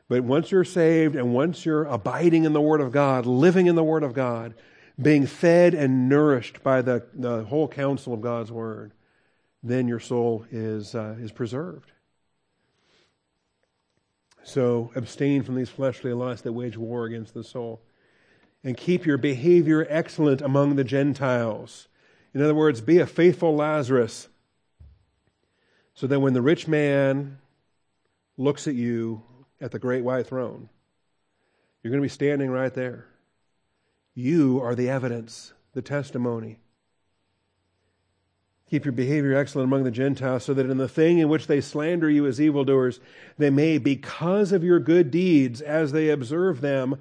But 0.08 0.24
once 0.24 0.52
you're 0.52 0.64
saved 0.64 1.16
and 1.16 1.34
once 1.34 1.66
you're 1.66 1.86
abiding 1.86 2.44
in 2.44 2.54
the 2.54 2.62
Word 2.62 2.82
of 2.82 2.92
God, 2.92 3.26
living 3.26 3.66
in 3.66 3.76
the 3.76 3.84
Word 3.84 4.04
of 4.04 4.14
God, 4.14 4.54
being 5.02 5.26
fed 5.26 5.74
and 5.74 6.08
nourished 6.08 6.64
by 6.64 6.82
the, 6.82 7.06
the 7.14 7.44
whole 7.46 7.68
counsel 7.68 8.14
of 8.14 8.22
God's 8.22 8.52
Word, 8.52 8.94
then 9.64 9.88
your 9.88 10.00
soul 10.00 10.46
is, 10.52 10.94
uh, 10.94 11.16
is 11.20 11.32
preserved. 11.32 11.92
So 14.44 14.92
abstain 14.96 15.42
from 15.42 15.56
these 15.56 15.70
fleshly 15.70 16.14
lusts 16.14 16.44
that 16.44 16.54
wage 16.54 16.78
war 16.78 17.06
against 17.06 17.34
the 17.34 17.44
soul. 17.44 17.82
And 18.64 18.78
keep 18.78 19.06
your 19.06 19.18
behavior 19.18 19.88
excellent 19.90 20.42
among 20.42 20.76
the 20.76 20.84
Gentiles. 20.84 21.88
In 22.34 22.44
other 22.44 22.54
words, 22.54 22.80
be 22.80 23.00
a 23.00 23.08
faithful 23.08 23.56
Lazarus 23.56 24.28
so 25.96 26.06
that 26.06 26.20
when 26.20 26.34
the 26.34 26.42
rich 26.42 26.68
man 26.68 27.40
looks 28.38 28.68
at 28.68 28.76
you 28.76 29.24
at 29.62 29.72
the 29.72 29.80
great 29.80 30.04
white 30.04 30.28
throne, 30.28 30.70
you're 31.82 31.92
going 31.92 32.02
to 32.02 32.06
be 32.06 32.10
standing 32.10 32.50
right 32.50 32.74
there. 32.74 33.08
You 34.14 34.62
are 34.62 34.76
the 34.76 34.90
evidence, 34.90 35.54
the 35.74 35.82
testimony. 35.82 36.60
Keep 38.70 38.86
your 38.86 38.92
behavior 38.92 39.36
excellent 39.36 39.68
among 39.68 39.84
the 39.84 39.92
Gentiles, 39.92 40.44
so 40.44 40.54
that 40.54 40.70
in 40.70 40.78
the 40.78 40.88
thing 40.88 41.20
in 41.20 41.30
which 41.30 41.48
they 41.48 41.62
slander 41.62 42.10
you 42.10 42.26
as 42.26 42.42
evildoers, 42.42 43.00
they 43.38 43.50
may, 43.50 43.78
because 43.78 44.52
of 44.52 44.64
your 44.64 44.80
good 44.80 45.12
deeds, 45.12 45.62
as 45.62 45.92
they 45.92 46.10
observe 46.10 46.62
them, 46.62 47.00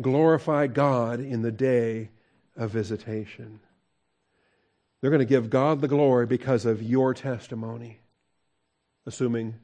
glorify 0.00 0.66
God 0.66 1.20
in 1.20 1.42
the 1.42 1.52
day 1.52 2.10
of 2.56 2.70
visitation. 2.70 3.60
They're 5.00 5.10
going 5.10 5.20
to 5.20 5.24
give 5.24 5.50
God 5.50 5.80
the 5.80 5.88
glory 5.88 6.26
because 6.26 6.66
of 6.66 6.82
your 6.82 7.14
testimony 7.14 8.00
assuming 9.06 9.54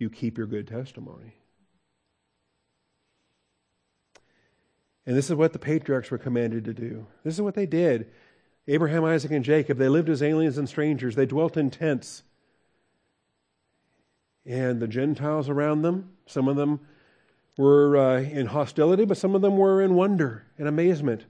you 0.00 0.10
keep 0.10 0.38
your 0.38 0.46
good 0.46 0.66
testimony. 0.66 1.34
And 5.06 5.16
this 5.16 5.28
is 5.30 5.36
what 5.36 5.52
the 5.52 5.58
patriarchs 5.58 6.10
were 6.10 6.18
commanded 6.18 6.64
to 6.64 6.74
do. 6.74 7.06
This 7.24 7.34
is 7.34 7.40
what 7.40 7.54
they 7.54 7.66
did. 7.66 8.10
Abraham, 8.68 9.04
Isaac, 9.04 9.30
and 9.32 9.44
Jacob, 9.44 9.78
they 9.78 9.88
lived 9.88 10.08
as 10.08 10.22
aliens 10.22 10.58
and 10.58 10.68
strangers. 10.68 11.16
They 11.16 11.26
dwelt 11.26 11.56
in 11.56 11.70
tents. 11.70 12.22
And 14.46 14.80
the 14.80 14.88
Gentiles 14.88 15.48
around 15.48 15.82
them, 15.82 16.10
some 16.26 16.48
of 16.48 16.56
them 16.56 16.80
were 17.58 17.96
uh, 17.96 18.20
in 18.20 18.46
hostility, 18.46 19.04
but 19.04 19.16
some 19.16 19.34
of 19.34 19.42
them 19.42 19.56
were 19.56 19.82
in 19.82 19.94
wonder 19.94 20.46
and 20.58 20.68
amazement. 20.68 21.24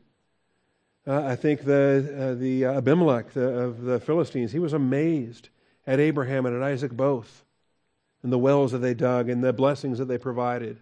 Uh, 1.07 1.25
I 1.25 1.35
think 1.35 1.65
the, 1.65 2.15
uh, 2.17 2.35
the 2.35 2.65
Abimelech 2.67 3.33
the, 3.33 3.49
of 3.49 3.83
the 3.83 3.99
Philistines, 3.99 4.53
he 4.53 4.59
was 4.59 4.73
amazed 4.73 5.49
at 5.87 5.99
Abraham 5.99 6.47
and 6.47 6.55
at 6.55 6.63
Isaac 6.63 6.93
both, 6.93 7.45
and 8.23 8.33
the 8.33 8.39
wells 8.39 8.73
that 8.73 8.79
they 8.79 8.95
dug 8.95 9.29
and 9.29 9.43
the 9.43 9.53
blessings 9.53 9.99
that 9.99 10.07
they 10.07 10.19
provided. 10.19 10.79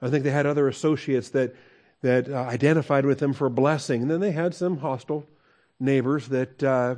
I 0.00 0.08
think 0.08 0.24
they 0.24 0.30
had 0.30 0.46
other 0.46 0.68
associates 0.68 1.30
that, 1.30 1.54
that 2.02 2.28
uh, 2.28 2.34
identified 2.34 3.04
with 3.04 3.18
them 3.18 3.32
for 3.32 3.48
blessing. 3.48 4.02
And 4.02 4.10
then 4.10 4.20
they 4.20 4.30
had 4.30 4.54
some 4.54 4.78
hostile 4.78 5.26
neighbors 5.80 6.28
that 6.28 6.62
uh, 6.62 6.96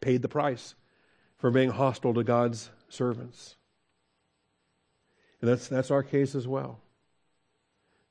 paid 0.00 0.22
the 0.22 0.28
price 0.28 0.74
for 1.38 1.50
being 1.50 1.70
hostile 1.70 2.14
to 2.14 2.24
God's 2.24 2.70
servants. 2.88 3.56
And 5.40 5.50
that's, 5.50 5.68
that's 5.68 5.90
our 5.90 6.02
case 6.02 6.34
as 6.34 6.48
well. 6.48 6.80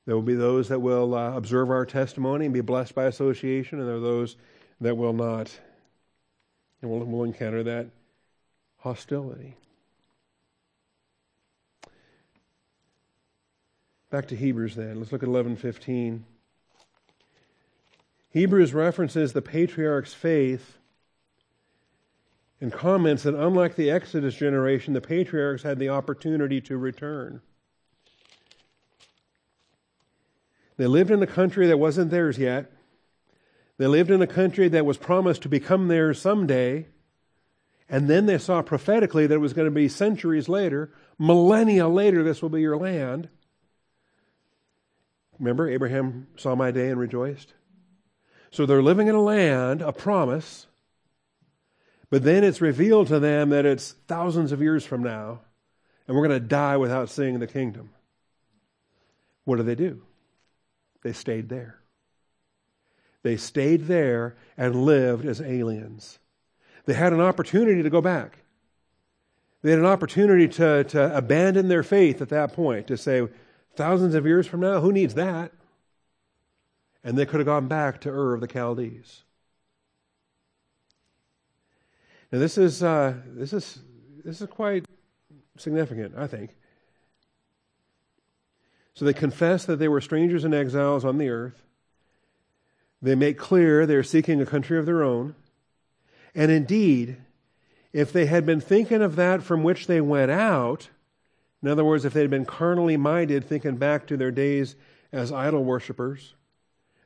There 0.06 0.14
will 0.14 0.22
be 0.22 0.34
those 0.34 0.68
that 0.68 0.80
will 0.80 1.14
uh, 1.14 1.34
observe 1.34 1.70
our 1.70 1.86
testimony 1.86 2.44
and 2.44 2.54
be 2.54 2.60
blessed 2.60 2.94
by 2.94 3.04
association, 3.04 3.78
and 3.80 3.88
there 3.88 3.96
are 3.96 4.00
those 4.00 4.36
that 4.80 4.96
will 4.96 5.14
not. 5.14 5.50
And 6.82 6.90
we'll, 6.90 7.04
we'll 7.04 7.24
encounter 7.24 7.62
that 7.62 7.86
hostility. 8.78 9.56
Back 14.14 14.28
to 14.28 14.36
Hebrews 14.36 14.76
then. 14.76 15.00
Let's 15.00 15.10
look 15.10 15.24
at 15.24 15.28
11:15. 15.28 16.24
Hebrews 18.30 18.72
references 18.72 19.32
the 19.32 19.42
patriarch's 19.42 20.14
faith 20.14 20.78
and 22.60 22.72
comments 22.72 23.24
that 23.24 23.34
unlike 23.34 23.74
the 23.74 23.90
Exodus 23.90 24.36
generation, 24.36 24.94
the 24.94 25.00
patriarchs 25.00 25.64
had 25.64 25.80
the 25.80 25.88
opportunity 25.88 26.60
to 26.60 26.78
return. 26.78 27.40
They 30.76 30.86
lived 30.86 31.10
in 31.10 31.20
a 31.20 31.26
country 31.26 31.66
that 31.66 31.80
wasn't 31.80 32.12
theirs 32.12 32.38
yet. 32.38 32.70
They 33.78 33.88
lived 33.88 34.12
in 34.12 34.22
a 34.22 34.28
country 34.28 34.68
that 34.68 34.86
was 34.86 34.96
promised 34.96 35.42
to 35.42 35.48
become 35.48 35.88
theirs 35.88 36.20
someday. 36.20 36.86
And 37.88 38.08
then 38.08 38.26
they 38.26 38.38
saw 38.38 38.62
prophetically 38.62 39.26
that 39.26 39.34
it 39.34 39.38
was 39.38 39.54
going 39.54 39.66
to 39.66 39.74
be 39.74 39.88
centuries 39.88 40.48
later, 40.48 40.92
millennia 41.18 41.88
later, 41.88 42.22
this 42.22 42.40
will 42.40 42.48
be 42.48 42.60
your 42.60 42.76
land. 42.76 43.28
Remember, 45.38 45.68
Abraham 45.68 46.28
saw 46.36 46.54
my 46.54 46.70
day 46.70 46.90
and 46.90 46.98
rejoiced? 46.98 47.52
So 48.50 48.66
they're 48.66 48.82
living 48.82 49.08
in 49.08 49.14
a 49.14 49.22
land, 49.22 49.82
a 49.82 49.92
promise, 49.92 50.66
but 52.10 52.22
then 52.22 52.44
it's 52.44 52.60
revealed 52.60 53.08
to 53.08 53.18
them 53.18 53.50
that 53.50 53.66
it's 53.66 53.92
thousands 54.06 54.52
of 54.52 54.62
years 54.62 54.84
from 54.84 55.02
now, 55.02 55.40
and 56.06 56.16
we're 56.16 56.26
going 56.26 56.40
to 56.40 56.46
die 56.46 56.76
without 56.76 57.10
seeing 57.10 57.40
the 57.40 57.46
kingdom. 57.46 57.90
What 59.44 59.56
do 59.56 59.62
they 59.62 59.74
do? 59.74 60.02
They 61.02 61.12
stayed 61.12 61.48
there. 61.48 61.80
They 63.22 63.36
stayed 63.36 63.86
there 63.86 64.36
and 64.56 64.84
lived 64.84 65.26
as 65.26 65.40
aliens. 65.40 66.18
They 66.84 66.94
had 66.94 67.12
an 67.12 67.20
opportunity 67.20 67.82
to 67.82 67.90
go 67.90 68.00
back. 68.00 68.38
They 69.62 69.70
had 69.70 69.80
an 69.80 69.86
opportunity 69.86 70.46
to, 70.48 70.84
to 70.84 71.16
abandon 71.16 71.68
their 71.68 71.82
faith 71.82 72.20
at 72.20 72.28
that 72.28 72.52
point, 72.52 72.86
to 72.88 72.96
say, 72.98 73.26
thousands 73.76 74.14
of 74.14 74.26
years 74.26 74.46
from 74.46 74.60
now, 74.60 74.80
who 74.80 74.92
needs 74.92 75.14
that? 75.14 75.52
And 77.02 77.18
they 77.18 77.26
could 77.26 77.40
have 77.40 77.46
gone 77.46 77.68
back 77.68 78.00
to 78.02 78.10
Ur 78.10 78.34
of 78.34 78.40
the 78.40 78.48
Chaldees. 78.48 79.22
Now, 82.32 82.38
this 82.38 82.58
is, 82.58 82.82
uh, 82.82 83.14
this 83.26 83.52
is, 83.52 83.78
this 84.24 84.40
is 84.40 84.48
quite 84.48 84.86
significant, 85.56 86.14
I 86.16 86.26
think. 86.26 86.56
So 88.94 89.04
they 89.04 89.12
confess 89.12 89.64
that 89.66 89.76
they 89.76 89.88
were 89.88 90.00
strangers 90.00 90.44
and 90.44 90.54
exiles 90.54 91.04
on 91.04 91.18
the 91.18 91.28
earth. 91.28 91.62
They 93.02 93.14
make 93.14 93.36
clear 93.36 93.86
they're 93.86 94.02
seeking 94.02 94.40
a 94.40 94.46
country 94.46 94.78
of 94.78 94.86
their 94.86 95.02
own. 95.02 95.34
And 96.34 96.50
indeed, 96.50 97.18
if 97.92 98.12
they 98.12 98.26
had 98.26 98.46
been 98.46 98.60
thinking 98.60 99.02
of 99.02 99.16
that 99.16 99.42
from 99.42 99.62
which 99.62 99.86
they 99.86 100.00
went 100.00 100.30
out, 100.30 100.88
in 101.64 101.70
other 101.70 101.82
words, 101.82 102.04
if 102.04 102.12
they 102.12 102.20
had 102.20 102.28
been 102.28 102.44
carnally 102.44 102.98
minded, 102.98 103.42
thinking 103.42 103.76
back 103.76 104.06
to 104.08 104.18
their 104.18 104.30
days 104.30 104.76
as 105.10 105.32
idol 105.32 105.64
worshippers, 105.64 106.34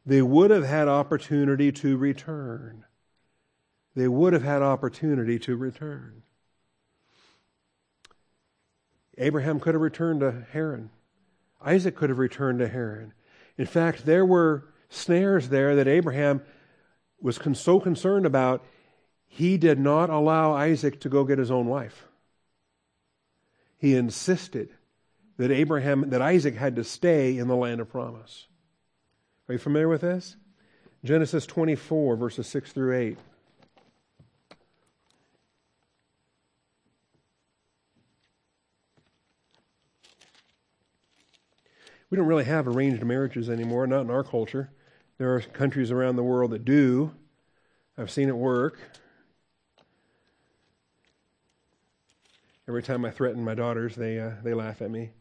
they 0.05 0.21
would 0.21 0.51
have 0.51 0.65
had 0.65 0.89
opportunity 0.89 1.71
to 1.71 1.97
return. 1.97 2.85
They 3.95 4.09
would 4.09 4.33
have 4.33 4.43
had 4.43 4.63
opportunity 4.63 5.39
to 5.39 5.57
return. 5.57 6.25
Abraham 9.17 9.61
could 9.61 9.75
have 9.75 9.81
returned 9.81 10.21
to 10.21 10.45
Haran. 10.51 10.91
Isaac 11.65 11.95
could 11.95 12.11
have 12.11 12.19
returned 12.19 12.59
to 12.59 12.67
Haran. 12.67 13.13
In 13.57 13.67
fact, 13.67 14.07
there 14.07 14.27
were 14.27 14.65
snares 14.89 15.51
there 15.51 15.77
that 15.77 15.87
Abraham 15.87 16.43
was 17.21 17.39
con- 17.39 17.55
so 17.55 17.79
concerned 17.79 18.27
about, 18.27 18.65
he 19.25 19.57
did 19.57 19.79
not 19.79 20.11
allow 20.11 20.53
Isaac 20.53 20.99
to 21.03 21.09
go 21.09 21.23
get 21.23 21.39
his 21.39 21.53
own 21.53 21.67
wife. 21.67 22.08
He 23.79 23.95
insisted 23.95 24.71
that 25.39 25.51
Abraham, 25.53 26.11
that 26.11 26.21
Isaac 26.21 26.57
had 26.57 26.77
to 26.77 26.85
stay 26.85 27.39
in 27.39 27.49
the 27.49 27.57
land 27.57 27.81
of 27.81 27.89
promise. 27.89 28.47
Are 29.49 29.53
you 29.55 29.59
familiar 29.59 29.89
with 29.89 30.03
this? 30.03 30.37
Genesis 31.05 31.47
24, 31.47 32.17
verses 32.17 32.47
6 32.49 32.73
through 32.73 32.97
8. 32.97 33.19
We 42.11 42.17
don't 42.17 42.27
really 42.27 42.45
have 42.45 42.67
arranged 42.67 43.05
marriages 43.05 43.49
anymore, 43.49 43.87
not 43.87 44.01
in 44.01 44.11
our 44.11 44.25
culture. 44.25 44.71
There 45.19 45.35
are 45.35 45.41
countries 45.41 45.91
around 45.91 46.17
the 46.17 46.23
world 46.23 46.51
that 46.53 46.65
do. 46.65 47.13
I've 47.97 48.11
seen 48.11 48.29
it 48.29 48.37
work. 48.37 48.79
Every 52.69 52.83
time 52.83 53.07
I 53.07 53.11
threaten 53.11 53.43
my 53.43 53.55
daughters, 53.55 53.97
they, 53.97 54.21
uh, 54.21 54.33
they 54.45 54.53
laugh 54.53 54.83
at 54.83 54.91
me. 54.91 55.13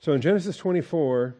So 0.00 0.12
in 0.12 0.20
Genesis 0.20 0.58
24, 0.58 1.34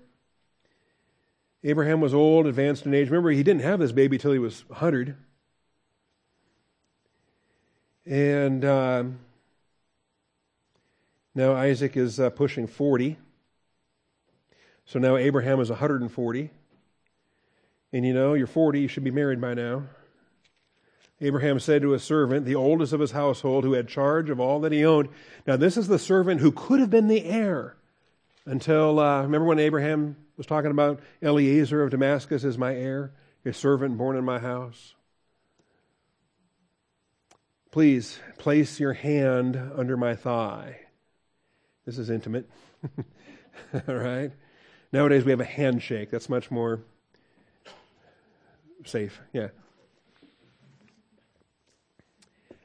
Abraham 1.64 2.00
was 2.00 2.14
old, 2.14 2.46
advanced 2.46 2.86
in 2.86 2.94
age. 2.94 3.10
Remember, 3.10 3.30
he 3.30 3.42
didn't 3.42 3.60
have 3.60 3.78
this 3.78 3.92
baby 3.92 4.16
till 4.16 4.32
he 4.32 4.38
was 4.38 4.66
100. 4.68 5.16
And 8.06 8.64
um, 8.64 9.18
now 11.34 11.54
Isaac 11.54 11.94
is 11.94 12.18
uh, 12.18 12.30
pushing 12.30 12.66
40. 12.66 13.18
So 14.86 14.98
now 14.98 15.18
Abraham 15.18 15.60
is 15.60 15.68
140. 15.68 16.50
And 17.92 18.06
you 18.06 18.14
know, 18.14 18.32
you're 18.32 18.46
40, 18.46 18.80
you 18.80 18.88
should 18.88 19.04
be 19.04 19.10
married 19.10 19.42
by 19.42 19.52
now. 19.52 19.82
Abraham 21.20 21.58
said 21.58 21.82
to 21.82 21.90
his 21.90 22.04
servant, 22.04 22.46
the 22.46 22.54
oldest 22.54 22.92
of 22.92 23.00
his 23.00 23.10
household, 23.10 23.64
who 23.64 23.72
had 23.72 23.88
charge 23.88 24.30
of 24.30 24.38
all 24.38 24.60
that 24.60 24.72
he 24.72 24.84
owned. 24.84 25.08
Now, 25.46 25.56
this 25.56 25.76
is 25.76 25.88
the 25.88 25.98
servant 25.98 26.40
who 26.40 26.52
could 26.52 26.78
have 26.78 26.90
been 26.90 27.08
the 27.08 27.24
heir 27.24 27.76
until, 28.46 29.00
uh, 29.00 29.22
remember 29.22 29.46
when 29.46 29.58
Abraham 29.58 30.16
was 30.36 30.46
talking 30.46 30.70
about 30.70 31.00
Eliezer 31.20 31.82
of 31.82 31.90
Damascus 31.90 32.44
as 32.44 32.56
my 32.56 32.74
heir, 32.74 33.12
his 33.42 33.56
servant 33.56 33.98
born 33.98 34.16
in 34.16 34.24
my 34.24 34.38
house? 34.38 34.94
Please 37.70 38.18
place 38.38 38.78
your 38.78 38.94
hand 38.94 39.56
under 39.76 39.96
my 39.96 40.14
thigh. 40.14 40.80
This 41.84 41.98
is 41.98 42.10
intimate. 42.10 42.48
All 43.88 43.94
right? 43.94 44.30
Nowadays 44.92 45.24
we 45.24 45.32
have 45.32 45.40
a 45.40 45.44
handshake. 45.44 46.10
That's 46.10 46.28
much 46.28 46.50
more 46.50 46.80
safe. 48.84 49.20
Yeah. 49.32 49.48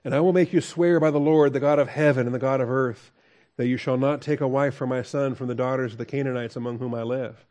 And 0.03 0.13
I 0.13 0.19
will 0.19 0.33
make 0.33 0.51
you 0.51 0.61
swear 0.61 0.99
by 0.99 1.11
the 1.11 1.19
Lord, 1.19 1.53
the 1.53 1.59
God 1.59 1.79
of 1.79 1.89
heaven 1.89 2.25
and 2.25 2.35
the 2.35 2.39
God 2.39 2.59
of 2.59 2.69
earth, 2.69 3.11
that 3.55 3.67
you 3.67 3.77
shall 3.77 3.97
not 3.97 4.21
take 4.21 4.41
a 4.41 4.47
wife 4.47 4.75
for 4.75 4.87
my 4.87 5.01
son 5.01 5.35
from 5.35 5.47
the 5.47 5.55
daughters 5.55 5.93
of 5.93 5.97
the 5.97 6.05
Canaanites 6.05 6.55
among 6.55 6.79
whom 6.79 6.93
I 6.93 7.03
live. 7.03 7.45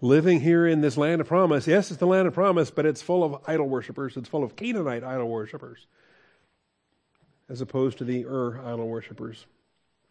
Living 0.00 0.40
here 0.40 0.66
in 0.66 0.80
this 0.80 0.96
land 0.96 1.20
of 1.20 1.28
promise, 1.28 1.66
yes, 1.66 1.90
it's 1.90 2.00
the 2.00 2.06
land 2.06 2.26
of 2.26 2.32
promise, 2.32 2.70
but 2.70 2.86
it's 2.86 3.02
full 3.02 3.22
of 3.22 3.42
idol 3.46 3.68
worshippers. 3.68 4.16
It's 4.16 4.28
full 4.28 4.42
of 4.42 4.56
Canaanite 4.56 5.04
idol 5.04 5.28
worshippers, 5.28 5.86
as 7.50 7.60
opposed 7.60 7.98
to 7.98 8.04
the 8.04 8.24
Ur 8.24 8.60
idol 8.60 8.88
worshippers. 8.88 9.44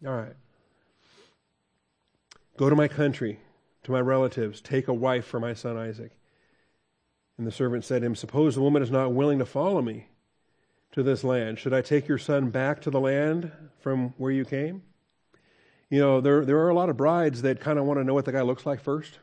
All 0.06 0.14
right. 0.14 0.36
Go 2.56 2.70
to 2.70 2.76
my 2.76 2.86
country, 2.86 3.40
to 3.82 3.90
my 3.90 4.00
relatives, 4.00 4.60
take 4.60 4.86
a 4.86 4.94
wife 4.94 5.24
for 5.24 5.40
my 5.40 5.54
son 5.54 5.76
Isaac. 5.76 6.12
And 7.36 7.46
the 7.46 7.52
servant 7.52 7.84
said 7.84 8.02
to 8.02 8.06
him, 8.06 8.14
Suppose 8.14 8.54
the 8.54 8.60
woman 8.60 8.82
is 8.82 8.90
not 8.90 9.12
willing 9.12 9.38
to 9.38 9.46
follow 9.46 9.82
me 9.82 10.08
to 10.92 11.02
this 11.02 11.22
land. 11.24 11.58
Should 11.58 11.72
I 11.72 11.82
take 11.82 12.08
your 12.08 12.18
son 12.18 12.50
back 12.50 12.80
to 12.82 12.90
the 12.90 13.00
land 13.00 13.52
from 13.80 14.14
where 14.18 14.32
you 14.32 14.44
came? 14.44 14.82
You 15.88 16.00
know, 16.00 16.20
there, 16.20 16.44
there 16.44 16.58
are 16.58 16.68
a 16.68 16.74
lot 16.74 16.88
of 16.88 16.96
brides 16.96 17.42
that 17.42 17.60
kind 17.60 17.78
of 17.78 17.84
want 17.84 17.98
to 17.98 18.04
know 18.04 18.14
what 18.14 18.24
the 18.24 18.32
guy 18.32 18.42
looks 18.42 18.64
like 18.64 18.80
first. 18.80 19.18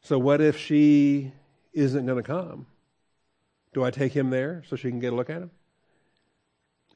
So, 0.00 0.18
what 0.18 0.40
if 0.40 0.58
she 0.58 1.32
isn't 1.72 2.06
going 2.06 2.22
to 2.22 2.26
come? 2.26 2.66
Do 3.72 3.84
I 3.84 3.90
take 3.90 4.12
him 4.12 4.30
there 4.30 4.62
so 4.68 4.76
she 4.76 4.88
can 4.90 5.00
get 5.00 5.12
a 5.12 5.16
look 5.16 5.30
at 5.30 5.42
him? 5.42 5.50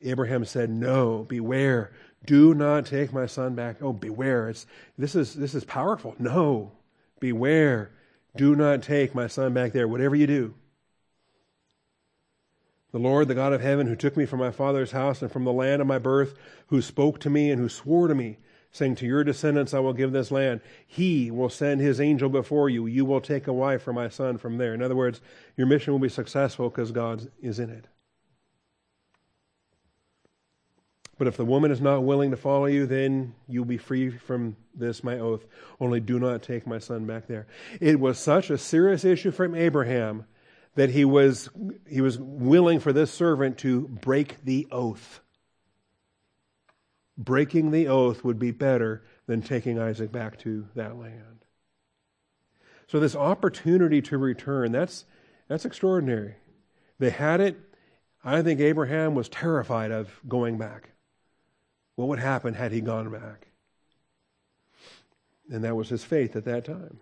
Abraham 0.02 0.44
said, 0.44 0.70
No, 0.70 1.24
beware. 1.24 1.92
Do 2.24 2.54
not 2.54 2.86
take 2.86 3.12
my 3.12 3.26
son 3.26 3.54
back. 3.54 3.76
Oh, 3.80 3.92
beware. 3.92 4.48
It's, 4.48 4.66
this, 4.96 5.14
is, 5.14 5.34
this 5.34 5.54
is 5.54 5.64
powerful. 5.64 6.14
No, 6.18 6.72
beware. 7.20 7.90
Do 8.36 8.54
not 8.54 8.82
take 8.82 9.14
my 9.14 9.26
son 9.26 9.54
back 9.54 9.72
there, 9.72 9.88
whatever 9.88 10.16
you 10.16 10.26
do. 10.26 10.54
The 12.90 12.98
Lord, 12.98 13.28
the 13.28 13.34
God 13.34 13.52
of 13.52 13.60
heaven, 13.60 13.86
who 13.86 13.96
took 13.96 14.16
me 14.16 14.24
from 14.24 14.40
my 14.40 14.50
father's 14.50 14.92
house 14.92 15.20
and 15.20 15.30
from 15.30 15.44
the 15.44 15.52
land 15.52 15.82
of 15.82 15.88
my 15.88 15.98
birth, 15.98 16.34
who 16.68 16.80
spoke 16.80 17.20
to 17.20 17.30
me 17.30 17.50
and 17.50 17.60
who 17.60 17.68
swore 17.68 18.08
to 18.08 18.14
me, 18.14 18.38
saying, 18.72 18.94
To 18.96 19.06
your 19.06 19.24
descendants 19.24 19.74
I 19.74 19.80
will 19.80 19.92
give 19.92 20.12
this 20.12 20.30
land, 20.30 20.62
he 20.86 21.30
will 21.30 21.50
send 21.50 21.80
his 21.80 22.00
angel 22.00 22.30
before 22.30 22.70
you. 22.70 22.86
You 22.86 23.04
will 23.04 23.20
take 23.20 23.46
a 23.46 23.52
wife 23.52 23.82
for 23.82 23.92
my 23.92 24.08
son 24.08 24.38
from 24.38 24.56
there. 24.56 24.72
In 24.72 24.82
other 24.82 24.96
words, 24.96 25.20
your 25.56 25.66
mission 25.66 25.92
will 25.92 26.00
be 26.00 26.08
successful 26.08 26.70
because 26.70 26.90
God 26.90 27.30
is 27.42 27.58
in 27.58 27.68
it. 27.68 27.86
But 31.18 31.26
if 31.26 31.36
the 31.36 31.44
woman 31.44 31.72
is 31.72 31.80
not 31.80 32.04
willing 32.04 32.30
to 32.30 32.36
follow 32.36 32.66
you, 32.66 32.86
then 32.86 33.34
you'll 33.48 33.64
be 33.64 33.76
free 33.76 34.08
from 34.08 34.56
this, 34.72 35.02
my 35.02 35.18
oath. 35.18 35.44
Only 35.80 35.98
do 35.98 36.18
not 36.20 36.42
take 36.42 36.64
my 36.66 36.78
son 36.78 37.06
back 37.06 37.26
there. 37.26 37.48
It 37.80 37.98
was 37.98 38.18
such 38.18 38.50
a 38.50 38.56
serious 38.56 39.04
issue 39.04 39.32
from 39.32 39.56
Abraham 39.56 40.26
that 40.78 40.90
he 40.90 41.04
was, 41.04 41.48
he 41.88 42.00
was 42.00 42.20
willing 42.20 42.78
for 42.78 42.92
this 42.92 43.10
servant 43.10 43.58
to 43.58 43.88
break 43.88 44.44
the 44.44 44.64
oath. 44.70 45.18
Breaking 47.16 47.72
the 47.72 47.88
oath 47.88 48.22
would 48.22 48.38
be 48.38 48.52
better 48.52 49.02
than 49.26 49.42
taking 49.42 49.80
Isaac 49.80 50.12
back 50.12 50.38
to 50.38 50.68
that 50.76 50.96
land. 50.96 51.44
So 52.86 53.00
this 53.00 53.16
opportunity 53.16 54.00
to 54.02 54.18
return, 54.18 54.70
that's, 54.70 55.04
that's 55.48 55.64
extraordinary. 55.64 56.36
They 57.00 57.10
had 57.10 57.40
it, 57.40 57.58
I 58.22 58.40
think 58.42 58.60
Abraham 58.60 59.16
was 59.16 59.28
terrified 59.28 59.90
of 59.90 60.20
going 60.28 60.58
back. 60.58 60.90
What 61.96 62.06
would 62.06 62.20
happen 62.20 62.54
had 62.54 62.70
he 62.70 62.82
gone 62.82 63.10
back? 63.10 63.48
And 65.50 65.64
that 65.64 65.74
was 65.74 65.88
his 65.88 66.04
faith 66.04 66.36
at 66.36 66.44
that 66.44 66.64
time. 66.64 67.00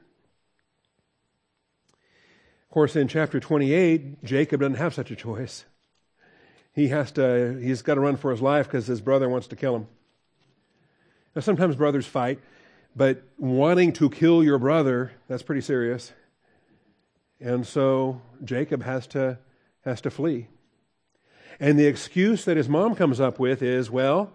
Course, 2.76 2.94
in 2.94 3.08
chapter 3.08 3.40
28, 3.40 4.22
Jacob 4.22 4.60
doesn't 4.60 4.74
have 4.74 4.92
such 4.92 5.10
a 5.10 5.16
choice. 5.16 5.64
He 6.74 6.88
has 6.88 7.10
to, 7.12 7.58
he's 7.58 7.80
got 7.80 7.94
to 7.94 8.02
run 8.02 8.18
for 8.18 8.30
his 8.30 8.42
life 8.42 8.66
because 8.66 8.86
his 8.86 9.00
brother 9.00 9.30
wants 9.30 9.46
to 9.46 9.56
kill 9.56 9.76
him. 9.76 9.86
Now, 11.34 11.40
sometimes 11.40 11.74
brothers 11.74 12.04
fight, 12.04 12.38
but 12.94 13.22
wanting 13.38 13.94
to 13.94 14.10
kill 14.10 14.44
your 14.44 14.58
brother, 14.58 15.12
that's 15.26 15.42
pretty 15.42 15.62
serious. 15.62 16.12
And 17.40 17.66
so 17.66 18.20
Jacob 18.44 18.82
has 18.82 19.06
to, 19.06 19.38
has 19.86 20.02
to 20.02 20.10
flee. 20.10 20.48
And 21.58 21.78
the 21.78 21.86
excuse 21.86 22.44
that 22.44 22.58
his 22.58 22.68
mom 22.68 22.94
comes 22.94 23.20
up 23.20 23.38
with 23.38 23.62
is, 23.62 23.90
well, 23.90 24.34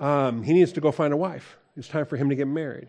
um, 0.00 0.42
he 0.42 0.54
needs 0.54 0.72
to 0.72 0.80
go 0.80 0.90
find 0.90 1.12
a 1.12 1.16
wife. 1.16 1.56
It's 1.76 1.86
time 1.86 2.06
for 2.06 2.16
him 2.16 2.30
to 2.30 2.34
get 2.34 2.48
married. 2.48 2.88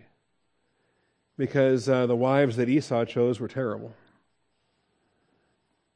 Because 1.38 1.88
uh, 1.88 2.08
the 2.08 2.16
wives 2.16 2.56
that 2.56 2.68
Esau 2.68 3.06
chose 3.06 3.40
were 3.40 3.48
terrible. 3.48 3.94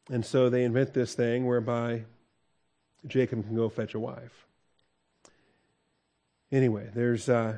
And 0.10 0.26
so 0.26 0.50
they 0.50 0.64
invent 0.64 0.94
this 0.94 1.14
thing 1.14 1.46
whereby 1.46 2.04
Jacob 3.06 3.46
can 3.46 3.56
go 3.56 3.70
fetch 3.70 3.94
a 3.94 4.00
wife. 4.00 4.48
Anyway, 6.52 6.90
there's 6.94 7.30
uh, 7.30 7.58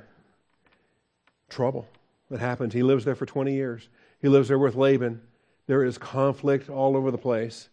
trouble 1.50 1.88
that 2.30 2.40
happens. 2.40 2.74
He 2.74 2.84
lives 2.84 3.06
there 3.06 3.16
for 3.16 3.26
20 3.26 3.54
years. 3.54 3.88
He 4.22 4.28
lives 4.28 4.50
there 4.50 4.60
with 4.60 4.76
Laban. 4.76 5.22
There 5.68 5.84
is 5.84 5.98
conflict 5.98 6.70
all 6.70 6.98
over 6.98 7.10
the 7.10 7.18
place. 7.18 7.70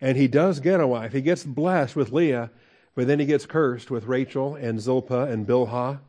And 0.00 0.16
he 0.16 0.26
does 0.26 0.60
get 0.60 0.80
a 0.80 0.86
wife. 0.86 1.12
He 1.12 1.20
gets 1.20 1.44
blessed 1.44 1.94
with 1.94 2.12
Leah, 2.12 2.50
but 2.94 3.06
then 3.06 3.20
he 3.20 3.26
gets 3.26 3.46
cursed 3.46 3.90
with 3.90 4.06
Rachel 4.06 4.56
and 4.56 4.80
Zilpah 4.80 5.26
and 5.26 5.46
Bilhah. 5.46 6.00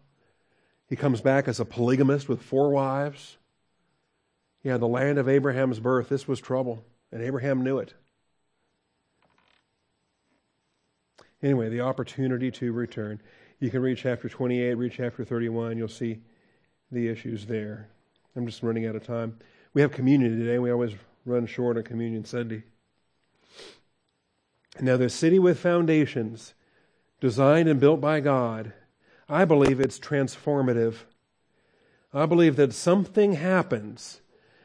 He 0.90 0.96
comes 0.96 1.22
back 1.22 1.48
as 1.48 1.60
a 1.60 1.66
polygamist 1.66 2.28
with 2.28 2.42
four 2.42 2.72
wives. 2.72 3.38
Yeah, 4.64 4.78
the 4.78 4.88
land 4.88 5.20
of 5.20 5.30
Abraham's 5.30 5.80
birth, 5.80 6.10
this 6.10 6.28
was 6.28 6.40
trouble, 6.40 6.84
and 7.12 7.22
Abraham 7.22 7.64
knew 7.64 7.78
it. 7.78 7.94
Anyway, 11.44 11.70
the 11.70 11.82
opportunity 11.82 12.50
to 12.52 12.72
return. 12.72 13.22
You 13.60 13.70
can 13.70 13.82
read 13.82 13.98
chapter 13.98 14.28
28, 14.28 14.74
read 14.74 14.92
chapter 14.92 15.24
31. 15.24 15.78
You'll 15.78 15.88
see 15.88 16.20
the 16.92 17.08
issues 17.08 17.46
there. 17.46 17.90
I'm 18.36 18.46
just 18.46 18.64
running 18.64 18.86
out 18.86 18.96
of 18.96 19.06
time. 19.06 19.38
We 19.74 19.82
have 19.82 19.92
communion 19.92 20.40
today. 20.40 20.60
We 20.60 20.72
always 20.72 20.94
run 21.26 21.46
short 21.46 21.78
on 21.78 21.84
Communion 21.84 22.26
Sunday. 22.26 22.64
Now, 24.80 24.98
the 24.98 25.10
city 25.10 25.40
with 25.40 25.60
foundations, 25.60 26.54
designed 27.20 27.68
and 27.68 27.80
built 27.80 28.00
by 28.00 28.20
God, 28.20 28.74
I 29.28 29.44
believe 29.46 29.80
it's 29.80 30.00
transformative. 30.00 30.96
I 32.14 32.26
believe 32.26 32.56
that 32.56 32.74
something 32.74 33.34
happens 33.34 34.22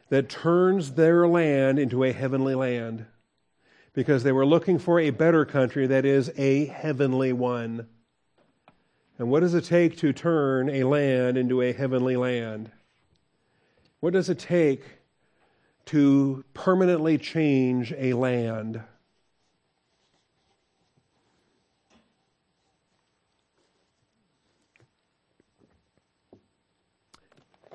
that 0.08 0.28
turns 0.28 0.92
their 0.92 1.26
land 1.26 1.78
into 1.78 2.04
a 2.04 2.12
heavenly 2.12 2.54
land 2.54 3.06
because 3.94 4.22
they 4.22 4.32
were 4.32 4.46
looking 4.46 4.78
for 4.78 4.98
a 4.98 5.10
better 5.10 5.44
country 5.44 5.86
that 5.86 6.04
is 6.04 6.30
a 6.36 6.66
heavenly 6.66 7.32
one. 7.32 7.86
And 9.18 9.30
what 9.30 9.40
does 9.40 9.54
it 9.54 9.64
take 9.64 9.96
to 9.98 10.12
turn 10.12 10.70
a 10.70 10.84
land 10.84 11.36
into 11.36 11.60
a 11.60 11.72
heavenly 11.72 12.16
land? 12.16 12.70
What 14.00 14.14
does 14.14 14.28
it 14.28 14.38
take 14.38 14.82
to 15.86 16.44
permanently 16.54 17.18
change 17.18 17.92
a 17.96 18.14
land? 18.14 18.82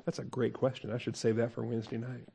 That's 0.04 0.18
a 0.18 0.24
great 0.24 0.54
question. 0.54 0.90
I 0.90 0.98
should 0.98 1.16
save 1.16 1.36
that 1.36 1.52
for 1.52 1.62
Wednesday 1.62 1.98
night. 1.98 2.26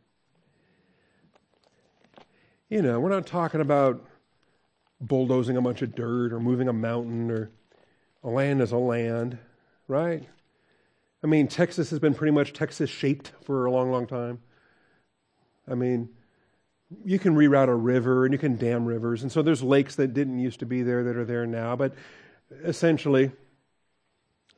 You 2.74 2.82
know, 2.82 3.00
we're 3.00 3.10
not 3.10 3.28
talking 3.28 3.62
about 3.62 4.04
bulldozing 5.00 5.58
a 5.58 5.62
bunch 5.62 5.84
of 5.84 5.94
dirt 5.94 6.34
or 6.34 6.40
moving 6.40 6.68
a 6.68 6.74
mountain 6.74 7.30
or 7.30 7.52
a 8.24 8.30
land 8.32 8.64
is 8.64 8.72
a 8.72 8.78
land, 8.78 9.38
right? 9.88 10.28
I 11.24 11.28
mean, 11.28 11.48
Texas 11.48 11.92
has 11.92 12.00
been 12.00 12.16
pretty 12.16 12.32
much 12.32 12.52
Texas 12.52 12.90
shaped 12.90 13.32
for 13.44 13.68
a 13.68 13.72
long, 13.72 13.92
long 13.92 14.08
time. 14.08 14.40
I 15.70 15.76
mean, 15.76 16.10
you 17.06 17.20
can 17.20 17.36
reroute 17.36 17.68
a 17.68 17.76
river 17.76 18.26
and 18.26 18.34
you 18.34 18.40
can 18.40 18.56
dam 18.56 18.86
rivers. 18.86 19.22
And 19.22 19.32
so 19.32 19.44
there's 19.44 19.62
lakes 19.62 19.94
that 19.98 20.16
didn't 20.16 20.40
used 20.40 20.60
to 20.62 20.66
be 20.66 20.82
there 20.82 21.04
that 21.04 21.16
are 21.16 21.26
there 21.26 21.46
now. 21.46 21.76
But 21.76 21.94
essentially, 22.64 23.34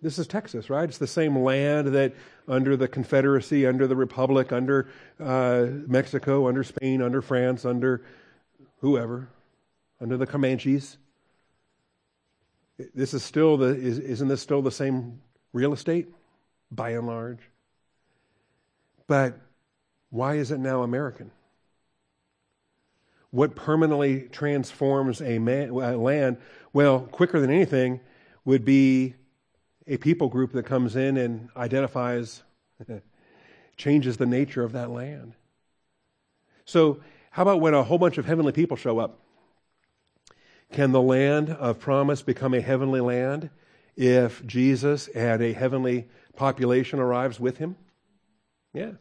this 0.05 0.19
is 0.19 0.27
Texas, 0.27 0.69
right? 0.69 0.87
It's 0.87 0.99
the 0.99 1.07
same 1.07 1.35
land 1.35 1.87
that 1.87 2.13
under 2.47 2.77
the 2.77 2.87
Confederacy, 2.87 3.65
under 3.65 3.87
the 3.87 3.95
Republic, 3.95 4.53
under 4.53 4.87
uh, 5.19 5.65
Mexico, 5.87 6.47
under 6.47 6.63
Spain, 6.63 7.01
under 7.01 7.23
France, 7.23 7.65
under 7.65 8.03
whoever, 8.81 9.27
under 9.99 10.15
the 10.15 10.27
Comanches. 10.27 10.97
This 12.93 13.15
is 13.15 13.23
still 13.23 13.57
the, 13.57 13.69
is, 13.69 13.97
isn't 13.97 14.27
this 14.27 14.41
still 14.41 14.61
the 14.61 14.69
same 14.69 15.21
real 15.53 15.73
estate 15.73 16.07
by 16.69 16.91
and 16.91 17.07
large? 17.07 17.39
But 19.07 19.39
why 20.11 20.35
is 20.35 20.51
it 20.51 20.59
now 20.59 20.83
American? 20.83 21.31
What 23.31 23.55
permanently 23.55 24.27
transforms 24.31 25.19
a, 25.19 25.39
man, 25.39 25.69
a 25.69 25.97
land, 25.97 26.37
well, 26.73 26.99
quicker 26.99 27.39
than 27.39 27.49
anything, 27.49 28.01
would 28.45 28.63
be 28.63 29.15
a 29.87 29.97
people 29.97 30.29
group 30.29 30.51
that 30.53 30.65
comes 30.65 30.95
in 30.95 31.17
and 31.17 31.49
identifies, 31.55 32.43
changes 33.77 34.17
the 34.17 34.25
nature 34.25 34.63
of 34.63 34.71
that 34.73 34.89
land. 34.89 35.33
So, 36.65 37.01
how 37.31 37.43
about 37.43 37.61
when 37.61 37.73
a 37.73 37.83
whole 37.83 37.97
bunch 37.97 38.17
of 38.17 38.25
heavenly 38.25 38.51
people 38.51 38.77
show 38.77 38.99
up? 38.99 39.19
Can 40.71 40.91
the 40.91 41.01
land 41.01 41.49
of 41.49 41.79
promise 41.79 42.21
become 42.21 42.53
a 42.53 42.61
heavenly 42.61 43.01
land 43.01 43.49
if 43.95 44.45
Jesus 44.45 45.07
and 45.09 45.41
a 45.41 45.53
heavenly 45.53 46.07
population 46.35 46.99
arrives 46.99 47.39
with 47.39 47.57
him? 47.57 47.75
Yeah. 48.73 48.93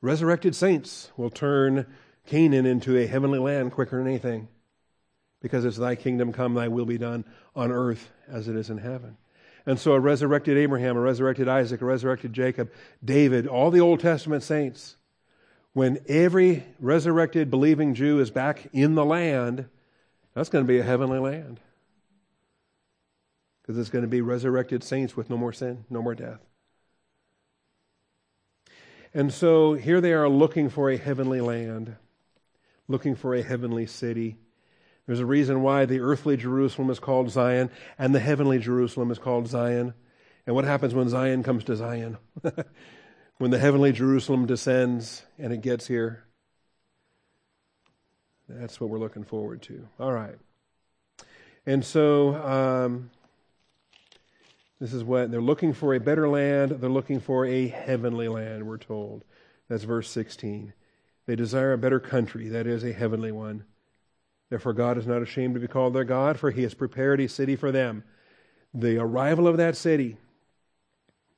Resurrected 0.00 0.56
saints 0.56 1.10
will 1.16 1.30
turn 1.30 1.86
Canaan 2.26 2.66
into 2.66 2.96
a 2.96 3.06
heavenly 3.06 3.38
land 3.38 3.72
quicker 3.72 3.98
than 3.98 4.08
anything 4.08 4.48
because 5.40 5.64
it's 5.64 5.76
thy 5.76 5.96
kingdom 5.96 6.32
come, 6.32 6.54
thy 6.54 6.68
will 6.68 6.86
be 6.86 6.98
done 6.98 7.24
on 7.54 7.70
earth 7.70 8.10
as 8.28 8.48
it 8.48 8.56
is 8.56 8.70
in 8.70 8.78
heaven. 8.78 9.16
And 9.64 9.78
so 9.78 9.92
a 9.92 10.00
resurrected 10.00 10.58
Abraham, 10.58 10.96
a 10.96 11.00
resurrected 11.00 11.48
Isaac, 11.48 11.80
a 11.80 11.84
resurrected 11.84 12.32
Jacob, 12.32 12.70
David, 13.04 13.46
all 13.46 13.70
the 13.70 13.80
Old 13.80 14.00
Testament 14.00 14.42
saints, 14.42 14.96
when 15.72 15.98
every 16.08 16.64
resurrected 16.80 17.50
believing 17.50 17.94
Jew 17.94 18.20
is 18.20 18.30
back 18.30 18.68
in 18.72 18.94
the 18.94 19.04
land, 19.04 19.68
that's 20.34 20.48
going 20.48 20.64
to 20.64 20.68
be 20.68 20.78
a 20.78 20.82
heavenly 20.82 21.18
land. 21.18 21.60
Because 23.62 23.78
it's 23.78 23.90
going 23.90 24.02
to 24.02 24.08
be 24.08 24.20
resurrected 24.20 24.82
saints 24.82 25.16
with 25.16 25.30
no 25.30 25.36
more 25.36 25.52
sin, 25.52 25.84
no 25.88 26.02
more 26.02 26.14
death. 26.14 26.40
And 29.14 29.32
so 29.32 29.74
here 29.74 30.00
they 30.00 30.12
are 30.12 30.28
looking 30.28 30.68
for 30.68 30.90
a 30.90 30.96
heavenly 30.96 31.40
land, 31.40 31.96
looking 32.88 33.14
for 33.14 33.34
a 33.34 33.42
heavenly 33.42 33.86
city. 33.86 34.38
There's 35.06 35.20
a 35.20 35.26
reason 35.26 35.62
why 35.62 35.84
the 35.84 36.00
earthly 36.00 36.36
Jerusalem 36.36 36.90
is 36.90 37.00
called 37.00 37.30
Zion 37.30 37.70
and 37.98 38.14
the 38.14 38.20
heavenly 38.20 38.58
Jerusalem 38.58 39.10
is 39.10 39.18
called 39.18 39.48
Zion. 39.48 39.94
And 40.46 40.54
what 40.54 40.64
happens 40.64 40.94
when 40.94 41.08
Zion 41.08 41.42
comes 41.42 41.64
to 41.64 41.76
Zion? 41.76 42.18
when 43.38 43.50
the 43.50 43.58
heavenly 43.58 43.92
Jerusalem 43.92 44.46
descends 44.46 45.24
and 45.38 45.52
it 45.52 45.60
gets 45.60 45.86
here? 45.86 46.24
That's 48.48 48.80
what 48.80 48.90
we're 48.90 48.98
looking 48.98 49.24
forward 49.24 49.62
to. 49.62 49.88
All 49.98 50.12
right. 50.12 50.36
And 51.66 51.84
so 51.84 52.34
um, 52.34 53.10
this 54.80 54.92
is 54.92 55.04
what 55.04 55.30
they're 55.30 55.40
looking 55.40 55.72
for 55.72 55.94
a 55.94 56.00
better 56.00 56.28
land. 56.28 56.72
They're 56.72 56.90
looking 56.90 57.20
for 57.20 57.46
a 57.46 57.68
heavenly 57.68 58.28
land, 58.28 58.66
we're 58.66 58.78
told. 58.78 59.24
That's 59.68 59.84
verse 59.84 60.10
16. 60.10 60.72
They 61.26 61.36
desire 61.36 61.72
a 61.72 61.78
better 61.78 62.00
country, 62.00 62.48
that 62.48 62.66
is, 62.66 62.84
a 62.84 62.92
heavenly 62.92 63.30
one. 63.32 63.64
Therefore, 64.52 64.74
God 64.74 64.98
is 64.98 65.06
not 65.06 65.22
ashamed 65.22 65.54
to 65.54 65.60
be 65.60 65.66
called 65.66 65.94
their 65.94 66.04
God, 66.04 66.38
for 66.38 66.50
he 66.50 66.62
has 66.64 66.74
prepared 66.74 67.22
a 67.22 67.26
city 67.26 67.56
for 67.56 67.72
them. 67.72 68.04
The 68.74 68.98
arrival 68.98 69.48
of 69.48 69.56
that 69.56 69.78
city 69.78 70.18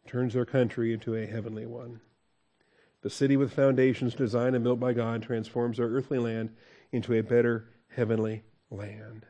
turns 0.04 0.34
their 0.34 0.44
country 0.44 0.92
into 0.92 1.14
a 1.14 1.24
heavenly 1.24 1.64
one. 1.64 2.00
The 3.02 3.10
city 3.10 3.36
with 3.36 3.52
foundations 3.52 4.16
designed 4.16 4.56
and 4.56 4.64
built 4.64 4.80
by 4.80 4.94
God 4.94 5.22
transforms 5.22 5.76
their 5.76 5.86
earthly 5.86 6.18
land 6.18 6.56
into 6.90 7.14
a 7.14 7.20
better 7.20 7.68
heavenly 7.86 8.42
land. 8.68 9.26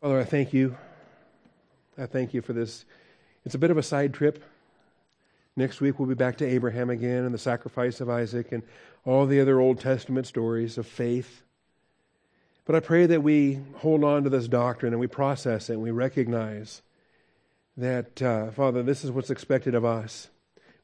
Father, 0.00 0.20
I 0.20 0.24
thank 0.24 0.54
you. 0.54 0.78
I 1.98 2.06
thank 2.06 2.32
you 2.32 2.40
for 2.40 2.54
this. 2.54 2.86
It's 3.44 3.54
a 3.54 3.58
bit 3.58 3.70
of 3.70 3.76
a 3.76 3.82
side 3.82 4.14
trip. 4.14 4.42
Next 5.58 5.80
week, 5.80 5.98
we'll 5.98 6.06
be 6.06 6.14
back 6.14 6.36
to 6.36 6.46
Abraham 6.46 6.88
again 6.88 7.24
and 7.24 7.34
the 7.34 7.38
sacrifice 7.38 8.00
of 8.00 8.08
Isaac 8.08 8.52
and 8.52 8.62
all 9.04 9.26
the 9.26 9.40
other 9.40 9.58
Old 9.58 9.80
Testament 9.80 10.28
stories 10.28 10.78
of 10.78 10.86
faith. 10.86 11.42
But 12.64 12.76
I 12.76 12.80
pray 12.80 13.06
that 13.06 13.24
we 13.24 13.58
hold 13.78 14.04
on 14.04 14.22
to 14.22 14.30
this 14.30 14.46
doctrine 14.46 14.92
and 14.92 15.00
we 15.00 15.08
process 15.08 15.68
it 15.68 15.72
and 15.72 15.82
we 15.82 15.90
recognize 15.90 16.82
that, 17.76 18.22
uh, 18.22 18.52
Father, 18.52 18.84
this 18.84 19.02
is 19.02 19.10
what's 19.10 19.30
expected 19.30 19.74
of 19.74 19.84
us. 19.84 20.28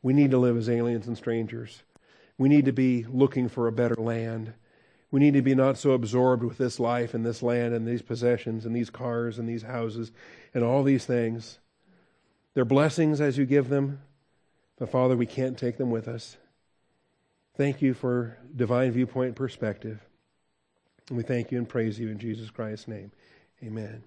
We 0.03 0.13
need 0.13 0.33
to 0.33 0.39
live 0.39 0.57
as 0.57 0.69
aliens 0.69 1.07
and 1.07 1.17
strangers. 1.17 1.85
We 2.37 2.49
need 2.49 2.65
to 2.65 2.73
be 2.73 3.05
looking 3.09 3.49
for 3.49 3.69
a 3.69 3.73
better 3.73 3.95
land. 3.95 4.55
We 5.13 5.21
need 5.21 5.35
to 5.35 5.43
be 5.43 5.55
not 5.55 5.79
so 5.79 5.93
absorbed 5.93 6.43
with 6.43 6.59
this 6.59 6.81
life 6.81 7.15
and 7.15 7.25
this 7.25 7.45
land 7.45 7.75
and 7.75 7.87
these 7.87 8.03
possessions 8.03 8.67
and 8.67 8.75
these 8.75 8.91
cars 8.91 9.39
and 9.39 9.49
these 9.49 9.63
houses 9.63 10.11
and 10.53 10.65
all 10.65 10.83
these 10.83 11.05
things. 11.05 11.61
They're 12.55 12.65
blessings 12.65 13.21
as 13.21 13.39
you 13.39 13.47
give 13.47 13.69
them, 13.69 14.01
but 14.79 14.91
Father, 14.91 15.17
we 15.17 15.27
can't 15.27 15.59
take 15.59 15.77
them 15.77 15.91
with 15.91 16.09
us. 16.09 16.37
Thank 17.57 17.81
you 17.81 17.95
for 17.95 18.39
divine 18.55 18.91
viewpoint 18.91 19.37
perspective. 19.37 20.01
And 21.09 21.17
we 21.17 21.23
thank 21.23 21.53
you 21.53 21.59
and 21.59 21.69
praise 21.69 21.99
you 21.99 22.09
in 22.09 22.19
Jesus 22.19 22.51
Christ's 22.51 22.89
name. 22.89 23.13
Amen. 23.63 24.03